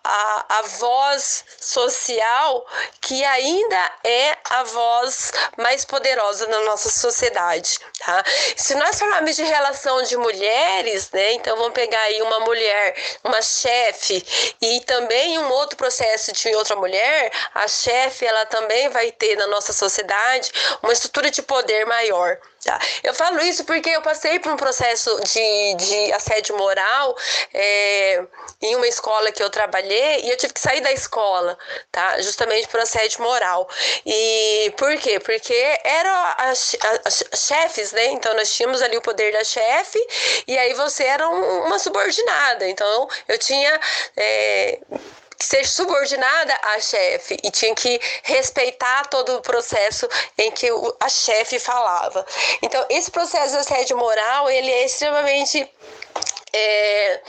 a, 0.05 0.47
a 0.49 0.63
voz 0.63 1.45
social 1.61 2.67
que 3.01 3.25
ainda 3.25 3.93
é 4.05 4.37
a 4.51 4.63
voz 4.65 5.33
mais 5.57 5.85
poderosa 5.85 6.47
na 6.47 6.61
nossa 6.61 6.91
sociedade. 6.91 7.79
Tá? 7.99 8.25
Se 8.57 8.75
nós 8.75 8.99
falarmos 8.99 9.37
de 9.37 9.43
relação 9.43 10.03
de 10.03 10.17
mulheres, 10.17 11.11
né, 11.11 11.33
então 11.35 11.57
vamos 11.57 11.73
pegar 11.73 12.01
aí 12.01 12.21
uma 12.23 12.41
mulher, 12.41 12.95
uma 13.23 13.41
chefe 13.43 14.25
e 14.61 14.81
também 14.81 15.39
um 15.39 15.51
outro 15.51 15.77
processo 15.77 16.33
de 16.33 16.55
outra 16.63 16.77
mulher, 16.77 17.31
a 17.55 17.69
chefe 17.69 18.25
ela 18.25 18.47
também 18.47 18.89
vai 18.89 19.11
ter 19.13 19.37
na 19.37 19.47
nossa 19.47 19.73
sociedade 19.73 20.51
uma 20.83 20.93
estrutura 20.93 21.31
de 21.31 21.43
poder 21.43 21.85
maior. 21.87 22.39
Tá? 22.65 22.79
Eu 23.03 23.13
falo 23.13 23.41
isso 23.41 23.65
porque 23.65 23.91
eu 23.91 24.01
passei 24.03 24.39
por 24.39 24.53
um 24.53 24.57
processo 24.57 25.21
de, 25.25 25.75
de 25.75 26.13
assédio 26.13 26.57
moral 26.57 27.17
é, 27.53 28.23
em 28.61 28.77
uma 28.77 28.87
escola 28.87 29.33
que 29.33 29.43
eu 29.43 29.51
trabalhei 29.51 30.21
e 30.21 30.31
eu 30.31 30.37
tive 30.37 30.53
que 30.53 30.61
sair 30.61 30.81
da 30.81 30.93
escola, 30.93 31.59
tá? 31.91 32.21
Justamente 32.23 32.69
por 32.69 32.79
assédio 32.79 33.21
moral. 33.21 33.69
E 34.07 34.73
por 34.77 34.97
quê? 34.99 35.19
Porque 35.19 35.81
eram 35.83 36.15
as, 36.39 36.77
as, 37.05 37.25
as 37.33 37.41
chefes, 37.49 37.91
né? 37.91 38.07
Então 38.07 38.33
nós 38.35 38.55
tínhamos 38.55 38.81
ali 38.81 38.97
o 38.97 39.03
poder 39.03 39.33
da 39.33 39.43
chefe 39.43 39.99
e 40.47 40.57
aí 40.57 40.73
você 40.75 41.03
era 41.03 41.29
um, 41.29 41.67
uma 41.67 41.81
subordinada. 41.81 42.69
Então 42.69 43.09
eu 43.27 43.39
tinha. 43.39 43.81
É, 44.17 44.79
ser 45.43 45.67
subordinada 45.67 46.55
à 46.63 46.81
chefe 46.81 47.37
e 47.43 47.51
tinha 47.51 47.75
que 47.75 48.01
respeitar 48.23 49.07
todo 49.07 49.37
o 49.37 49.43
processo 49.43 50.09
em 50.39 50.51
que 50.51 50.69
a 51.01 51.09
chefe 51.09 51.59
falava. 51.59 52.25
Então, 52.63 52.85
esse 52.89 53.11
processo 53.11 53.53
de 53.53 53.59
assédio 53.59 53.97
moral, 53.97 54.49
ele 54.51 54.71
é 54.71 54.85
extremamente 54.85 55.69
é, 56.53 57.21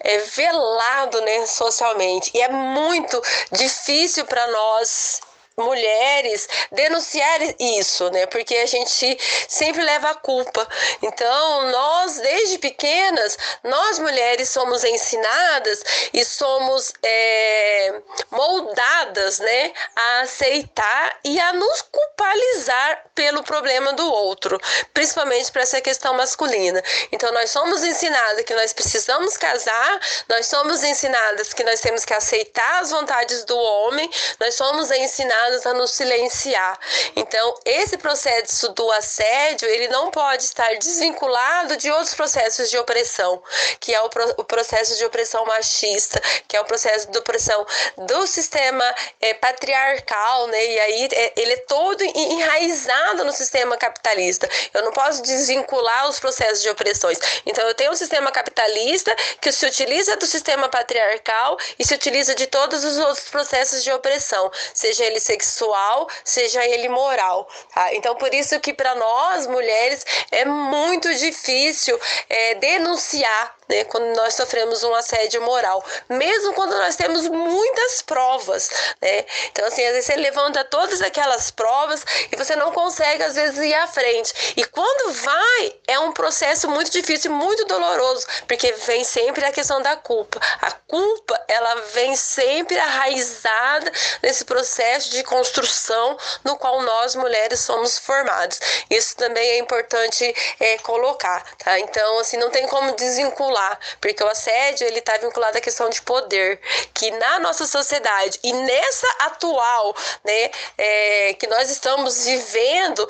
é, 0.00 0.18
velado 0.18 1.20
né, 1.20 1.46
socialmente 1.46 2.30
e 2.34 2.40
é 2.40 2.48
muito 2.48 3.20
difícil 3.52 4.24
para 4.24 4.46
nós 4.48 5.20
mulheres 5.56 6.48
denunciar 6.70 7.40
isso, 7.58 8.08
né? 8.10 8.26
Porque 8.26 8.56
a 8.56 8.66
gente 8.66 9.18
sempre 9.48 9.82
leva 9.82 10.10
a 10.10 10.14
culpa. 10.14 10.66
Então, 11.02 11.70
nós, 11.70 12.16
desde 12.18 12.58
pequenas, 12.58 13.36
nós 13.62 13.98
mulheres 13.98 14.48
somos 14.48 14.84
ensinadas 14.84 15.82
e 16.12 16.24
somos 16.24 16.92
é, 17.02 18.00
moldadas, 18.30 19.38
né? 19.38 19.72
A 19.94 20.20
aceitar 20.20 21.18
e 21.24 21.38
a 21.40 21.52
nos 21.52 21.82
culpabilizar 21.82 23.04
pelo 23.14 23.42
problema 23.42 23.92
do 23.92 24.10
outro, 24.10 24.58
principalmente 24.94 25.52
para 25.52 25.62
essa 25.62 25.80
questão 25.80 26.14
masculina. 26.14 26.82
Então, 27.10 27.32
nós 27.32 27.50
somos 27.50 27.82
ensinadas 27.84 28.44
que 28.44 28.54
nós 28.54 28.72
precisamos 28.72 29.36
casar, 29.36 30.00
nós 30.28 30.46
somos 30.46 30.82
ensinadas 30.82 31.52
que 31.52 31.64
nós 31.64 31.80
temos 31.80 32.04
que 32.04 32.14
aceitar 32.14 32.80
as 32.80 32.90
vontades 32.90 33.44
do 33.44 33.56
homem, 33.56 34.10
nós 34.40 34.54
somos 34.54 34.90
ensinadas 34.90 35.41
ensinados 35.42 35.66
a 35.66 35.74
nos 35.74 35.90
silenciar. 35.90 36.78
Então, 37.16 37.54
esse 37.64 37.96
processo 37.98 38.68
do 38.70 38.90
assédio, 38.92 39.68
ele 39.68 39.88
não 39.88 40.10
pode 40.10 40.44
estar 40.44 40.74
desvinculado 40.76 41.76
de 41.76 41.90
outros 41.90 42.14
processos 42.14 42.70
de 42.70 42.78
opressão, 42.78 43.42
que 43.80 43.94
é 43.94 44.00
o, 44.00 44.08
pro, 44.08 44.34
o 44.38 44.44
processo 44.44 44.96
de 44.96 45.04
opressão 45.04 45.44
machista, 45.46 46.20
que 46.46 46.56
é 46.56 46.60
o 46.60 46.64
processo 46.64 47.10
de 47.10 47.18
opressão 47.18 47.66
do 47.96 48.26
sistema 48.26 48.84
é, 49.20 49.34
patriarcal, 49.34 50.46
né? 50.48 50.64
E 50.64 50.80
aí 50.80 51.08
é, 51.12 51.32
ele 51.36 51.52
é 51.54 51.56
todo 51.68 52.02
enraizado 52.02 53.24
no 53.24 53.32
sistema 53.32 53.76
capitalista. 53.76 54.48
Eu 54.72 54.82
não 54.82 54.92
posso 54.92 55.22
desvincular 55.22 56.08
os 56.08 56.20
processos 56.20 56.62
de 56.62 56.70
opressões. 56.70 57.18
Então, 57.46 57.66
eu 57.66 57.74
tenho 57.74 57.92
um 57.92 57.96
sistema 57.96 58.30
capitalista 58.30 59.14
que 59.40 59.50
se 59.50 59.66
utiliza 59.66 60.16
do 60.16 60.26
sistema 60.26 60.68
patriarcal 60.68 61.58
e 61.78 61.84
se 61.84 61.94
utiliza 61.94 62.34
de 62.34 62.46
todos 62.46 62.84
os 62.84 62.98
outros 62.98 63.28
processos 63.28 63.82
de 63.82 63.92
opressão, 63.92 64.50
seja 64.74 65.04
ele 65.04 65.20
sexual, 65.32 66.08
seja 66.24 66.64
ele 66.66 66.88
moral. 66.88 67.48
Tá? 67.74 67.94
Então, 67.94 68.14
por 68.16 68.32
isso 68.34 68.58
que 68.60 68.72
para 68.72 68.94
nós 68.94 69.46
mulheres 69.46 70.04
é 70.30 70.44
muito 70.44 71.12
difícil 71.14 71.98
é, 72.28 72.54
denunciar 72.56 73.56
né, 73.72 73.84
quando 73.84 74.14
nós 74.14 74.34
sofremos 74.34 74.84
um 74.84 74.94
assédio 74.94 75.40
moral, 75.40 75.82
mesmo 76.08 76.52
quando 76.52 76.76
nós 76.76 76.94
temos 76.94 77.26
muitas 77.26 78.02
provas, 78.02 78.70
né? 79.00 79.24
Então, 79.50 79.66
assim, 79.66 79.84
às 79.86 79.92
vezes 79.92 80.06
você 80.06 80.16
levanta 80.16 80.62
todas 80.64 81.00
aquelas 81.00 81.50
provas 81.50 82.04
e 82.30 82.36
você 82.36 82.54
não 82.54 82.70
consegue, 82.72 83.22
às 83.22 83.34
vezes, 83.34 83.58
ir 83.58 83.74
à 83.74 83.86
frente. 83.86 84.54
E 84.56 84.64
quando 84.66 85.12
vai, 85.14 85.74
é 85.88 85.98
um 85.98 86.12
processo 86.12 86.68
muito 86.68 86.90
difícil 86.90 87.30
muito 87.32 87.64
doloroso, 87.64 88.26
porque 88.46 88.72
vem 88.72 89.04
sempre 89.04 89.44
a 89.44 89.52
questão 89.52 89.80
da 89.80 89.96
culpa. 89.96 90.38
A 90.60 90.70
culpa, 90.70 91.40
ela 91.48 91.74
vem 91.94 92.14
sempre 92.14 92.78
arraizada 92.78 93.90
nesse 94.22 94.44
processo 94.44 95.10
de 95.10 95.22
construção 95.24 96.18
no 96.44 96.58
qual 96.58 96.82
nós, 96.82 97.14
mulheres, 97.14 97.60
somos 97.60 97.98
formadas. 97.98 98.60
Isso 98.90 99.16
também 99.16 99.48
é 99.50 99.58
importante 99.58 100.34
é, 100.60 100.76
colocar, 100.78 101.42
tá? 101.56 101.78
Então, 101.78 102.18
assim, 102.18 102.36
não 102.36 102.50
tem 102.50 102.66
como 102.66 102.94
desvincular 102.94 103.61
porque 104.00 104.22
o 104.22 104.28
assédio 104.28 104.86
ele 104.86 104.98
está 104.98 105.16
vinculado 105.18 105.58
à 105.58 105.60
questão 105.60 105.88
de 105.88 106.00
poder, 106.02 106.60
que 106.94 107.10
na 107.12 107.40
nossa 107.40 107.66
sociedade 107.66 108.38
e 108.42 108.52
nessa 108.52 109.08
atual, 109.20 109.94
né, 110.24 110.50
é, 110.78 111.34
que 111.34 111.46
nós 111.46 111.70
estamos 111.70 112.24
vivendo 112.24 113.08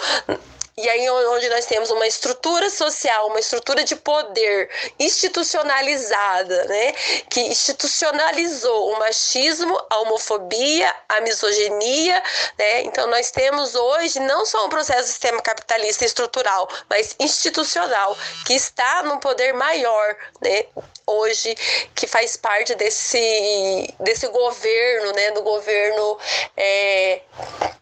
e 0.74 0.88
aí, 0.88 1.10
onde 1.10 1.50
nós 1.50 1.66
temos 1.66 1.90
uma 1.90 2.06
estrutura 2.06 2.70
social, 2.70 3.26
uma 3.26 3.38
estrutura 3.38 3.84
de 3.84 3.94
poder 3.94 4.70
institucionalizada, 4.98 6.64
né? 6.64 6.92
Que 7.28 7.40
institucionalizou 7.42 8.90
o 8.90 8.98
machismo, 8.98 9.78
a 9.90 9.98
homofobia, 10.00 10.94
a 11.10 11.20
misoginia, 11.20 12.22
né? 12.58 12.82
Então, 12.84 13.06
nós 13.08 13.30
temos 13.30 13.74
hoje 13.74 14.18
não 14.20 14.46
só 14.46 14.64
um 14.64 14.70
processo 14.70 15.02
do 15.02 15.08
sistema 15.08 15.42
capitalista 15.42 16.06
estrutural, 16.06 16.66
mas 16.88 17.14
institucional, 17.20 18.16
que 18.46 18.54
está 18.54 19.02
num 19.02 19.18
poder 19.18 19.52
maior, 19.52 20.16
né? 20.40 20.64
hoje 21.06 21.54
que 21.94 22.06
faz 22.06 22.36
parte 22.36 22.74
desse, 22.74 23.94
desse 24.00 24.28
governo, 24.28 25.12
né, 25.12 25.30
do 25.32 25.42
governo 25.42 26.18
é, 26.56 27.20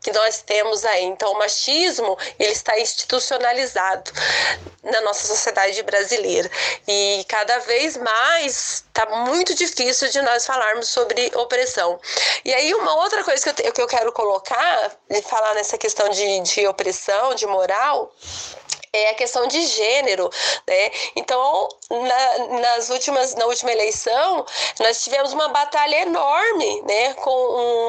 que 0.01 0.13
nós 0.13 0.43
temos 0.43 0.85
aí. 0.85 1.05
Então, 1.05 1.33
o 1.33 1.39
machismo 1.39 2.17
ele 2.39 2.53
está 2.53 2.79
institucionalizado 2.81 4.11
na 4.83 5.01
nossa 5.03 5.27
sociedade 5.27 5.83
brasileira 5.83 6.51
e 6.89 7.25
cada 7.29 7.59
vez 7.61 7.97
mais 7.97 8.85
está 8.87 9.07
muito 9.25 9.55
difícil 9.55 10.09
de 10.09 10.21
nós 10.23 10.47
falarmos 10.47 10.89
sobre 10.89 11.31
opressão. 11.35 12.01
E 12.45 12.53
aí 12.53 12.75
uma 12.75 12.95
outra 12.97 13.23
coisa 13.23 13.53
que 13.53 13.67
eu, 13.67 13.73
que 13.73 13.83
eu 13.83 13.87
quero 13.87 14.13
colocar, 14.13 14.91
de 15.09 15.23
falar 15.23 15.55
nessa 15.55 15.79
questão 15.79 16.09
de, 16.09 16.41
de 16.41 16.67
opressão, 16.67 17.35
de 17.35 17.47
moral, 17.47 18.13
é 18.93 19.11
a 19.11 19.15
questão 19.15 19.47
de 19.47 19.65
gênero, 19.67 20.29
né? 20.67 20.91
Então, 21.15 21.69
na, 21.91 22.61
nas 22.61 22.91
últimas, 22.91 23.35
na 23.37 23.47
última 23.47 23.71
eleição, 23.71 24.45
nós 24.81 25.05
tivemos 25.05 25.33
uma 25.33 25.49
batalha 25.49 26.03
enorme, 26.03 26.83
né, 26.83 27.15
com 27.15 27.31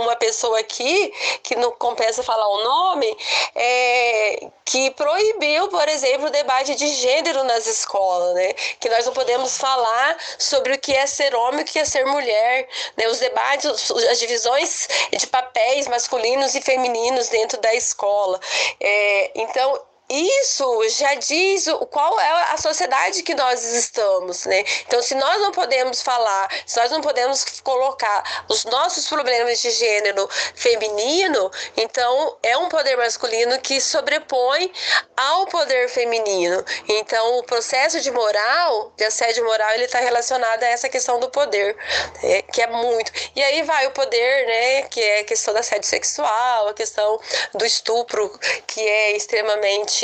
uma 0.04 0.16
pessoa 0.16 0.60
aqui 0.60 1.12
que 1.41 1.56
não 1.56 1.72
compensa 1.72 2.22
falar 2.22 2.47
o 2.47 2.64
nome, 2.64 3.18
é, 3.56 4.47
que 4.64 4.91
proibiu, 4.91 5.68
por 5.70 5.88
exemplo, 5.89 6.28
o 6.28 6.32
debate 6.32 6.76
de 6.76 6.88
gênero 6.88 7.43
nas 7.43 7.66
escolas, 7.66 8.36
né? 8.36 8.54
Que 8.80 8.89
nós 8.89 9.06
não 9.06 9.14
podemos 9.14 9.58
falar 9.58 10.18
sobre 10.38 10.74
o 10.74 10.80
que 10.80 10.93
é 10.93 11.08
ser 11.08 11.34
homem, 11.36 11.62
o 11.62 11.66
que 11.66 11.80
é 11.80 11.86
ser 11.86 12.06
mulher, 12.06 12.68
né? 12.95 13.08
Os 13.08 13.20
debates, 13.20 13.91
as 13.91 14.20
divisões 14.20 14.88
de 15.12 15.28
papéis 15.28 15.88
masculinos 15.88 16.54
e 16.54 16.62
femininos 16.62 17.28
dentro 17.30 17.60
da 17.60 17.74
escola. 17.74 18.39
É, 18.80 19.32
então 19.36 19.91
isso 20.12 20.89
já 20.89 21.14
diz 21.16 21.68
o, 21.68 21.86
qual 21.86 22.20
é 22.20 22.53
a 22.53 22.57
sociedade 22.57 23.24
que 23.24 23.34
nós 23.34 23.64
estamos, 23.64 24.45
né? 24.45 24.64
Então, 24.86 25.01
se 25.01 25.16
nós 25.16 25.41
não 25.41 25.51
podemos 25.51 26.01
falar, 26.01 26.49
se 26.66 26.78
nós 26.80 26.91
não 26.91 26.99
podemos 26.99 27.62
colocar 27.64 28.43
os 28.49 28.66
nossos 28.66 29.07
problemas 29.07 29.62
de 29.62 29.72
gênero 29.72 30.28
feminino, 30.53 31.49
então 31.78 32.38
é 32.43 32.57
um 32.57 32.68
poder 32.68 32.97
masculino 32.97 33.57
que 33.62 33.80
sobrepõe 33.80 34.72
ao 35.16 35.45
poder 35.47 35.88
feminino. 35.88 36.64
Então, 36.89 37.38
o 37.39 37.43
processo 37.43 38.01
de 38.01 38.12
moral, 38.12 38.91
de 38.97 39.05
assédio 39.05 39.45
moral, 39.45 39.72
ele 39.76 39.86
está 39.86 39.99
relacionado 39.99 40.64
a 40.64 40.68
essa 40.68 40.89
questão 40.89 41.22
do 41.22 41.30
poder, 41.30 41.78
né? 42.22 42.41
que 42.41 42.62
é 42.62 42.68
muito. 42.68 43.12
E 43.34 43.41
aí 43.41 43.64
vai 43.64 43.88
o 43.88 43.91
poder, 43.91 44.45
né? 44.45 44.82
Que 44.84 45.01
é 45.01 45.20
a 45.22 45.24
questão 45.24 45.53
do 45.53 45.59
assédio 45.59 45.88
sexual, 45.88 46.68
a 46.68 46.74
questão 46.74 47.20
do 47.53 47.66
estupro, 47.66 48.30
que 48.68 48.82
é 48.82 49.16
extremamente 49.16 50.01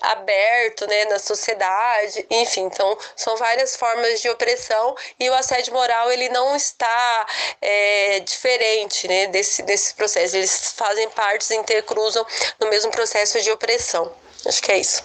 aberto 0.00 0.86
né, 0.86 1.04
na 1.06 1.18
sociedade, 1.18 2.26
enfim, 2.30 2.62
então 2.62 2.96
são 3.14 3.36
várias 3.36 3.76
formas 3.76 4.20
de 4.20 4.28
opressão 4.28 4.94
e 5.18 5.28
o 5.28 5.34
assédio 5.34 5.72
moral 5.72 6.10
ele 6.10 6.28
não 6.28 6.54
está 6.54 7.26
é, 7.60 8.20
diferente 8.20 9.08
né, 9.08 9.26
desse, 9.28 9.62
desse 9.62 9.94
processo, 9.94 10.36
eles 10.36 10.72
fazem 10.76 11.08
parte, 11.10 11.54
intercruzam 11.54 12.26
no 12.60 12.68
mesmo 12.68 12.90
processo 12.90 13.40
de 13.42 13.50
opressão. 13.50 14.12
Acho 14.44 14.62
que 14.62 14.72
é 14.72 14.78
isso. 14.78 15.02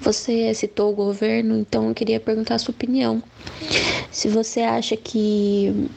Você 0.00 0.54
citou 0.54 0.90
o 0.90 0.94
governo, 0.94 1.58
então 1.58 1.88
eu 1.88 1.94
queria 1.94 2.18
perguntar 2.18 2.54
a 2.54 2.58
sua 2.58 2.72
opinião. 2.72 3.22
Se 4.10 4.28
você 4.28 4.60
acha 4.60 4.96
que 4.96 5.90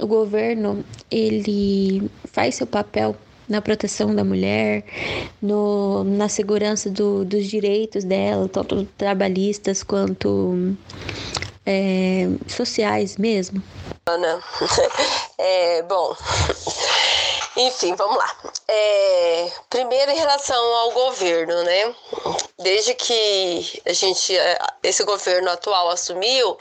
o 0.00 0.06
governo 0.06 0.84
ele 1.10 2.10
faz 2.32 2.54
seu 2.54 2.66
papel 2.66 3.14
na 3.50 3.60
proteção 3.60 4.14
da 4.14 4.24
mulher, 4.24 4.84
no, 5.42 6.04
na 6.04 6.28
segurança 6.28 6.88
do, 6.88 7.24
dos 7.24 7.46
direitos 7.46 8.04
dela, 8.04 8.48
tanto 8.48 8.84
trabalhistas 8.96 9.82
quanto 9.82 10.76
é, 11.66 12.28
sociais 12.46 13.16
mesmo? 13.16 13.60
Ana, 14.08 14.40
é, 15.36 15.82
bom, 15.82 16.16
enfim, 17.56 17.94
vamos 17.94 18.16
lá. 18.16 18.36
É, 18.68 19.52
primeiro, 19.68 20.10
em 20.12 20.16
relação 20.16 20.74
ao 20.76 20.92
governo, 20.92 21.62
né? 21.64 21.94
Desde 22.58 22.94
que 22.94 23.82
a 23.86 23.92
gente, 23.92 24.36
é, 24.36 24.58
esse 24.82 25.02
governo 25.04 25.50
atual 25.50 25.90
assumiu, 25.90 26.56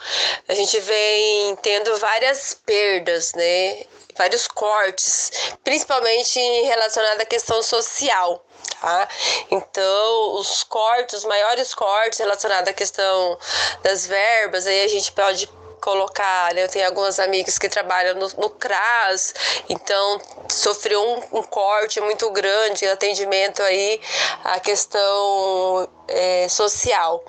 a 0.47 0.53
gente 0.53 0.79
vem 0.79 1.55
tendo 1.57 1.95
várias 1.97 2.53
perdas, 2.65 3.33
né? 3.33 3.85
vários 4.19 4.47
cortes, 4.47 5.31
principalmente 5.63 6.37
relacionado 6.63 7.21
à 7.21 7.25
questão 7.25 7.63
social. 7.63 8.43
Tá? 8.81 9.07
Então, 9.49 10.35
os 10.35 10.63
cortes, 10.63 11.19
os 11.19 11.25
maiores 11.25 11.73
cortes 11.73 12.19
relacionados 12.19 12.69
à 12.69 12.73
questão 12.73 13.37
das 13.81 14.05
verbas, 14.05 14.67
aí 14.67 14.83
a 14.83 14.87
gente 14.89 15.11
pode 15.13 15.47
colocar, 15.79 16.53
né? 16.53 16.63
Eu 16.63 16.69
tenho 16.69 16.85
algumas 16.85 17.19
amigas 17.19 17.57
que 17.57 17.69
trabalham 17.69 18.15
no, 18.15 18.27
no 18.37 18.49
CRAS, 18.49 19.33
então 19.67 20.21
sofreu 20.49 21.01
um, 21.01 21.39
um 21.39 21.43
corte 21.43 21.99
muito 22.01 22.29
grande 22.31 22.85
atendimento 22.87 23.61
aí 23.63 23.99
à 24.43 24.59
questão 24.59 25.89
é, 26.07 26.47
social. 26.49 27.23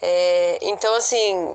É, 0.00 0.58
então, 0.62 0.94
assim, 0.94 1.54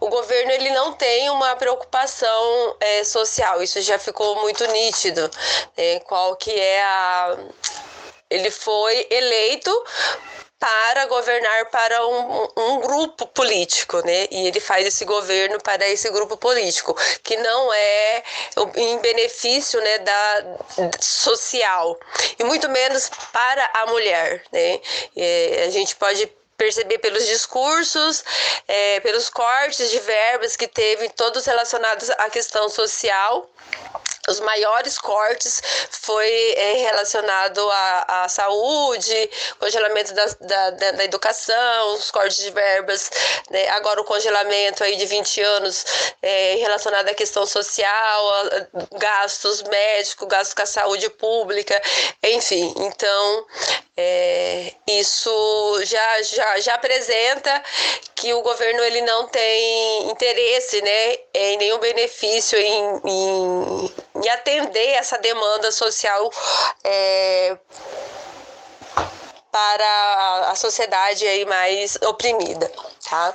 o 0.00 0.08
governo 0.08 0.52
ele 0.52 0.70
não 0.70 0.92
tem 0.92 1.28
uma 1.30 1.56
preocupação 1.56 2.76
é, 2.80 3.04
social. 3.04 3.62
Isso 3.62 3.80
já 3.82 3.98
ficou 3.98 4.36
muito 4.36 4.66
nítido. 4.68 5.30
Né? 5.76 6.00
Qual 6.00 6.36
que 6.36 6.52
é 6.52 6.82
a 6.82 7.36
ele 8.30 8.50
foi 8.50 9.06
eleito 9.10 9.70
para 10.58 11.06
governar 11.06 11.66
para 11.66 12.06
um, 12.06 12.48
um, 12.56 12.80
grupo 12.80 13.26
político, 13.28 14.04
né? 14.04 14.26
E 14.30 14.48
ele 14.48 14.58
faz 14.58 14.86
esse 14.86 15.04
governo 15.04 15.60
para 15.60 15.88
esse 15.88 16.10
grupo 16.10 16.36
político, 16.36 16.96
que 17.22 17.36
não 17.36 17.72
é 17.72 18.22
em 18.76 18.98
benefício, 18.98 19.80
né, 19.80 19.98
da 19.98 20.56
social 21.00 21.98
e 22.38 22.44
muito 22.44 22.68
menos 22.68 23.08
para 23.32 23.70
a 23.74 23.86
mulher, 23.86 24.42
né? 24.52 24.80
E 25.14 25.62
a 25.66 25.70
gente 25.70 25.94
pode 25.94 26.26
perceber 26.56 26.98
pelos 26.98 27.24
discursos, 27.24 28.24
é, 28.66 28.98
pelos 28.98 29.30
cortes 29.30 29.90
de 29.90 30.00
verbas 30.00 30.56
que 30.56 30.66
teve, 30.66 31.08
todos 31.10 31.46
relacionados 31.46 32.10
à 32.10 32.28
questão 32.28 32.68
social 32.68 33.48
os 34.28 34.40
maiores 34.40 34.98
cortes 34.98 35.62
foi 35.90 36.52
é, 36.56 36.72
relacionado 36.74 37.60
à, 37.70 38.24
à, 38.24 38.28
saúde, 38.28 39.30
congelamento 39.58 40.14
da, 40.14 40.26
da, 40.40 40.70
da, 40.92 41.04
educação, 41.04 41.94
os 41.94 42.10
cortes 42.10 42.38
de 42.38 42.50
verbas, 42.50 43.10
né? 43.50 43.68
agora 43.70 44.00
o 44.00 44.04
congelamento 44.04 44.84
aí 44.84 44.96
de 44.96 45.06
20 45.06 45.40
anos 45.42 45.84
é, 46.22 46.56
relacionado 46.56 47.08
à 47.08 47.14
questão 47.14 47.46
social, 47.46 48.30
a, 48.30 48.98
gastos 48.98 49.62
médicos, 49.64 50.28
gastos 50.28 50.54
com 50.54 50.62
a 50.62 50.66
saúde 50.66 51.10
pública, 51.10 51.80
enfim, 52.22 52.74
então 52.76 53.46
é, 53.96 54.74
isso 54.86 55.80
já, 55.84 56.22
já, 56.22 56.60
já 56.60 56.74
apresenta 56.74 57.62
que 58.14 58.32
o 58.32 58.42
governo 58.42 58.82
ele 58.84 59.00
não 59.02 59.26
tem 59.26 60.08
interesse 60.08 60.80
né, 60.82 61.18
em 61.34 61.56
nenhum 61.56 61.78
benefício 61.78 62.56
em, 62.58 63.00
em, 63.04 63.90
em 64.22 64.28
atender 64.28 64.90
essa 64.94 65.18
demanda 65.18 65.70
social 65.72 66.30
é, 66.84 67.56
para 69.50 70.50
a 70.50 70.54
sociedade 70.54 71.26
aí 71.26 71.44
mais 71.44 71.96
oprimida, 72.06 72.70
tá? 73.08 73.34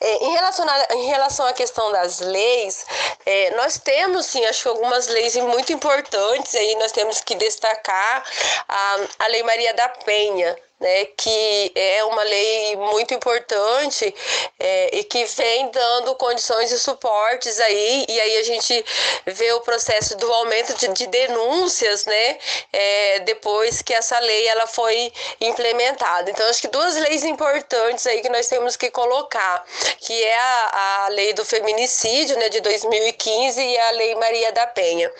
É, 0.00 0.24
em, 0.24 0.32
relação 0.32 0.66
a, 0.68 0.94
em 0.94 1.06
relação 1.06 1.46
à 1.46 1.52
questão 1.52 1.92
das 1.92 2.20
leis, 2.20 2.86
é, 3.26 3.50
nós 3.56 3.78
temos 3.78 4.26
sim, 4.26 4.44
acho 4.46 4.62
que 4.62 4.68
algumas 4.68 5.06
leis 5.08 5.36
muito 5.36 5.72
importantes 5.72 6.54
aí 6.54 6.76
nós 6.76 6.92
temos 6.92 7.20
que 7.20 7.34
destacar 7.34 8.24
a, 8.68 8.96
a 9.18 9.26
Lei 9.26 9.42
Maria 9.42 9.74
da 9.74 9.88
Penha, 9.88 10.56
né, 10.80 11.04
que 11.16 11.72
é 11.74 12.02
uma 12.04 12.22
lei 12.22 12.76
muito 12.76 13.12
importante 13.12 14.14
é, 14.58 14.96
e 14.96 15.04
que 15.04 15.24
vem 15.26 15.70
dando 15.70 16.14
condições 16.14 16.72
e 16.72 16.78
suportes 16.78 17.60
aí, 17.60 18.06
e 18.08 18.20
aí 18.20 18.36
a 18.38 18.42
gente 18.42 18.84
vê 19.26 19.52
o 19.52 19.60
processo 19.60 20.16
do 20.16 20.32
aumento 20.32 20.74
de, 20.74 20.88
de 20.88 21.06
denúncias, 21.06 22.06
né, 22.06 22.38
é, 22.72 23.18
depois 23.20 23.82
que 23.82 23.92
essa 23.92 24.18
lei 24.18 24.46
ela 24.48 24.66
foi 24.66 25.12
implementada. 25.40 26.30
Então, 26.30 26.48
acho 26.48 26.62
que 26.62 26.68
duas 26.68 26.96
leis 26.96 27.24
importantes 27.24 28.06
aí 28.06 28.22
que 28.22 28.28
nós 28.30 28.48
temos 28.48 28.76
que 28.76 28.90
colocar, 28.90 29.64
que 29.98 30.24
é 30.24 30.38
a, 30.38 31.04
a 31.04 31.08
lei 31.08 31.32
do 31.34 31.44
feminicídio, 31.44 32.36
né, 32.38 32.48
de 32.48 32.60
2015 32.60 33.60
e 33.62 33.78
a 33.78 33.90
lei 33.90 34.14
Maria 34.14 34.52
da 34.52 34.66
Penha. 34.66 35.12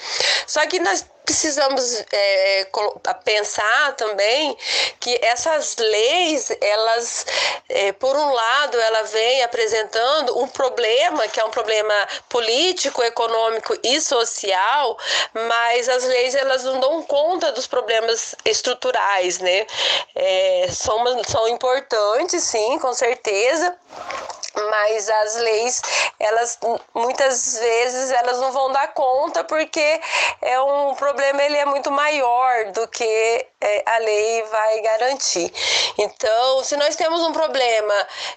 Só 0.46 0.66
que 0.66 0.78
nós 0.80 1.04
precisamos 1.30 2.04
é, 2.12 2.66
pensar 3.24 3.94
também 3.94 4.56
que 4.98 5.16
essas 5.22 5.76
leis, 5.76 6.50
elas, 6.60 7.24
é, 7.68 7.92
por 7.92 8.16
um 8.16 8.32
lado, 8.32 8.76
ela 8.80 9.04
vem 9.04 9.40
apresentando 9.44 10.36
um 10.40 10.48
problema, 10.48 11.28
que 11.28 11.38
é 11.38 11.44
um 11.44 11.50
problema 11.50 11.94
político, 12.28 13.00
econômico 13.04 13.78
e 13.84 14.00
social, 14.00 14.98
mas 15.48 15.88
as 15.88 16.02
leis 16.02 16.34
elas 16.34 16.64
não 16.64 16.80
dão 16.80 17.02
conta 17.04 17.52
dos 17.52 17.68
problemas 17.68 18.34
estruturais, 18.44 19.38
né? 19.38 19.66
É, 20.16 20.66
são, 20.72 21.04
são 21.28 21.46
importantes, 21.46 22.42
sim, 22.42 22.76
com 22.80 22.92
certeza, 22.92 23.76
mas 24.70 25.08
as 25.08 25.36
leis 25.36 25.82
elas 26.18 26.58
muitas 26.94 27.58
vezes 27.58 28.10
elas 28.10 28.38
não 28.38 28.52
vão 28.52 28.72
dar 28.72 28.92
conta 28.92 29.44
porque 29.44 30.00
é 30.42 30.60
um 30.60 30.94
problema 30.94 31.42
ele 31.42 31.56
é 31.56 31.64
muito 31.64 31.90
maior 31.90 32.72
do 32.72 32.86
que 32.88 33.46
é, 33.60 33.82
a 33.86 33.98
lei 33.98 34.42
vai 34.44 34.80
garantir. 34.80 35.52
Então 35.98 36.64
se 36.64 36.76
nós 36.76 36.96
temos 36.96 37.22
um 37.22 37.32
problema 37.32 37.94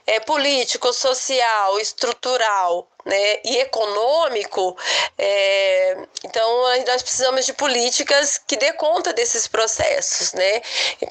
é, 0.08 0.20
político 0.20 0.94
social 0.94 1.80
estrutural 1.80 2.88
né, 3.06 3.40
e 3.44 3.58
econômico, 3.58 4.78
é, 5.18 5.98
Então, 6.24 6.64
nós 6.88 7.02
precisamos 7.02 7.46
de 7.46 7.54
políticas 7.54 8.40
que 8.48 8.56
dê 8.56 8.74
conta 8.74 9.14
desses 9.14 9.48
processos, 9.48 10.34
né? 10.34 10.62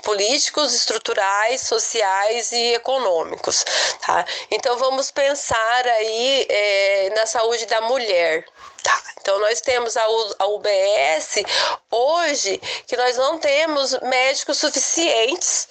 Políticos, 0.03 0.75
estruturais, 0.75 1.61
sociais 1.61 2.51
e 2.53 2.75
econômicos, 2.75 3.65
tá? 4.05 4.25
Então, 4.51 4.77
vamos 4.79 5.11
pensar 5.11 5.87
aí 5.87 6.47
é, 6.49 7.11
na 7.15 7.27
saúde 7.27 7.67
da 7.67 7.81
mulher, 7.83 8.45
Tá. 8.83 9.01
Então, 9.21 9.39
nós 9.39 9.61
temos 9.61 9.97
a, 9.97 10.09
UBS 10.09 11.45
hoje 11.89 12.61
que 12.89 12.97
nós 12.97 13.17
não 13.17 13.39
temos 13.39 13.93
médicos 14.01 14.59
suficientes 14.59 15.69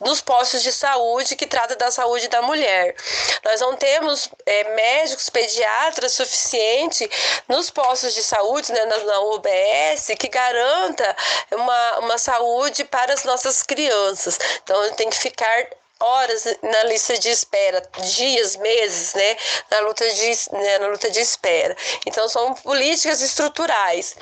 nos 0.00 0.22
postos 0.22 0.62
de 0.62 0.72
saúde 0.72 1.36
que 1.36 1.46
trata 1.46 1.76
da 1.76 1.90
saúde 1.90 2.28
da 2.28 2.40
mulher. 2.40 2.96
Nós 3.44 3.60
não 3.60 3.76
temos 3.76 4.30
é, 4.46 4.74
médicos 4.74 5.28
pediatras 5.28 6.12
suficientes 6.12 7.06
nos 7.46 7.68
postos 7.68 8.14
de 8.14 8.24
saúde, 8.24 8.72
né, 8.72 8.84
na, 8.86 8.98
na 8.98 9.20
UBS, 9.20 10.06
que 10.18 10.28
garanta 10.28 11.14
uma, 11.52 11.98
uma 11.98 12.18
saúde 12.18 12.84
para 12.84 13.12
as 13.12 13.24
nossas 13.24 13.62
crianças. 13.62 14.38
Então, 14.62 14.90
tem 14.94 15.10
que 15.10 15.18
ficar 15.18 15.68
horas 16.00 16.44
na 16.62 16.84
lista 16.84 17.16
de 17.18 17.30
espera, 17.30 17.82
dias, 18.16 18.56
meses, 18.56 19.14
né, 19.14 19.36
na 19.70 19.80
luta 19.80 20.08
de, 20.12 20.32
né, 20.52 20.78
na 20.78 20.88
luta 20.88 21.10
de 21.10 21.20
espera. 21.20 21.76
Então, 22.06 22.28
são 22.28 22.54
políticas 22.54 23.20
estruturais. 23.20 24.16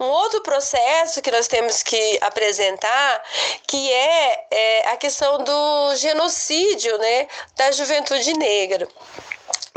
Um 0.00 0.06
outro 0.06 0.42
processo 0.42 1.22
que 1.22 1.30
nós 1.30 1.46
temos 1.46 1.82
que 1.82 2.18
apresentar, 2.20 3.22
que 3.66 3.92
é, 3.92 4.46
é 4.50 4.88
a 4.88 4.96
questão 4.96 5.42
do 5.44 5.96
genocídio, 5.96 6.96
né, 6.98 7.28
da 7.56 7.70
juventude 7.72 8.32
negra. 8.34 8.88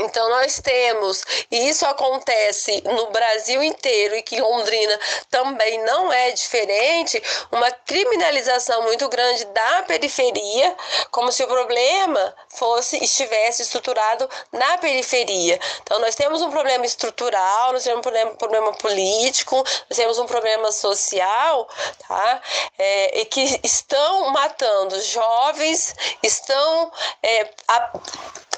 Então, 0.02 0.28
nós 0.30 0.60
temos, 0.60 1.24
e 1.50 1.68
isso 1.68 1.86
acontece 1.86 2.82
no 2.82 3.10
Brasil 3.10 3.62
inteiro 3.62 4.16
e 4.16 4.22
que 4.22 4.40
Londrina 4.40 4.98
também 5.30 5.82
não 5.84 6.12
é 6.12 6.30
diferente, 6.32 7.22
uma 7.50 7.70
criminalização 7.70 8.82
muito 8.82 9.08
grande 9.08 9.44
da 9.46 9.82
periferia, 9.82 10.76
como 11.10 11.30
se 11.30 11.42
o 11.44 11.46
problema 11.46 12.34
fosse 12.48 13.02
estivesse 13.02 13.62
estruturado 13.62 14.28
na 14.52 14.78
periferia. 14.78 15.58
Então, 15.82 15.98
nós 16.00 16.14
temos 16.14 16.42
um 16.42 16.50
problema 16.50 16.84
estrutural, 16.84 17.72
nós 17.72 17.84
temos 17.84 17.98
um 17.98 18.02
problema, 18.02 18.30
problema 18.32 18.72
político, 18.72 19.56
nós 19.88 19.96
temos 19.96 20.18
um 20.18 20.26
problema 20.26 20.72
social, 20.72 21.68
tá? 22.08 22.42
É, 22.78 23.20
e 23.20 23.24
que 23.26 23.60
estão 23.62 24.30
matando 24.30 25.00
jovens, 25.00 25.94
estão 26.22 26.90
é, 27.22 27.50
a, 27.68 27.92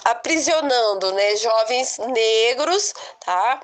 aprisionando 0.04 1.12
né, 1.12 1.36
jovens 1.36 1.98
negros, 1.98 2.92
tá? 3.24 3.60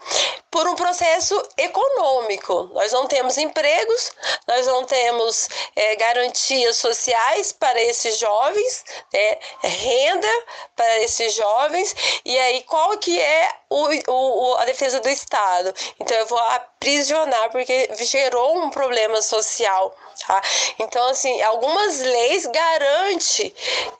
Por 0.50 0.66
um 0.66 0.74
processo 0.74 1.40
econômico. 1.56 2.70
Nós 2.72 2.92
não 2.92 3.06
temos 3.06 3.36
empregos, 3.36 4.12
nós 4.48 4.66
não 4.66 4.84
temos 4.84 5.48
é, 5.76 5.96
garantias 5.96 6.78
sociais 6.78 7.52
para 7.52 7.80
esses 7.80 8.18
jovens, 8.18 8.84
né, 9.12 9.38
renda 9.62 10.44
para 10.74 10.98
esses 11.00 11.34
jovens, 11.34 11.94
e 12.24 12.38
aí 12.38 12.62
qual 12.62 12.96
que 12.98 13.20
é 13.20 13.50
o, 13.68 13.88
o, 14.08 14.54
a 14.56 14.64
defesa 14.64 14.98
do 15.00 15.08
Estado? 15.08 15.74
Então 16.00 16.16
eu 16.16 16.26
vou 16.26 16.38
aprisionar 16.38 17.50
porque 17.50 17.90
gerou 17.98 18.58
um 18.58 18.70
problema 18.70 19.20
social 19.20 19.94
Tá? 20.26 20.42
Então, 20.78 21.08
assim, 21.08 21.40
algumas 21.42 22.00
leis 22.00 22.46
garantem 22.46 23.54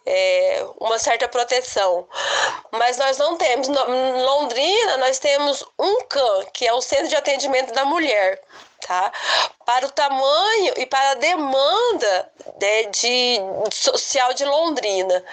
é, 0.04 0.66
uma 0.78 0.98
certa 0.98 1.26
proteção, 1.26 2.06
mas 2.72 2.98
nós 2.98 3.16
não 3.16 3.36
temos. 3.36 3.68
Em 3.68 4.22
Londrina, 4.22 4.98
nós 4.98 5.18
temos 5.18 5.64
um 5.78 6.04
CAN, 6.04 6.44
que 6.52 6.66
é 6.66 6.72
o 6.72 6.80
Centro 6.82 7.08
de 7.08 7.16
Atendimento 7.16 7.72
da 7.72 7.84
Mulher 7.84 8.42
tá? 8.86 9.12
Para 9.64 9.86
o 9.86 9.90
tamanho 9.90 10.74
e 10.76 10.86
para 10.86 11.12
a 11.12 11.14
demanda 11.14 12.32
né, 12.60 12.84
de 12.84 13.38
social 13.72 14.32
de 14.34 14.44
Londrina. 14.44 15.24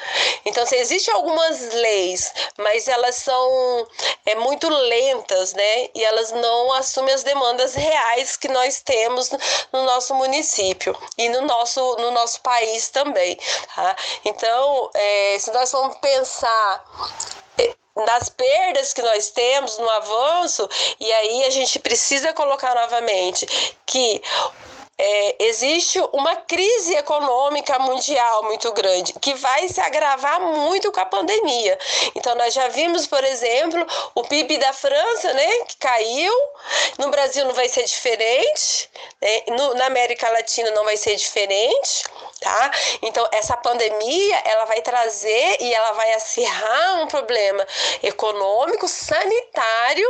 Então, 0.46 0.66
se 0.66 0.76
existem 0.76 1.14
algumas 1.14 1.74
leis, 1.74 2.34
mas 2.58 2.88
elas 2.88 3.16
são 3.16 3.88
é, 4.26 4.36
muito 4.36 4.70
lentas, 4.70 5.54
né? 5.54 5.90
E 5.96 6.04
elas 6.04 6.32
não 6.32 6.72
assumem 6.74 7.14
as 7.14 7.24
demandas 7.24 7.74
reais 7.74 8.38
que 8.38 8.48
nós 8.48 8.82
temos 8.82 9.32
no 9.72 9.84
nosso 9.84 10.14
município 10.16 10.96
e 11.18 11.30
no 11.30 11.42
nosso, 11.42 11.96
no 11.98 12.12
nosso 12.12 12.42
país 12.42 12.90
também, 12.90 13.38
tá? 13.76 13.96
Então, 14.26 14.90
é, 14.94 15.38
se 15.40 15.52
nós 15.52 15.72
vamos 15.72 15.98
pensar 15.98 16.86
nas 18.06 18.30
perdas 18.30 18.94
que 18.94 19.02
nós 19.02 19.30
temos 19.30 19.78
no 19.78 19.90
avanço, 19.90 20.68
e 21.00 21.12
aí 21.12 21.44
a 21.46 21.50
gente 21.50 21.80
precisa 21.80 22.34
colocar 22.34 22.76
novamente 22.76 23.46
que 23.86 24.22
é, 24.98 25.36
existe 25.46 26.00
uma 26.12 26.36
crise 26.36 26.96
econômica 26.96 27.78
mundial 27.80 28.44
muito 28.44 28.72
grande, 28.74 29.14
que 29.14 29.34
vai 29.36 29.68
se 29.68 29.80
agravar 29.80 30.42
muito 30.42 30.92
com 30.92 31.00
a 31.00 31.06
pandemia. 31.06 31.78
Então, 32.16 32.36
nós 32.36 32.54
já 32.54 32.68
vimos, 32.70 33.06
por 33.06 33.24
exemplo, 33.24 33.86
o 34.16 34.24
PIB 34.24 34.58
da 34.58 34.74
França, 34.74 35.34
né, 35.34 35.66
que 35.68 35.78
caiu, 35.78 36.34
no 36.98 37.10
Brasil 37.10 37.46
não 37.46 37.54
vai 37.54 37.70
ser 37.70 37.84
diferente, 37.84 38.90
né, 39.22 39.44
no, 39.50 39.76
na 39.76 39.86
América 39.86 40.30
Latina 40.30 40.72
não 40.72 40.84
vai 40.84 40.98
ser 40.98 41.16
diferente, 41.16 42.04
tá? 42.40 42.72
Então, 43.02 43.28
essa 43.32 43.56
pandemia, 43.58 44.42
ela 44.46 44.66
vai 44.66 44.82
trazer 44.82 45.58
e 45.60 45.74
ela 45.74 45.92
vai 45.92 46.14
acirrar 46.14 47.02
um 47.02 47.08
problema 47.08 47.66
econômico, 48.02 48.88
sanitário, 48.88 50.08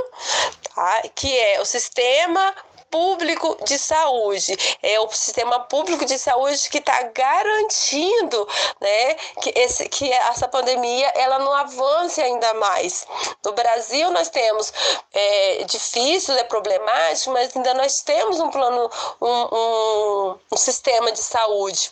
tá? 0.74 1.04
que 1.16 1.38
é 1.38 1.60
o 1.60 1.66
sistema 1.66 2.56
público 2.90 3.58
de 3.64 3.78
saúde. 3.78 4.58
É 4.82 5.00
o 5.00 5.10
sistema 5.10 5.60
público 5.62 6.06
de 6.06 6.18
saúde 6.18 6.70
que 6.70 6.78
está 6.78 7.04
garantindo 7.04 8.48
né, 8.82 9.14
que, 9.42 9.54
esse, 9.56 9.88
que 9.90 10.12
essa 10.12 10.48
pandemia 10.48 11.08
ela 11.16 11.40
não 11.40 11.54
avance 11.54 12.22
ainda 12.22 12.54
mais. 12.56 13.06
No 13.44 13.54
Brasil, 13.54 14.12
nós 14.12 14.30
temos 14.30 14.74
é, 15.14 15.64
difícil, 15.64 16.36
é 16.36 16.44
problemático, 16.44 17.32
mas 17.32 17.56
ainda 17.56 17.74
nós 17.74 18.02
temos 18.02 18.40
um 18.40 18.50
plano, 18.50 18.90
um, 19.22 19.56
um, 19.56 20.40
um 20.52 20.58
sistema 20.58 21.12
de 21.12 21.20
saúde. 21.20 21.92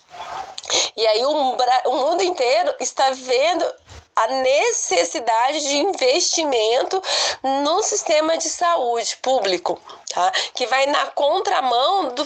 E 0.95 1.07
aí 1.07 1.25
o, 1.25 1.57
o 1.85 1.95
mundo 1.95 2.23
inteiro 2.23 2.73
está 2.79 3.09
vendo 3.11 3.65
a 4.15 4.27
necessidade 4.27 5.59
de 5.59 5.77
investimento 5.77 7.01
no 7.43 7.83
sistema 7.83 8.37
de 8.37 8.47
saúde 8.49 9.17
público, 9.21 9.79
tá? 10.16 10.32
que 10.53 10.66
vai 10.68 10.86
na 10.88 11.07
contramão 11.07 12.09
do, 12.16 12.24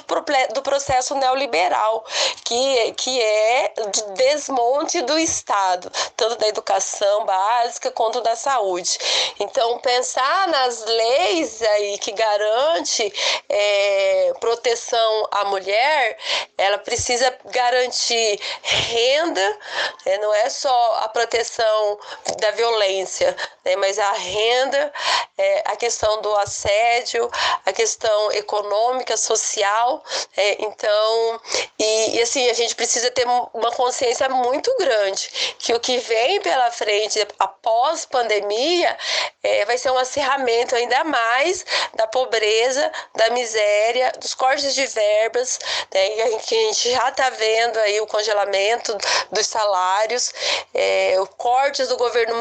do 0.53 0.61
processo 0.61 1.15
neoliberal, 1.15 2.05
que, 2.45 2.93
que 2.93 3.21
é 3.21 3.73
de 3.91 4.03
desmonte 4.13 5.01
do 5.01 5.17
Estado, 5.17 5.91
tanto 6.15 6.35
da 6.37 6.47
educação 6.47 7.25
básica 7.25 7.91
quanto 7.91 8.21
da 8.21 8.35
saúde. 8.35 8.97
Então, 9.39 9.79
pensar 9.79 10.47
nas 10.47 10.85
leis 10.85 11.61
aí 11.61 11.97
que 11.97 12.11
garante 12.11 13.11
é, 13.49 14.33
proteção 14.39 15.27
à 15.31 15.45
mulher, 15.45 16.17
ela 16.57 16.77
precisa 16.77 17.35
garantir 17.45 18.39
renda, 18.61 19.57
né? 20.05 20.17
não 20.19 20.33
é 20.33 20.49
só 20.49 21.01
a 21.03 21.09
proteção 21.09 21.99
da 22.39 22.51
violência, 22.51 23.35
né? 23.65 23.75
mas 23.77 23.97
a 23.97 24.11
renda, 24.11 24.93
é, 25.37 25.63
a 25.65 25.75
questão 25.75 26.21
do 26.21 26.35
assédio, 26.35 27.29
a 27.65 27.73
questão 27.79 28.31
econômica, 28.33 29.15
social. 29.15 30.03
É, 30.35 30.61
então, 30.63 31.41
e, 31.77 32.17
e, 32.17 32.21
assim, 32.21 32.49
a 32.49 32.53
gente 32.53 32.75
precisa 32.75 33.09
ter 33.09 33.25
uma 33.53 33.71
consciência 33.71 34.27
muito 34.27 34.69
grande 34.77 35.55
que 35.57 35.73
o 35.73 35.79
que 35.79 35.97
vem 35.99 36.41
pela 36.41 36.69
frente 36.71 37.25
após 37.39 38.05
pandemia 38.05 38.97
é, 39.41 39.63
vai 39.65 39.77
ser 39.77 39.91
um 39.91 39.97
acirramento 39.97 40.75
ainda 40.75 41.03
mais 41.05 41.65
da 41.95 42.05
pobreza, 42.05 42.91
da 43.15 43.29
miséria, 43.29 44.11
dos 44.19 44.33
cortes 44.33 44.75
de 44.75 44.85
verbas, 44.85 45.59
né? 45.93 46.09
que 46.39 46.55
a 46.55 46.61
gente 46.67 46.91
já 46.91 47.07
está 47.07 47.29
vendo 47.29 47.77
aí 47.77 48.01
o 48.01 48.07
congelamento 48.07 48.97
dos 49.31 49.47
salários, 49.47 50.33
é, 50.73 51.15
o 51.19 51.27
corte 51.27 51.69
cortes 51.69 51.87
do 51.87 51.97
governo 51.97 52.35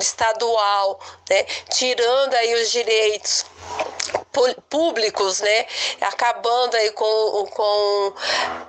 estadual, 0.00 0.98
né, 1.30 1.44
tirando 1.70 2.34
aí 2.34 2.54
os 2.54 2.70
direitos 2.70 3.46
públicos, 4.70 5.40
né, 5.40 5.66
acabando 6.00 6.74
aí 6.76 6.90
com, 6.92 7.46
com 7.50 8.14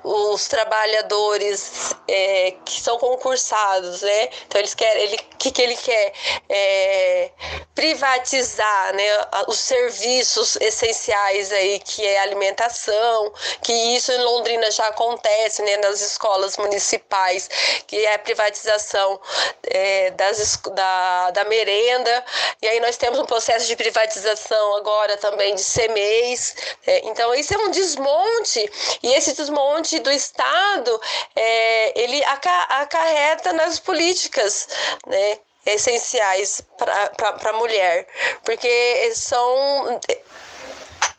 os 0.04 0.48
trabalhadores 0.48 1.96
é, 2.08 2.56
que 2.66 2.82
são 2.82 2.98
concursados, 2.98 4.02
né, 4.02 4.30
então 4.46 4.60
eles 4.60 4.74
querem, 4.76 5.04
ele, 5.04 5.18
que 5.38 5.52
que 5.52 5.62
ele 5.62 5.78
quer? 5.78 6.14
É, 6.50 7.32
privatizar, 7.74 8.94
né, 8.94 9.04
os 9.48 9.60
serviços 9.60 10.58
essenciais 10.58 11.52
aí 11.52 11.80
que 11.80 12.06
é 12.06 12.20
alimentação, 12.20 13.34
que 13.62 13.74
isso 13.74 14.12
em 14.12 14.22
Londrina 14.22 14.70
já 14.70 14.88
acontece, 14.88 15.62
né, 15.64 15.78
nas 15.78 16.02
escolas 16.02 16.58
municipais, 16.58 17.50
que 17.88 17.98
é 18.06 18.16
a 18.16 18.20
privatização 18.20 19.20
é, 19.64 20.12
das, 20.12 20.60
da, 20.74 21.32
da 21.32 21.44
merenda, 21.46 22.24
e 22.62 22.68
aí 22.68 22.80
nós 22.80 22.98
temos 22.98 23.20
um 23.20 23.26
processo 23.26 23.66
de 23.66 23.76
privatização 23.76 24.76
agora 24.84 25.16
também 25.18 25.56
de 25.56 25.64
CMEs. 25.64 26.56
Né? 26.86 27.00
Então, 27.06 27.34
isso 27.34 27.54
é 27.54 27.58
um 27.58 27.72
desmonte, 27.72 28.72
e 29.02 29.14
esse 29.14 29.34
desmonte 29.34 30.00
do 30.00 30.12
Estado, 30.12 31.02
é, 31.34 32.02
ele 32.02 32.22
acarreta 32.26 33.54
nas 33.54 33.80
políticas, 33.80 34.68
né? 35.08 35.40
essenciais 35.66 36.62
para 36.78 37.50
a 37.52 37.54
mulher, 37.54 38.06
porque 38.44 39.14
são 39.16 39.98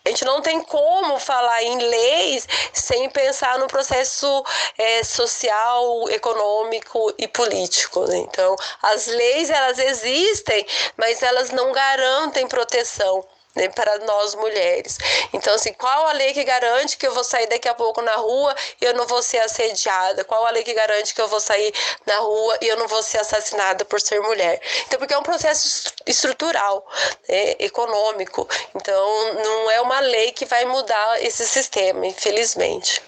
a 0.06 0.10
gente 0.10 0.24
não 0.26 0.42
tem 0.42 0.62
como 0.62 1.18
falar 1.18 1.62
em 1.62 1.78
leis 1.78 2.46
sem 2.74 3.08
pensar 3.08 3.58
no 3.58 3.66
processo 3.66 4.44
é, 4.76 5.02
social, 5.02 6.10
econômico 6.10 7.10
e 7.16 7.26
político. 7.26 8.04
Né? 8.04 8.18
Então, 8.18 8.54
as 8.82 9.06
leis 9.06 9.48
elas 9.48 9.78
existem, 9.78 10.66
mas 10.98 11.22
elas 11.22 11.48
não 11.48 11.72
garantem 11.72 12.46
proteção 12.46 13.26
né, 13.54 13.68
para 13.68 13.98
nós 14.00 14.34
mulheres. 14.34 14.98
Então, 15.32 15.54
assim, 15.54 15.72
qual 15.72 16.06
a 16.08 16.12
lei 16.12 16.32
que 16.32 16.44
garante 16.44 16.96
que 16.96 17.06
eu 17.06 17.14
vou 17.14 17.24
sair 17.24 17.46
daqui 17.46 17.68
a 17.68 17.74
pouco 17.74 18.02
na 18.02 18.16
rua 18.16 18.54
e 18.80 18.84
eu 18.84 18.94
não 18.94 19.06
vou 19.06 19.22
ser 19.22 19.38
assediada? 19.38 20.24
Qual 20.24 20.44
a 20.46 20.50
lei 20.50 20.62
que 20.62 20.74
garante 20.74 21.14
que 21.14 21.20
eu 21.20 21.28
vou 21.28 21.40
sair 21.40 21.72
na 22.06 22.18
rua 22.18 22.58
e 22.60 22.68
eu 22.68 22.76
não 22.76 22.88
vou 22.88 23.02
ser 23.02 23.18
assassinada 23.18 23.84
por 23.84 24.00
ser 24.00 24.20
mulher? 24.20 24.60
Então, 24.86 24.98
porque 24.98 25.14
é 25.14 25.18
um 25.18 25.22
processo 25.22 25.92
estrutural, 26.06 26.86
né, 27.28 27.54
econômico. 27.58 28.48
Então, 28.74 29.34
não 29.34 29.70
é 29.70 29.80
uma 29.80 30.00
lei 30.00 30.32
que 30.32 30.44
vai 30.44 30.64
mudar 30.64 31.22
esse 31.22 31.46
sistema, 31.46 32.06
infelizmente. 32.06 33.02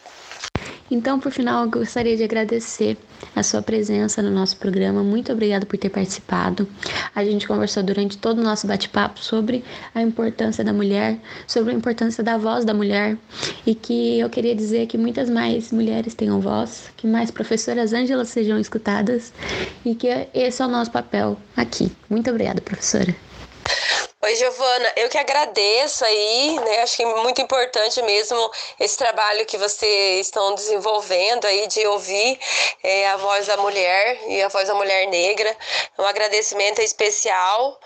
Então, 0.90 1.18
por 1.18 1.32
final, 1.32 1.64
eu 1.64 1.70
gostaria 1.70 2.16
de 2.16 2.22
agradecer 2.22 2.96
a 3.34 3.42
sua 3.42 3.60
presença 3.62 4.22
no 4.22 4.30
nosso 4.30 4.56
programa. 4.56 5.02
Muito 5.02 5.32
obrigada 5.32 5.66
por 5.66 5.76
ter 5.76 5.90
participado. 5.90 6.68
A 7.14 7.24
gente 7.24 7.46
conversou 7.46 7.82
durante 7.82 8.18
todo 8.18 8.38
o 8.38 8.42
nosso 8.42 8.66
bate-papo 8.66 9.20
sobre 9.20 9.64
a 9.94 10.02
importância 10.02 10.62
da 10.62 10.72
mulher, 10.72 11.18
sobre 11.46 11.72
a 11.72 11.76
importância 11.76 12.22
da 12.22 12.36
voz 12.36 12.64
da 12.64 12.74
mulher 12.74 13.16
e 13.66 13.74
que 13.74 14.18
eu 14.20 14.30
queria 14.30 14.54
dizer 14.54 14.86
que 14.86 14.96
muitas 14.96 15.28
mais 15.28 15.72
mulheres 15.72 16.14
tenham 16.14 16.40
voz, 16.40 16.90
que 16.96 17.06
mais 17.06 17.30
professoras 17.30 17.92
Ângelas 17.92 18.28
sejam 18.28 18.58
escutadas 18.58 19.32
e 19.84 19.94
que 19.94 20.08
esse 20.32 20.62
é 20.62 20.66
o 20.66 20.68
nosso 20.68 20.90
papel 20.90 21.36
aqui. 21.56 21.90
Muito 22.08 22.30
obrigada, 22.30 22.60
professora. 22.60 23.14
Oi, 24.26 24.34
Giovana, 24.34 24.92
eu 24.96 25.08
que 25.08 25.18
agradeço 25.18 26.04
aí, 26.04 26.58
né? 26.58 26.82
Acho 26.82 26.96
que 26.96 27.04
é 27.04 27.22
muito 27.22 27.40
importante 27.40 28.02
mesmo 28.02 28.50
esse 28.80 28.98
trabalho 28.98 29.46
que 29.46 29.56
vocês 29.56 30.26
estão 30.26 30.52
desenvolvendo 30.56 31.44
aí 31.44 31.68
de 31.68 31.86
ouvir 31.86 32.36
é, 32.82 33.08
a 33.08 33.16
voz 33.18 33.46
da 33.46 33.56
mulher 33.56 34.18
e 34.26 34.42
a 34.42 34.48
voz 34.48 34.66
da 34.66 34.74
mulher 34.74 35.06
negra. 35.06 35.56
Um 35.96 36.04
agradecimento 36.04 36.80
especial 36.80 37.78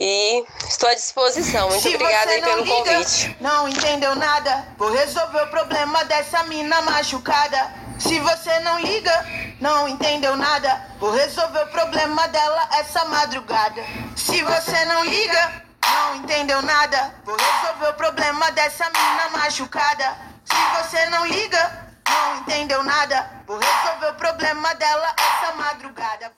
e 0.00 0.42
estou 0.66 0.88
à 0.88 0.94
disposição. 0.94 1.68
Muito 1.68 1.82
Se 1.82 1.94
obrigada 1.94 2.30
aí 2.30 2.40
pelo 2.40 2.62
liga, 2.62 2.74
convite. 2.74 3.36
Não 3.38 3.68
entendeu 3.68 4.14
nada? 4.14 4.66
Vou 4.78 4.90
resolver 4.90 5.42
o 5.42 5.48
problema 5.48 6.06
dessa 6.06 6.42
mina 6.44 6.80
machucada. 6.80 7.70
Se 7.98 8.18
você 8.18 8.60
não 8.60 8.80
liga, 8.80 9.26
não 9.60 9.86
entendeu 9.86 10.38
nada? 10.38 10.86
Vou 10.98 11.10
resolver 11.10 11.64
o 11.64 11.68
problema 11.68 12.28
dela 12.28 12.66
essa 12.80 13.04
madrugada. 13.04 13.84
Se 14.16 14.42
você 14.42 14.84
não 14.86 15.04
liga, 15.04 15.62
não 15.86 16.16
entendeu 16.16 16.62
nada? 16.62 17.14
Vou 17.24 17.36
resolver 17.36 17.90
o 17.90 17.94
problema 17.94 18.50
dessa 18.52 18.84
mina 18.90 19.30
machucada. 19.30 20.16
Se 20.44 20.54
você 20.76 21.06
não 21.10 21.26
liga, 21.26 21.92
não 22.08 22.36
entendeu 22.38 22.82
nada? 22.82 23.30
Vou 23.46 23.58
resolver 23.58 24.10
o 24.10 24.14
problema 24.14 24.74
dela 24.74 25.14
essa 25.18 25.52
madrugada. 25.54 26.32